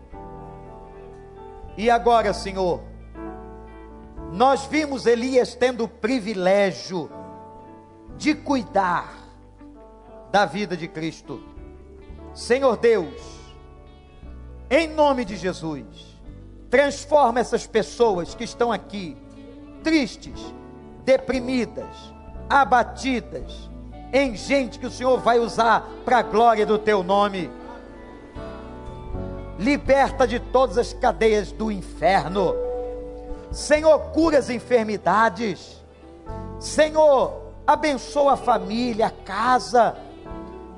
E 1.77 1.91
agora, 1.91 2.33
Senhor, 2.33 2.81
nós 4.33 4.65
vimos 4.65 5.05
Elias 5.05 5.55
tendo 5.55 5.85
o 5.85 5.89
privilégio 5.89 7.11
de 8.17 8.35
cuidar 8.35 9.13
da 10.31 10.47
vida 10.47 10.75
de 10.75 10.89
Cristo. 10.89 11.43
Senhor 12.33 12.79
Deus, 12.79 13.21
em 14.71 14.89
nome 14.89 15.27
de 15.27 15.37
Jesus, 15.37 16.19
transforma 16.71 17.41
essas 17.41 17.67
pessoas 17.67 18.35
que 18.35 18.45
estão 18.45 18.73
aqui, 18.73 19.19
tristes, 19.83 20.41
deprimidas, 21.05 21.95
abatidas, 22.49 23.71
em 24.13 24.37
gente 24.37 24.79
que 24.79 24.87
o 24.87 24.91
Senhor 24.91 25.19
vai 25.19 25.39
usar 25.39 25.89
para 26.05 26.19
a 26.19 26.23
glória 26.23 26.67
do 26.67 26.79
teu 26.79 27.03
nome. 27.03 27.51
Liberta 29.59 30.27
de 30.27 30.39
todas 30.39 30.77
as 30.77 30.93
cadeias 30.93 31.51
do 31.51 31.73
inferno. 31.73 32.55
Senhor, 33.51 33.99
cura 34.11 34.39
as 34.39 34.51
enfermidades. 34.51 35.83
Senhor, 36.59 37.41
abençoa 37.67 38.33
a 38.33 38.37
família, 38.37 39.07
a 39.07 39.11
casa. 39.11 39.97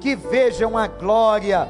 Que 0.00 0.14
vejam 0.14 0.76
a 0.76 0.86
glória 0.86 1.68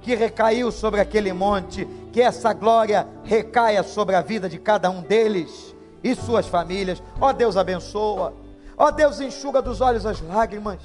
que 0.00 0.14
recaiu 0.14 0.70
sobre 0.70 1.00
aquele 1.00 1.32
monte. 1.32 1.86
Que 2.12 2.22
essa 2.22 2.52
glória 2.52 3.06
recaia 3.24 3.82
sobre 3.82 4.14
a 4.14 4.22
vida 4.22 4.48
de 4.48 4.58
cada 4.58 4.88
um 4.90 5.02
deles 5.02 5.74
e 6.02 6.14
suas 6.14 6.46
famílias. 6.46 7.02
Ó 7.20 7.32
Deus, 7.32 7.56
abençoa. 7.56 8.43
Ó 8.76 8.90
Deus, 8.90 9.20
enxuga 9.20 9.62
dos 9.62 9.80
olhos 9.80 10.04
as 10.04 10.20
lágrimas. 10.20 10.80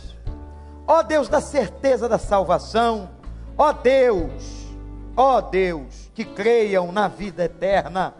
Ó 0.86 1.02
Deus, 1.04 1.28
da 1.28 1.42
certeza 1.42 2.08
da 2.08 2.18
salvação. 2.18 3.10
Ó 3.58 3.72
Deus, 3.74 4.68
ó 5.16 5.42
Deus, 5.42 6.10
que 6.16 6.24
creiam 6.24 6.92
na 6.92 7.08
vida 7.08 7.44
eterna. 7.44 8.14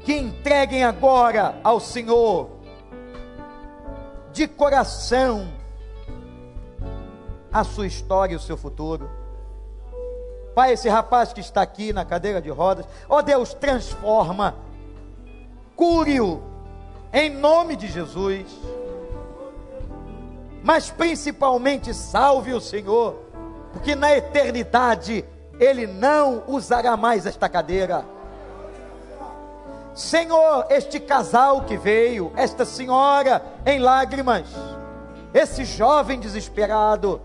Que 0.00 0.14
entreguem 0.14 0.82
agora 0.82 1.60
ao 1.62 1.78
Senhor, 1.78 2.48
de 4.32 4.48
coração, 4.48 5.46
a 7.52 7.62
sua 7.64 7.86
história 7.86 8.32
e 8.32 8.36
o 8.36 8.40
seu 8.40 8.56
futuro. 8.56 9.10
Pai, 10.54 10.72
esse 10.72 10.88
rapaz 10.88 11.32
que 11.32 11.40
está 11.40 11.62
aqui 11.62 11.92
na 11.92 12.04
cadeira 12.04 12.40
de 12.40 12.50
rodas, 12.50 12.86
ó 13.08 13.20
Deus, 13.20 13.52
transforma, 13.54 14.54
cure-o, 15.76 16.42
em 17.12 17.30
nome 17.30 17.76
de 17.76 17.88
Jesus. 17.88 18.46
Mas 20.62 20.90
principalmente 20.90 21.94
salve 21.94 22.52
o 22.52 22.60
Senhor, 22.60 23.16
porque 23.72 23.94
na 23.94 24.14
eternidade 24.16 25.24
Ele 25.58 25.86
não 25.86 26.44
usará 26.46 26.96
mais 26.96 27.26
esta 27.26 27.48
cadeira. 27.48 28.04
Senhor, 29.94 30.66
este 30.70 31.00
casal 31.00 31.62
que 31.62 31.76
veio, 31.76 32.32
esta 32.36 32.64
senhora 32.64 33.42
em 33.66 33.78
lágrimas, 33.78 34.46
esse 35.34 35.64
jovem 35.64 36.20
desesperado, 36.20 37.20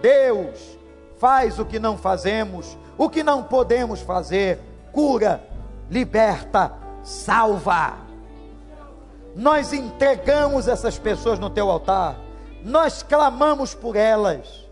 Deus, 0.00 0.78
faz 1.18 1.58
o 1.58 1.64
que 1.64 1.78
não 1.78 1.96
fazemos, 1.96 2.76
o 2.98 3.08
que 3.08 3.22
não 3.22 3.42
podemos 3.42 4.00
fazer, 4.00 4.60
cura, 4.92 5.42
liberta, 5.90 6.72
salva. 7.02 8.03
Nós 9.34 9.72
entregamos 9.72 10.68
essas 10.68 10.98
pessoas 10.98 11.38
no 11.38 11.50
teu 11.50 11.70
altar, 11.70 12.18
nós 12.62 13.02
clamamos 13.02 13.74
por 13.74 13.96
elas 13.96 14.68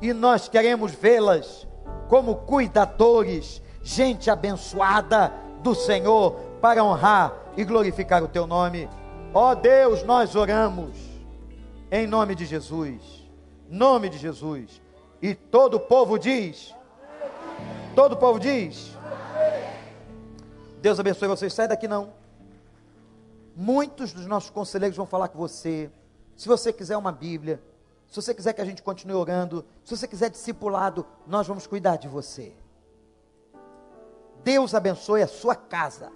e 0.00 0.12
nós 0.12 0.48
queremos 0.48 0.92
vê-las 0.92 1.66
como 2.08 2.36
cuidadores, 2.36 3.62
gente 3.82 4.30
abençoada 4.30 5.32
do 5.62 5.74
Senhor 5.74 6.32
para 6.60 6.84
honrar 6.84 7.32
e 7.56 7.64
glorificar 7.64 8.22
o 8.22 8.28
teu 8.28 8.46
nome. 8.46 8.88
Ó 9.34 9.54
Deus, 9.54 10.02
nós 10.04 10.36
oramos 10.36 10.96
em 11.90 12.06
nome 12.06 12.34
de 12.34 12.44
Jesus. 12.46 13.26
Nome 13.68 14.08
de 14.08 14.18
Jesus. 14.18 14.80
E 15.20 15.34
todo 15.34 15.74
o 15.74 15.80
povo 15.80 16.18
diz: 16.18 16.74
Todo 17.94 18.12
o 18.12 18.16
povo 18.16 18.38
diz: 18.38 18.96
Deus 20.80 20.98
abençoe 21.00 21.28
vocês. 21.28 21.52
Sai 21.52 21.68
daqui 21.68 21.88
não. 21.88 22.17
Muitos 23.60 24.12
dos 24.12 24.24
nossos 24.24 24.50
conselheiros 24.50 24.96
vão 24.96 25.04
falar 25.04 25.26
com 25.26 25.36
você. 25.36 25.90
Se 26.36 26.46
você 26.46 26.72
quiser 26.72 26.96
uma 26.96 27.10
Bíblia, 27.10 27.60
se 28.06 28.14
você 28.14 28.32
quiser 28.32 28.52
que 28.52 28.60
a 28.60 28.64
gente 28.64 28.84
continue 28.84 29.16
orando, 29.16 29.64
se 29.84 29.96
você 29.96 30.06
quiser 30.06 30.30
discipulado, 30.30 31.04
nós 31.26 31.44
vamos 31.44 31.66
cuidar 31.66 31.96
de 31.96 32.06
você. 32.06 32.54
Deus 34.44 34.76
abençoe 34.76 35.22
a 35.22 35.26
sua 35.26 35.56
casa. 35.56 36.12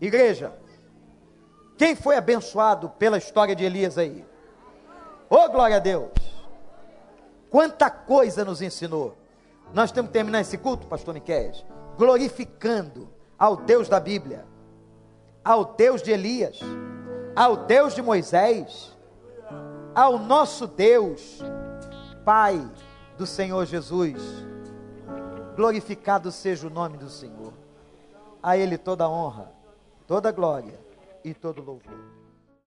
Igreja, 0.00 0.56
quem 1.76 1.96
foi 1.96 2.14
abençoado 2.14 2.88
pela 2.90 3.18
história 3.18 3.56
de 3.56 3.64
Elias 3.64 3.98
aí? 3.98 4.24
Ô 5.28 5.34
oh, 5.34 5.50
glória 5.50 5.78
a 5.78 5.80
Deus! 5.80 6.12
Quanta 7.50 7.90
coisa 7.90 8.44
nos 8.44 8.62
ensinou. 8.62 9.16
Nós 9.74 9.90
temos 9.90 10.10
que 10.10 10.12
terminar 10.12 10.42
esse 10.42 10.56
culto, 10.56 10.86
pastor 10.86 11.12
Miquel, 11.12 11.50
glorificando 11.98 13.12
ao 13.36 13.56
Deus 13.56 13.88
da 13.88 13.98
Bíblia, 13.98 14.46
ao 15.44 15.64
Deus 15.64 16.02
de 16.02 16.10
Elias, 16.10 16.60
ao 17.34 17.56
Deus 17.56 17.94
de 17.94 18.02
Moisés, 18.02 18.96
ao 19.94 20.18
nosso 20.18 20.66
Deus, 20.66 21.40
Pai 22.24 22.60
do 23.16 23.26
Senhor 23.26 23.64
Jesus. 23.66 24.20
Glorificado 25.56 26.30
seja 26.30 26.66
o 26.66 26.70
nome 26.70 26.96
do 26.96 27.08
Senhor. 27.08 27.52
A 28.42 28.56
Ele 28.56 28.78
toda 28.78 29.08
honra, 29.08 29.52
toda 30.06 30.32
glória 30.32 30.78
e 31.24 31.34
todo 31.34 31.62
louvor. 31.62 32.09